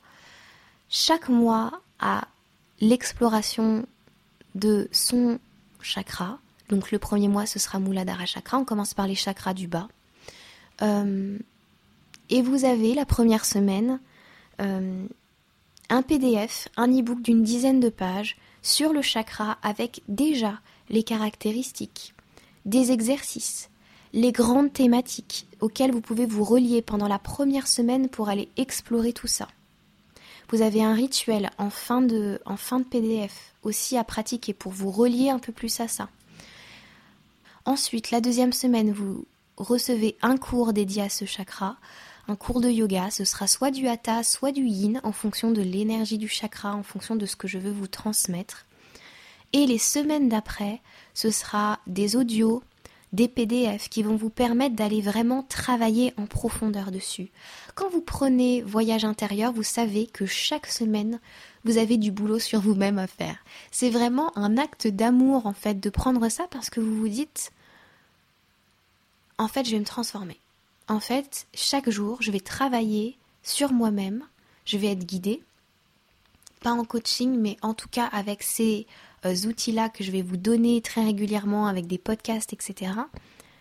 Chaque 0.88 1.28
mois 1.28 1.81
a 1.98 2.28
l'exploration 2.81 3.87
de 4.55 4.88
son 4.92 5.38
chakra. 5.81 6.38
Donc 6.68 6.90
le 6.92 6.98
premier 6.98 7.28
mois, 7.28 7.46
ce 7.46 7.59
sera 7.59 7.81
Muladhara 7.81 8.26
Chakra. 8.26 8.59
On 8.59 8.64
commence 8.64 8.94
par 8.94 9.07
les 9.07 9.14
chakras 9.14 9.55
du 9.55 9.66
bas. 9.66 9.88
Euh, 10.83 11.38
et 12.31 12.42
vous 12.42 12.64
avez 12.64 12.94
la 12.94 13.05
première 13.05 13.44
semaine 13.44 14.00
euh, 14.61 15.07
un 15.88 16.02
PDF, 16.02 16.68
un 16.76 16.88
e-book 16.88 17.20
d'une 17.22 17.42
dizaine 17.42 17.81
de 17.81 17.88
pages 17.88 18.37
sur 18.62 18.92
le 18.92 19.02
chakra 19.02 19.59
avec 19.62 20.02
déjà 20.09 20.61
les 20.88 21.02
caractéristiques, 21.02 22.12
des 22.64 22.92
exercices, 22.92 23.70
les 24.12 24.33
grandes 24.33 24.72
thématiques 24.72 25.46
auxquelles 25.61 25.92
vous 25.92 26.01
pouvez 26.01 26.27
vous 26.27 26.44
relier 26.44 26.83
pendant 26.83 27.09
la 27.09 27.18
première 27.18 27.66
semaine 27.66 28.09
pour 28.09 28.29
aller 28.29 28.48
explorer 28.57 29.12
tout 29.12 29.27
ça. 29.27 29.48
Vous 30.51 30.61
avez 30.61 30.83
un 30.83 30.92
rituel 30.92 31.51
en 31.57 31.70
fin 31.70 32.03
de, 32.03 32.38
PDF 32.90 33.55
aussi 33.62 33.96
à 33.96 34.05
pratiquer 34.05 34.53
pour 34.53 34.70
vous 34.70 34.90
relier 34.90 35.31
un 35.31 35.38
peu 35.38 35.53
plus 35.53 35.81
à 35.81 35.88
ça. 35.88 36.11
Ensuite, 37.64 38.11
la 38.11 38.20
deuxième 38.20 38.53
semaine, 38.53 38.92
vous 38.92 39.25
recevez 39.57 40.16
un 40.20 40.37
cours 40.37 40.72
dédié 40.72 41.03
à 41.03 41.09
ce 41.09 41.25
chakra, 41.25 41.77
un 42.29 42.37
cours 42.37 42.61
de 42.61 42.68
yoga. 42.68 43.11
Ce 43.11 43.25
sera 43.25 43.46
soit 43.46 43.70
du 43.70 43.88
hatha, 43.88 44.22
soit 44.25 44.53
du 44.53 44.66
yin, 44.66 45.01
en 45.05 45.12
fonction 45.12 45.53
de 45.53 45.62
l'énergie 45.62 46.18
du 46.18 46.29
chakra, 46.29 46.75
en 46.75 46.83
fonction 46.83 47.16
de 47.16 47.25
ce 47.25 47.37
que 47.37 47.48
je 47.48 47.59
veux 47.59 47.72
vous 47.72 47.87
transmettre. 47.87 48.66
Et 49.53 49.67
les 49.67 49.79
semaines 49.79 50.29
d'après, 50.29 50.81
ce 51.15 51.31
sera 51.31 51.79
des 51.87 52.17
audios, 52.17 52.62
des 53.12 53.29
PDF 53.29 53.91
qui 53.91 54.03
vont 54.03 54.17
vous 54.17 54.31
permettre 54.31 54.75
d'aller 54.75 55.03
vraiment 55.03 55.43
travailler 55.43 56.15
en 56.17 56.27
profondeur 56.27 56.91
dessus. 56.91 57.31
Quand 57.75 57.91
vous 57.91 58.01
prenez 58.01 58.62
voyage 58.62 59.05
intérieur, 59.05 59.53
vous 59.53 59.62
savez 59.62 60.07
que 60.07 60.25
chaque 60.25 60.67
semaine, 60.67 61.21
vous 61.65 61.77
avez 61.77 61.99
du 61.99 62.11
boulot 62.11 62.38
sur 62.38 62.61
vous-même 62.61 62.99
à 62.99 63.07
faire. 63.07 63.37
C'est 63.71 63.91
vraiment 63.91 64.37
un 64.38 64.57
acte 64.57 64.87
d'amour 64.87 65.47
en 65.47 65.53
fait 65.53 65.79
de 65.79 65.91
prendre 65.91 66.27
ça 66.31 66.47
parce 66.51 66.71
que 66.71 66.81
vous 66.81 66.97
vous 66.97 67.09
dites 67.09 67.53
en 69.38 69.49
fait, 69.49 69.65
je 69.65 69.73
vais 69.73 69.81
me 69.81 69.85
transformer. 69.85 70.38
En 70.88 71.01
fait, 71.01 71.47
chaque 71.53 71.91
jour, 71.91 72.19
je 72.21 72.31
vais 72.31 72.41
travailler 72.41 73.17
sur 73.43 73.73
moi-même, 73.73 74.25
je 74.65 74.79
vais 74.79 74.93
être 74.93 75.05
guidée 75.05 75.43
pas 76.62 76.73
en 76.73 76.85
coaching, 76.85 77.37
mais 77.38 77.57
en 77.61 77.75
tout 77.75 77.88
cas 77.88 78.07
avec 78.07 78.43
ces 78.43 78.87
outils-là 79.25 79.89
que 79.89 80.05
je 80.05 80.11
vais 80.11 80.23
vous 80.23 80.37
donner 80.37 80.81
très 80.81 81.05
régulièrement 81.05 81.67
avec 81.67 81.87
des 81.87 81.99
podcasts, 81.99 82.53
etc., 82.53 82.93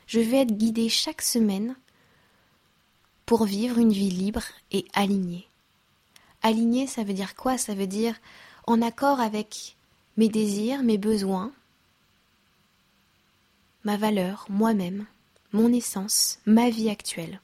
je 0.08 0.20
vais 0.20 0.42
être 0.42 0.58
guidée 0.58 0.90
chaque 0.90 1.22
semaine 1.22 1.76
pour 3.26 3.46
vivre 3.46 3.78
une 3.78 3.94
vie 3.94 4.10
libre 4.10 4.44
et 4.72 4.86
alignée. 4.94 5.48
Alignée, 6.44 6.88
ça 6.88 7.04
veut 7.04 7.14
dire 7.14 7.36
quoi? 7.36 7.58
Ça 7.58 7.76
veut 7.76 7.88
dire 7.88 8.16
en 8.68 8.82
accord 8.82 9.22
avec 9.22 9.78
mes 10.18 10.28
désirs, 10.28 10.84
mes 10.84 10.98
besoins, 10.98 11.52
ma 13.84 13.98
valeur, 13.98 14.46
moi-même, 14.50 15.06
mon 15.54 15.72
essence, 15.72 16.40
ma 16.46 16.70
vie 16.70 16.90
actuelle. 16.90 17.40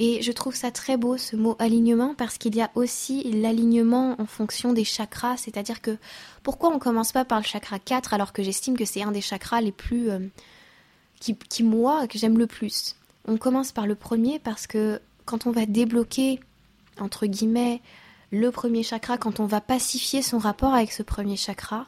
Et 0.00 0.22
je 0.22 0.30
trouve 0.30 0.54
ça 0.54 0.70
très 0.70 0.96
beau 0.96 1.16
ce 1.16 1.34
mot 1.34 1.56
alignement 1.58 2.14
parce 2.14 2.38
qu'il 2.38 2.54
y 2.54 2.62
a 2.62 2.70
aussi 2.76 3.24
l'alignement 3.32 4.14
en 4.20 4.26
fonction 4.26 4.72
des 4.72 4.84
chakras, 4.84 5.36
c'est-à-dire 5.36 5.80
que 5.80 5.96
pourquoi 6.44 6.72
on 6.72 6.78
commence 6.78 7.10
pas 7.10 7.24
par 7.24 7.40
le 7.40 7.44
chakra 7.44 7.80
4 7.80 8.14
alors 8.14 8.32
que 8.32 8.42
j'estime 8.42 8.76
que 8.76 8.84
c'est 8.84 9.02
un 9.02 9.10
des 9.10 9.20
chakras 9.20 9.60
les 9.60 9.72
plus 9.72 10.10
euh, 10.10 10.20
qui, 11.18 11.34
qui 11.34 11.64
moi 11.64 12.06
que 12.06 12.16
j'aime 12.16 12.38
le 12.38 12.46
plus? 12.46 12.94
On 13.26 13.38
commence 13.38 13.72
par 13.72 13.86
le 13.88 13.96
premier 13.96 14.38
parce 14.38 14.68
que 14.68 15.00
quand 15.24 15.46
on 15.46 15.50
va 15.50 15.66
débloquer 15.66 16.38
entre 17.00 17.26
guillemets 17.26 17.82
le 18.30 18.50
premier 18.50 18.84
chakra, 18.84 19.18
quand 19.18 19.40
on 19.40 19.46
va 19.46 19.60
pacifier 19.60 20.22
son 20.22 20.38
rapport 20.38 20.74
avec 20.74 20.92
ce 20.92 21.02
premier 21.02 21.36
chakra, 21.36 21.86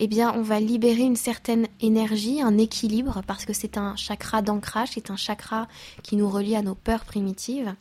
eh 0.00 0.06
bien, 0.06 0.32
on 0.36 0.42
va 0.42 0.60
libérer 0.60 1.02
une 1.02 1.16
certaine 1.16 1.66
énergie, 1.80 2.40
un 2.40 2.56
équilibre, 2.56 3.22
parce 3.26 3.44
que 3.44 3.52
c'est 3.52 3.76
un 3.76 3.96
chakra 3.96 4.42
d'ancrage, 4.42 4.90
c'est 4.94 5.10
un 5.10 5.16
chakra 5.16 5.66
qui 6.02 6.16
nous 6.16 6.28
relie 6.28 6.56
à 6.56 6.62
nos 6.62 6.74
peurs 6.74 7.04
primitives. 7.04 7.74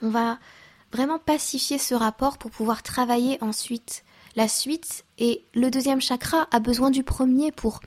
On 0.00 0.10
va 0.10 0.38
vraiment 0.92 1.18
pacifier 1.18 1.78
ce 1.78 1.94
rapport 1.94 2.38
pour 2.38 2.50
pouvoir 2.50 2.82
travailler 2.82 3.38
ensuite 3.40 4.04
la 4.36 4.48
suite. 4.48 5.04
Et 5.18 5.44
le 5.54 5.70
deuxième 5.70 6.00
chakra 6.00 6.48
a 6.50 6.60
besoin 6.60 6.90
du 6.90 7.02
premier 7.02 7.52
pour 7.52 7.80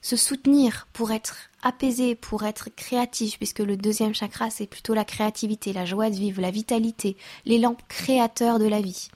se 0.00 0.16
soutenir, 0.16 0.88
pour 0.92 1.12
être 1.12 1.36
apaisé, 1.62 2.14
pour 2.14 2.44
être 2.44 2.68
créatif, 2.74 3.38
puisque 3.38 3.60
le 3.60 3.76
deuxième 3.76 4.14
chakra, 4.14 4.50
c'est 4.50 4.66
plutôt 4.66 4.94
la 4.94 5.04
créativité, 5.04 5.72
la 5.72 5.84
joie 5.84 6.10
de 6.10 6.16
vivre, 6.16 6.42
la 6.42 6.50
vitalité, 6.50 7.16
l'élan 7.44 7.76
créateur 7.88 8.58
de 8.58 8.66
la 8.66 8.80
vie. 8.80 9.08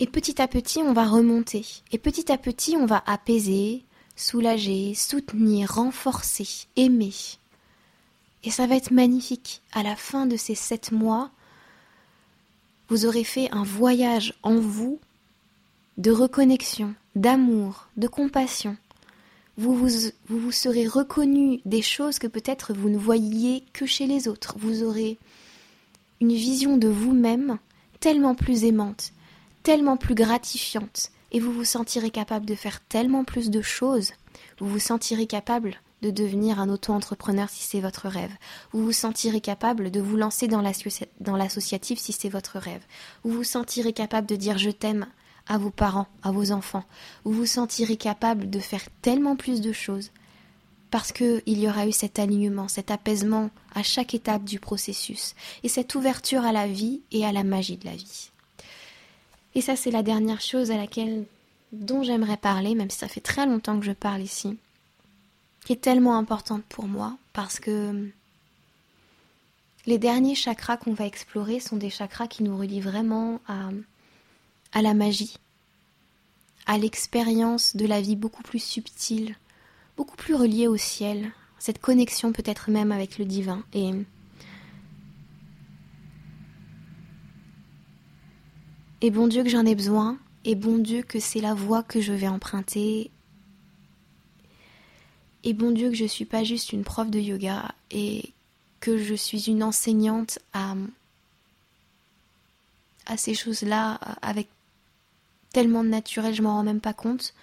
Et 0.00 0.06
petit 0.06 0.40
à 0.40 0.46
petit, 0.46 0.78
on 0.78 0.92
va 0.92 1.06
remonter. 1.06 1.66
Et 1.92 1.98
petit 1.98 2.30
à 2.30 2.38
petit, 2.38 2.76
on 2.76 2.86
va 2.86 3.02
apaiser, 3.06 3.82
soulager, 4.14 4.94
soutenir, 4.94 5.74
renforcer, 5.74 6.48
aimer. 6.76 7.14
Et 8.44 8.50
ça 8.50 8.66
va 8.66 8.76
être 8.76 8.92
magnifique. 8.92 9.62
À 9.72 9.82
la 9.82 9.96
fin 9.96 10.26
de 10.26 10.36
ces 10.36 10.54
sept 10.54 10.92
mois, 10.92 11.30
vous 12.88 13.06
aurez 13.06 13.24
fait 13.24 13.50
un 13.52 13.64
voyage 13.64 14.34
en 14.42 14.56
vous 14.56 15.00
de 15.98 16.12
reconnexion, 16.12 16.94
d'amour, 17.16 17.88
de 17.96 18.06
compassion. 18.06 18.76
Vous 19.56 19.74
vous, 19.74 20.10
vous 20.28 20.38
vous, 20.38 20.52
serez 20.52 20.86
reconnu 20.86 21.60
des 21.64 21.82
choses 21.82 22.20
que 22.20 22.28
peut-être 22.28 22.72
vous 22.72 22.88
ne 22.88 22.96
voyiez 22.96 23.64
que 23.72 23.84
chez 23.84 24.06
les 24.06 24.28
autres. 24.28 24.54
Vous 24.58 24.84
aurez 24.84 25.18
une 26.20 26.32
vision 26.32 26.76
de 26.76 26.86
vous-même 26.86 27.58
tellement 27.98 28.36
plus 28.36 28.64
aimante, 28.64 29.12
tellement 29.62 29.96
plus 29.96 30.14
gratifiante, 30.14 31.10
et 31.32 31.40
vous 31.40 31.52
vous 31.52 31.64
sentirez 31.64 32.10
capable 32.10 32.46
de 32.46 32.54
faire 32.54 32.80
tellement 32.80 33.24
plus 33.24 33.50
de 33.50 33.60
choses. 33.60 34.12
Vous 34.58 34.68
vous 34.68 34.78
sentirez 34.78 35.26
capable 35.26 35.76
de 36.02 36.10
devenir 36.10 36.60
un 36.60 36.68
auto-entrepreneur 36.68 37.48
si 37.50 37.64
c'est 37.64 37.80
votre 37.80 38.08
rêve. 38.08 38.32
Vous 38.72 38.84
vous 38.84 38.92
sentirez 38.92 39.40
capable 39.40 39.90
de 39.90 40.00
vous 40.00 40.16
lancer 40.16 40.48
dans 40.48 40.62
l'associatif 40.62 41.98
si 41.98 42.12
c'est 42.12 42.28
votre 42.28 42.58
rêve. 42.58 42.82
Vous 43.24 43.32
vous 43.32 43.44
sentirez 43.44 43.92
capable 43.92 44.26
de 44.26 44.36
dire 44.36 44.58
je 44.58 44.70
t'aime 44.70 45.06
à 45.48 45.58
vos 45.58 45.70
parents, 45.70 46.06
à 46.22 46.30
vos 46.30 46.52
enfants. 46.52 46.84
Vous 47.24 47.32
vous 47.32 47.46
sentirez 47.46 47.96
capable 47.96 48.48
de 48.48 48.60
faire 48.60 48.84
tellement 49.02 49.34
plus 49.34 49.60
de 49.60 49.72
choses 49.72 50.10
parce 50.90 51.12
qu'il 51.12 51.42
y 51.46 51.68
aura 51.68 51.86
eu 51.86 51.92
cet 51.92 52.18
alignement, 52.18 52.68
cet 52.68 52.90
apaisement 52.90 53.50
à 53.74 53.82
chaque 53.82 54.14
étape 54.14 54.44
du 54.44 54.58
processus 54.58 55.34
et 55.62 55.68
cette 55.68 55.94
ouverture 55.94 56.44
à 56.44 56.52
la 56.52 56.66
vie 56.66 57.02
et 57.12 57.26
à 57.26 57.32
la 57.32 57.44
magie 57.44 57.76
de 57.76 57.86
la 57.86 57.96
vie. 57.96 58.30
Et 59.54 59.60
ça, 59.60 59.76
c'est 59.76 59.90
la 59.90 60.02
dernière 60.02 60.40
chose 60.40 60.70
à 60.70 60.76
laquelle 60.76 61.24
dont 61.72 62.02
j'aimerais 62.02 62.36
parler, 62.36 62.74
même 62.74 62.90
si 62.90 62.98
ça 62.98 63.08
fait 63.08 63.20
très 63.20 63.46
longtemps 63.46 63.78
que 63.78 63.84
je 63.84 63.92
parle 63.92 64.22
ici, 64.22 64.56
qui 65.64 65.72
est 65.72 65.76
tellement 65.76 66.16
importante 66.16 66.64
pour 66.68 66.86
moi 66.86 67.16
parce 67.32 67.60
que 67.60 68.10
les 69.86 69.98
derniers 69.98 70.34
chakras 70.34 70.76
qu'on 70.76 70.92
va 70.92 71.06
explorer 71.06 71.60
sont 71.60 71.76
des 71.76 71.90
chakras 71.90 72.26
qui 72.26 72.42
nous 72.42 72.56
relient 72.56 72.80
vraiment 72.80 73.40
à, 73.46 73.70
à 74.72 74.82
la 74.82 74.94
magie, 74.94 75.36
à 76.66 76.78
l'expérience 76.78 77.76
de 77.76 77.86
la 77.86 78.00
vie 78.00 78.16
beaucoup 78.16 78.42
plus 78.42 78.62
subtile, 78.62 79.36
beaucoup 79.96 80.16
plus 80.16 80.34
reliée 80.34 80.68
au 80.68 80.76
ciel, 80.76 81.32
cette 81.58 81.80
connexion 81.80 82.32
peut-être 82.32 82.70
même 82.70 82.92
avec 82.92 83.18
le 83.18 83.24
divin. 83.24 83.64
Et 83.72 83.90
Et 89.00 89.10
bon 89.10 89.28
Dieu 89.28 89.44
que 89.44 89.48
j'en 89.48 89.64
ai 89.64 89.74
besoin, 89.74 90.18
et 90.44 90.54
bon 90.54 90.78
Dieu 90.78 91.02
que 91.02 91.20
c'est 91.20 91.40
la 91.40 91.54
voie 91.54 91.82
que 91.82 92.00
je 92.00 92.12
vais 92.12 92.26
emprunter. 92.26 93.10
Et 95.44 95.52
bon 95.52 95.70
Dieu 95.70 95.90
que 95.90 95.94
je 95.94 96.02
ne 96.02 96.08
suis 96.08 96.24
pas 96.24 96.42
juste 96.42 96.72
une 96.72 96.82
prof 96.82 97.08
de 97.08 97.20
yoga 97.20 97.74
et 97.90 98.32
que 98.80 98.98
je 98.98 99.14
suis 99.14 99.48
une 99.48 99.62
enseignante 99.62 100.40
à, 100.52 100.74
à 103.06 103.16
ces 103.16 103.34
choses-là 103.34 104.00
avec 104.20 104.48
tellement 105.52 105.84
de 105.84 105.88
naturel, 105.88 106.34
je 106.34 106.42
m'en 106.42 106.54
rends 106.54 106.64
même 106.64 106.80
pas 106.80 106.92
compte. 106.92 107.34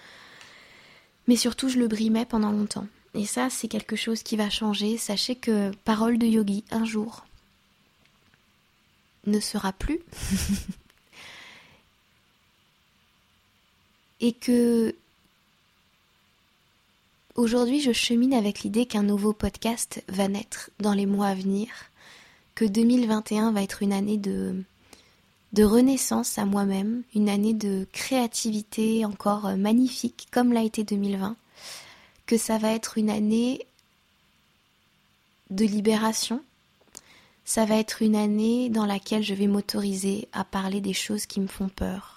Mais 1.28 1.38
surtout, 1.38 1.70
je 1.70 1.80
le 1.80 1.88
brimais 1.88 2.26
pendant 2.26 2.51
longtemps. 2.51 2.88
Et 3.14 3.26
ça, 3.26 3.49
c'est 3.49 3.68
quelque 3.68 3.95
chose 3.95 4.24
qui 4.24 4.36
va 4.36 4.49
changer. 4.49 4.97
Sachez 4.97 5.36
que 5.36 5.72
parole 5.86 6.18
de 6.18 6.28
yogi, 6.28 6.66
un 6.70 6.86
jour, 6.86 7.26
ne 9.26 9.39
sera 9.39 9.72
plus. 9.72 9.99
et 14.22 14.34
que 14.34 14.95
aujourd'hui 17.36 17.82
je 17.82 17.91
chemine 17.91 18.34
avec 18.34 18.61
l'idée 18.61 18.86
qu'un 18.86 19.03
nouveau 19.03 19.34
podcast 19.34 20.03
va 20.07 20.28
naître 20.28 20.70
dans 20.80 20.93
les 20.93 21.05
mois 21.05 21.28
à 21.28 21.36
venir, 21.36 21.68
que 22.55 22.66
2021 22.66 23.51
va 23.51 23.61
être 23.61 23.82
une 23.84 23.93
année 23.93 24.18
de, 24.18 24.63
de 25.53 25.63
renaissance 25.63 26.38
à 26.38 26.45
moi-même, 26.45 27.03
une 27.13 27.30
année 27.30 27.53
de 27.53 27.88
créativité 27.91 29.05
encore 29.05 29.55
magnifique 29.57 30.28
comme 30.32 30.53
l'a 30.53 30.63
été 30.63 30.84
2020, 30.84 31.36
que 32.26 32.38
ça 32.38 32.57
va 32.57 32.72
être 32.72 32.97
une 32.97 33.09
année 33.09 33.66
de 35.49 35.66
libération, 35.66 36.41
ça 37.45 37.66
va 37.66 37.78
être 37.78 38.01
une 38.01 38.16
année 38.16 38.70
dans 38.70 38.86
laquelle 38.86 39.24
je 39.24 39.36
vais 39.36 39.47
m'autoriser 39.47 40.28
à 40.34 40.43
parler 40.43 40.82
des 40.82 40.93
choses 40.93 41.26
qui 41.26 41.39
me 41.39 41.47
font 41.47 41.70
peur, 41.70 42.14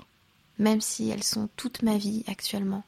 même 0.58 0.80
si 0.80 1.10
elles 1.10 1.24
sont 1.24 1.48
toute 1.56 1.82
ma 1.82 1.96
vie 1.96 2.24
actuellement. 2.26 2.84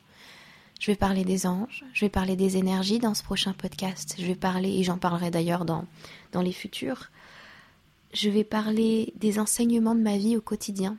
Je 0.80 0.90
vais 0.90 0.96
parler 0.96 1.24
des 1.24 1.46
anges, 1.46 1.84
je 1.92 2.06
vais 2.06 2.10
parler 2.10 2.36
des 2.36 2.56
énergies 2.56 2.98
dans 2.98 3.14
ce 3.14 3.22
prochain 3.22 3.52
podcast, 3.52 4.14
je 4.18 4.24
vais 4.24 4.34
parler, 4.34 4.78
et 4.78 4.82
j'en 4.82 4.96
parlerai 4.96 5.30
d'ailleurs 5.30 5.64
dans, 5.64 5.84
dans 6.32 6.40
les 6.40 6.52
futurs, 6.52 7.10
je 8.12 8.30
vais 8.30 8.44
parler 8.44 9.12
des 9.16 9.38
enseignements 9.38 9.94
de 9.94 10.00
ma 10.00 10.16
vie 10.16 10.36
au 10.36 10.40
quotidien. 10.40 10.96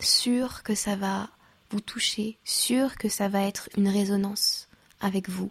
Sûr 0.00 0.62
que 0.62 0.74
ça 0.74 0.96
va 0.96 1.28
vous 1.70 1.80
toucher, 1.80 2.38
sûr 2.44 2.96
que 2.96 3.08
ça 3.08 3.28
va 3.28 3.42
être 3.42 3.68
une 3.76 3.88
résonance 3.88 4.68
avec 5.00 5.28
vous. 5.28 5.50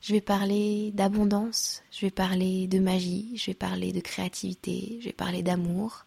Je 0.00 0.12
vais 0.12 0.20
parler 0.20 0.90
d'abondance, 0.94 1.82
je 1.90 2.06
vais 2.06 2.10
parler 2.10 2.66
de 2.66 2.80
magie, 2.80 3.32
je 3.36 3.46
vais 3.46 3.54
parler 3.54 3.92
de 3.92 4.00
créativité, 4.00 4.98
je 5.00 5.06
vais 5.06 5.12
parler 5.12 5.42
d'amour, 5.42 6.06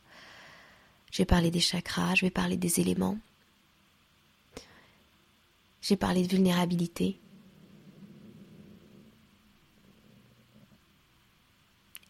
je 1.15 1.21
vais 1.21 1.25
parler 1.25 1.49
des 1.49 1.61
chakras, 1.61 2.15
je 2.15 2.25
vais 2.25 2.29
parler 2.29 2.57
des 2.57 2.81
éléments. 2.81 3.17
J'ai 5.81 5.95
parlé 5.95 6.23
de 6.23 6.27
vulnérabilité. 6.27 7.17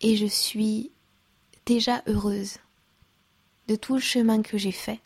Et 0.01 0.17
je 0.17 0.25
suis 0.25 0.89
déjà 1.67 2.01
heureuse 2.07 2.57
de 3.67 3.75
tout 3.75 3.93
le 3.93 4.01
chemin 4.01 4.41
que 4.41 4.57
j'ai 4.57 4.71
fait. 4.71 4.99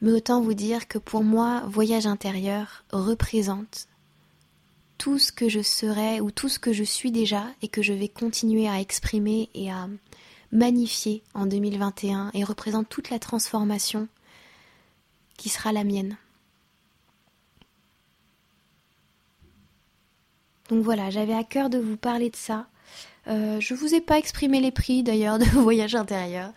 Mais 0.00 0.12
autant 0.12 0.40
vous 0.40 0.54
dire 0.54 0.86
que 0.86 0.98
pour 0.98 1.24
moi, 1.24 1.64
voyage 1.66 2.06
intérieur 2.06 2.84
représente 2.92 3.88
tout 4.96 5.18
ce 5.18 5.32
que 5.32 5.48
je 5.48 5.60
serai 5.60 6.20
ou 6.20 6.30
tout 6.30 6.48
ce 6.48 6.60
que 6.60 6.72
je 6.72 6.84
suis 6.84 7.10
déjà 7.10 7.48
et 7.62 7.68
que 7.68 7.82
je 7.82 7.92
vais 7.92 8.08
continuer 8.08 8.68
à 8.68 8.80
exprimer 8.80 9.50
et 9.54 9.72
à 9.72 9.88
magnifié 10.52 11.22
en 11.34 11.46
2021 11.46 12.30
et 12.34 12.44
représente 12.44 12.88
toute 12.88 13.10
la 13.10 13.18
transformation 13.18 14.08
qui 15.36 15.48
sera 15.48 15.72
la 15.72 15.84
mienne. 15.84 16.16
Donc 20.68 20.82
voilà, 20.82 21.10
j'avais 21.10 21.34
à 21.34 21.44
cœur 21.44 21.70
de 21.70 21.78
vous 21.78 21.96
parler 21.96 22.30
de 22.30 22.36
ça. 22.36 22.66
Euh, 23.28 23.60
je 23.60 23.74
vous 23.74 23.94
ai 23.94 24.00
pas 24.00 24.18
exprimé 24.18 24.60
les 24.60 24.72
prix 24.72 25.02
d'ailleurs 25.02 25.38
de 25.40 25.44
voyage 25.44 25.94
intérieur. 25.94 26.52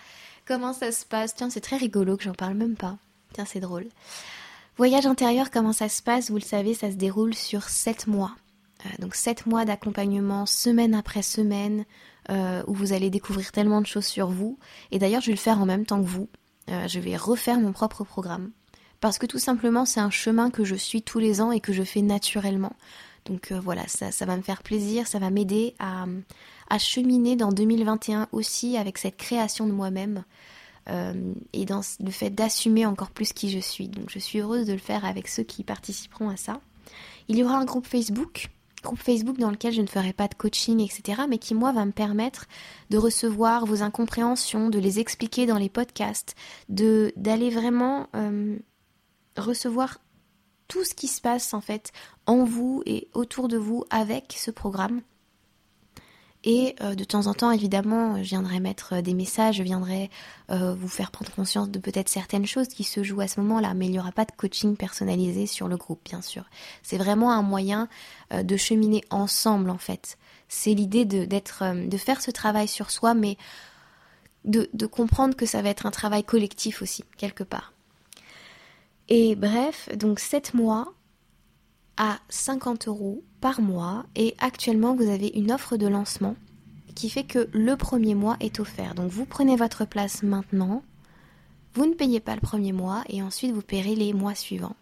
Comment 0.46 0.74
ça 0.74 0.92
se 0.92 1.06
passe? 1.06 1.36
Tiens, 1.36 1.50
c'est 1.50 1.62
très 1.62 1.78
rigolo 1.78 2.18
que 2.18 2.24
j'en 2.24 2.34
parle 2.34 2.56
même 2.56 2.76
pas. 2.76 2.98
Tiens, 3.34 3.46
c'est 3.46 3.60
drôle. 3.60 3.88
Voyage 4.78 5.06
intérieur, 5.06 5.52
comment 5.52 5.74
ça 5.74 5.90
se 5.90 6.02
passe? 6.02 6.32
Vous 6.32 6.38
le 6.38 6.42
savez, 6.42 6.74
ça 6.74 6.90
se 6.90 6.96
déroule 6.96 7.36
sur 7.36 7.64
7 7.64 8.08
mois. 8.08 8.36
Euh, 8.86 8.90
donc 9.00 9.14
7 9.14 9.46
mois 9.46 9.66
d'accompagnement 9.66 10.46
semaine 10.46 10.96
après 10.96 11.22
semaine, 11.22 11.86
euh, 12.30 12.62
où 12.68 12.74
vous 12.74 12.94
allez 12.94 13.10
découvrir 13.10 13.52
tellement 13.52 13.82
de 13.82 13.88
choses 13.88 14.06
sur 14.06 14.28
vous. 14.28 14.60
Et 14.92 15.00
d'ailleurs, 15.00 15.22
je 15.22 15.28
vais 15.28 15.34
le 15.34 15.38
faire 15.38 15.60
en 15.60 15.66
même 15.66 15.86
temps 15.86 16.02
que 16.02 16.08
vous. 16.08 16.30
Euh, 16.70 16.88
je 16.88 17.00
vais 17.00 17.18
refaire 17.18 17.60
mon 17.60 17.72
propre 17.72 18.04
programme. 18.04 18.52
Parce 19.00 19.18
que 19.18 19.26
tout 19.26 19.40
simplement, 19.40 19.86
c'est 19.86 20.00
un 20.00 20.12
chemin 20.12 20.52
que 20.52 20.64
je 20.64 20.76
suis 20.76 21.02
tous 21.02 21.20
les 21.20 21.42
ans 21.42 21.52
et 21.52 21.60
que 21.60 21.74
je 21.74 21.82
fais 21.82 22.02
naturellement. 22.02 22.74
Donc 23.26 23.52
euh, 23.52 23.60
voilà, 23.60 23.88
ça, 23.88 24.12
ça, 24.12 24.26
va 24.26 24.38
me 24.38 24.44
faire 24.44 24.62
plaisir, 24.62 25.08
ça 25.08 25.18
va 25.18 25.30
m'aider 25.32 25.74
à, 25.80 26.06
à, 26.70 26.78
cheminer 26.78 27.36
dans 27.36 27.52
2021 27.52 28.28
aussi 28.32 28.78
avec 28.78 28.98
cette 28.98 29.18
création 29.18 29.66
de 29.66 29.72
moi-même. 29.72 30.24
et 31.54 31.66
dans 31.66 31.82
le 32.00 32.12
fait 32.12 32.32
d'assumer 32.32 32.86
encore 32.86 33.12
plus 33.12 33.34
qui 33.34 33.50
je 33.52 33.60
suis. 33.60 33.88
Donc 33.88 34.10
je 34.10 34.20
suis 34.20 34.40
heureuse 34.40 34.66
de 34.68 34.74
le 34.74 34.80
faire 34.80 35.06
avec 35.06 35.28
ceux 35.28 35.44
qui 35.44 35.64
participeront 35.64 36.30
à 36.30 36.38
ça. 36.38 36.62
Il 37.28 37.38
y 37.38 37.44
aura 37.44 37.58
un 37.58 37.66
groupe 37.66 37.86
Facebook 37.88 38.50
groupe 38.82 39.00
Facebook 39.00 39.38
dans 39.38 39.52
lequel 39.52 39.74
je 39.74 39.82
ne 39.82 39.88
ferai 39.88 40.14
pas 40.14 40.28
de 40.28 40.36
coaching, 40.36 40.80
etc., 40.80 41.24
mais 41.30 41.38
qui, 41.38 41.54
moi, 41.54 41.72
va 41.72 41.86
me 41.86 41.92
permettre 41.92 42.46
de 42.90 42.98
recevoir 42.98 43.66
vos 43.66 43.82
incompréhensions, 43.82 44.70
de 44.70 44.80
les 44.80 45.00
expliquer 45.00 45.46
dans 45.46 45.58
les 45.58 45.70
podcasts, 45.70 46.36
d'aller 46.70 47.50
vraiment 47.50 48.08
euh, 48.16 48.58
recevoir 49.38 50.00
tout 50.68 50.84
ce 50.84 50.94
qui 50.94 51.08
se 51.08 51.22
passe, 51.22 51.54
en 51.54 51.62
fait, 51.62 51.92
en 52.26 52.44
vous 52.44 52.84
et 52.86 53.10
autour 53.14 53.48
de 53.48 53.58
vous 53.58 53.86
avec 53.90 54.36
ce 54.38 54.52
programme. 54.52 55.02
Et 56.46 56.76
euh, 56.82 56.96
de 56.96 57.04
temps 57.04 57.28
en 57.28 57.34
temps, 57.34 57.52
évidemment, 57.52 58.18
je 58.24 58.30
viendrai 58.30 58.62
mettre 58.62 58.94
euh, 58.94 59.02
des 59.02 59.14
messages, 59.14 59.58
je 59.58 59.64
viendrai 59.64 60.10
euh, 60.52 60.74
vous 60.74 60.88
faire 60.88 61.12
prendre 61.12 61.30
conscience 61.32 61.70
de 61.70 61.80
peut-être 61.80 62.08
certaines 62.08 62.46
choses 62.46 62.70
qui 62.70 62.86
se 62.86 63.04
jouent 63.04 63.20
à 63.20 63.28
ce 63.28 63.42
moment-là, 63.42 63.74
mais 63.74 63.88
il 63.88 63.92
n'y 63.92 64.00
aura 64.00 64.14
pas 64.14 64.24
de 64.24 64.32
coaching 64.32 64.78
personnalisé 64.78 65.48
sur 65.48 65.68
le 65.68 65.76
groupe, 65.76 66.00
bien 66.06 66.22
sûr. 66.22 66.46
C'est 66.82 66.98
vraiment 66.98 67.32
un 67.32 67.42
moyen 67.42 67.90
de 68.32 68.58
cheminer 68.58 69.04
ensemble, 69.10 69.70
en 69.70 69.78
fait. 69.78 70.18
C'est 70.48 70.74
l'idée 70.74 71.04
de, 71.04 71.26
de 71.26 71.98
faire 71.98 72.22
ce 72.22 72.32
travail 72.32 72.68
sur 72.68 72.90
soi, 72.90 73.14
mais 73.14 73.38
de, 74.46 74.70
de 74.74 74.86
comprendre 74.86 75.36
que 75.36 75.46
ça 75.46 75.62
va 75.62 75.70
être 75.70 75.86
un 75.86 75.92
travail 75.92 76.24
collectif 76.24 76.82
aussi, 76.82 77.04
quelque 77.18 77.44
part. 77.44 77.74
Et 79.10 79.36
bref, 79.36 79.90
donc 79.98 80.20
7 80.20 80.54
mois 80.54 80.94
à 82.00 82.20
50 82.30 82.88
euros 82.88 83.24
par 83.42 83.62
mois. 83.62 84.06
Et 84.16 84.34
actuellement, 84.40 84.96
vous 84.96 85.10
avez 85.10 85.28
une 85.36 85.52
offre 85.52 85.78
de 85.78 85.86
lancement 85.86 86.36
qui 86.96 87.10
fait 87.10 87.26
que 87.26 87.48
le 87.54 87.76
premier 87.76 88.16
mois 88.16 88.38
est 88.40 88.60
offert. 88.60 88.96
Donc 88.96 89.12
vous 89.12 89.26
prenez 89.26 89.56
votre 89.56 89.86
place 89.86 90.24
maintenant, 90.24 90.82
vous 91.76 91.86
ne 91.86 91.94
payez 91.94 92.20
pas 92.20 92.36
le 92.36 92.42
premier 92.42 92.74
mois 92.74 93.04
et 93.08 93.22
ensuite 93.22 93.52
vous 93.52 93.62
paierez 93.62 93.96
les 93.96 94.14
mois 94.14 94.36
suivants. 94.36 94.76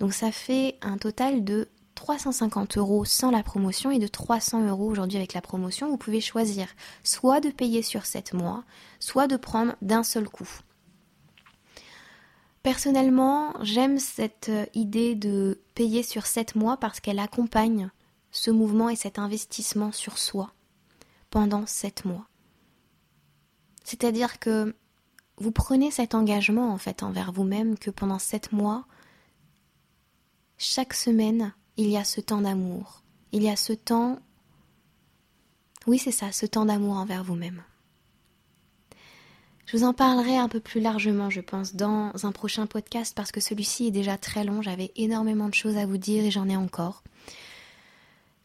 Donc 0.00 0.14
ça 0.14 0.32
fait 0.32 0.76
un 0.80 0.96
total 0.96 1.44
de 1.44 1.68
350 1.94 2.78
euros 2.78 3.04
sans 3.04 3.30
la 3.30 3.42
promotion 3.42 3.90
et 3.90 3.98
de 3.98 4.08
300 4.08 4.66
euros 4.68 4.86
aujourd'hui 4.86 5.18
avec 5.18 5.34
la 5.34 5.40
promotion. 5.40 5.88
Vous 5.88 5.98
pouvez 5.98 6.20
choisir 6.20 6.66
soit 7.04 7.40
de 7.40 7.50
payer 7.50 7.82
sur 7.82 8.06
7 8.06 8.34
mois, 8.34 8.64
soit 8.98 9.28
de 9.28 9.36
prendre 9.36 9.74
d'un 9.82 10.02
seul 10.02 10.28
coup. 10.28 10.48
Personnellement, 12.62 13.54
j'aime 13.62 13.98
cette 13.98 14.48
euh, 14.48 14.66
idée 14.74 15.14
de 15.16 15.60
payer 15.74 16.02
sur 16.02 16.26
7 16.26 16.54
mois 16.54 16.76
parce 16.76 17.00
qu'elle 17.00 17.18
accompagne 17.18 17.90
ce 18.30 18.50
mouvement 18.50 18.88
et 18.88 18.96
cet 18.96 19.18
investissement 19.18 19.90
sur 19.90 20.16
soi 20.16 20.52
pendant 21.30 21.66
7 21.66 22.04
mois. 22.04 22.26
C'est-à-dire 23.84 24.38
que 24.38 24.76
vous 25.38 25.50
prenez 25.50 25.90
cet 25.90 26.14
engagement 26.14 26.72
en 26.72 26.78
fait 26.78 27.02
envers 27.02 27.32
vous-même 27.32 27.76
que 27.76 27.90
pendant 27.90 28.20
7 28.20 28.52
mois, 28.52 28.86
chaque 30.56 30.94
semaine, 30.94 31.52
il 31.76 31.88
y 31.88 31.96
a 31.96 32.04
ce 32.04 32.20
temps 32.20 32.42
d'amour. 32.42 33.02
Il 33.32 33.42
y 33.42 33.48
a 33.48 33.56
ce 33.56 33.72
temps... 33.72 34.20
Oui, 35.88 35.98
c'est 35.98 36.12
ça, 36.12 36.30
ce 36.30 36.46
temps 36.46 36.66
d'amour 36.66 36.96
envers 36.96 37.24
vous-même. 37.24 37.64
Je 39.72 39.78
vous 39.78 39.84
en 39.84 39.94
parlerai 39.94 40.36
un 40.36 40.50
peu 40.50 40.60
plus 40.60 40.82
largement, 40.82 41.30
je 41.30 41.40
pense, 41.40 41.74
dans 41.74 42.12
un 42.24 42.32
prochain 42.32 42.66
podcast 42.66 43.14
parce 43.16 43.32
que 43.32 43.40
celui-ci 43.40 43.86
est 43.86 43.90
déjà 43.90 44.18
très 44.18 44.44
long. 44.44 44.60
J'avais 44.60 44.92
énormément 44.96 45.48
de 45.48 45.54
choses 45.54 45.78
à 45.78 45.86
vous 45.86 45.96
dire 45.96 46.26
et 46.26 46.30
j'en 46.30 46.46
ai 46.50 46.56
encore. 46.56 47.02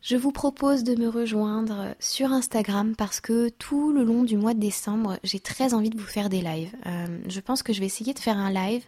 Je 0.01 0.15
vous 0.15 0.31
propose 0.31 0.85
de 0.85 0.95
me 0.95 1.09
rejoindre 1.09 1.95
sur 1.99 2.31
Instagram 2.31 2.95
parce 2.95 3.19
que 3.19 3.49
tout 3.49 3.91
le 3.91 4.05
long 4.05 4.23
du 4.23 4.37
mois 4.37 4.53
de 4.53 4.61
décembre, 4.61 5.19
j'ai 5.25 5.41
très 5.41 5.73
envie 5.73 5.89
de 5.89 5.97
vous 5.97 6.07
faire 6.07 6.29
des 6.29 6.39
lives. 6.39 6.73
Euh, 6.85 7.19
je 7.27 7.41
pense 7.41 7.61
que 7.61 7.73
je 7.73 7.81
vais 7.81 7.87
essayer 7.87 8.13
de 8.13 8.19
faire 8.19 8.37
un 8.37 8.49
live 8.49 8.85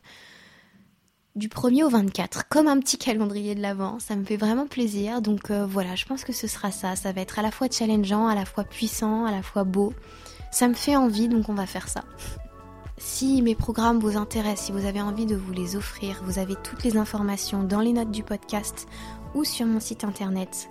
du 1.35 1.49
1er 1.49 1.83
au 1.83 1.89
24, 1.89 2.47
comme 2.47 2.69
un 2.69 2.79
petit 2.79 2.97
calendrier 2.97 3.53
de 3.53 3.61
l'avant. 3.61 3.99
Ça 3.99 4.15
me 4.15 4.23
fait 4.23 4.37
vraiment 4.37 4.65
plaisir. 4.65 5.21
Donc 5.21 5.51
euh, 5.51 5.65
voilà, 5.65 5.95
je 5.95 6.05
pense 6.05 6.23
que 6.23 6.31
ce 6.31 6.47
sera 6.47 6.71
ça. 6.71 6.95
Ça 6.95 7.11
va 7.11 7.19
être 7.19 7.37
à 7.37 7.41
la 7.41 7.51
fois 7.51 7.67
challengeant, 7.69 8.27
à 8.27 8.35
la 8.35 8.45
fois 8.45 8.63
puissant, 8.63 9.25
à 9.25 9.31
la 9.31 9.41
fois 9.41 9.65
beau. 9.65 9.93
Ça 10.51 10.67
me 10.67 10.73
fait 10.73 10.95
envie, 10.95 11.27
donc 11.27 11.49
on 11.49 11.53
va 11.53 11.65
faire 11.65 11.87
ça. 11.87 12.03
Si 12.97 13.41
mes 13.41 13.55
programmes 13.55 13.99
vous 13.99 14.17
intéressent, 14.17 14.65
si 14.65 14.71
vous 14.71 14.85
avez 14.85 15.01
envie 15.01 15.25
de 15.25 15.35
vous 15.35 15.53
les 15.53 15.75
offrir, 15.75 16.21
vous 16.25 16.37
avez 16.37 16.55
toutes 16.55 16.83
les 16.83 16.97
informations 16.97 17.63
dans 17.63 17.79
les 17.79 17.93
notes 17.93 18.11
du 18.11 18.23
podcast 18.23 18.87
ou 19.35 19.43
sur 19.43 19.65
mon 19.65 19.79
site 19.79 20.03
internet 20.03 20.69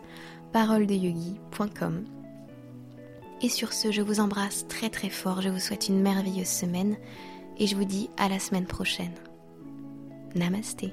paroledeyogi.com. 0.53 2.05
Et 3.41 3.49
sur 3.49 3.73
ce, 3.73 3.93
je 3.93 4.03
vous 4.03 4.21
embrasse 4.21 4.67
très 4.69 4.91
très 4.91 5.11
fort, 5.11 5.41
je 5.41 5.49
vous 5.49 5.61
souhaite 5.61 5.89
une 5.89 6.03
merveilleuse 6.03 6.49
semaine 6.49 6.97
et 7.57 7.67
je 7.67 7.77
vous 7.77 7.85
dis 7.85 8.11
à 8.17 8.29
la 8.29 8.39
semaine 8.39 8.67
prochaine. 8.67 9.15
Namaste. 10.35 10.87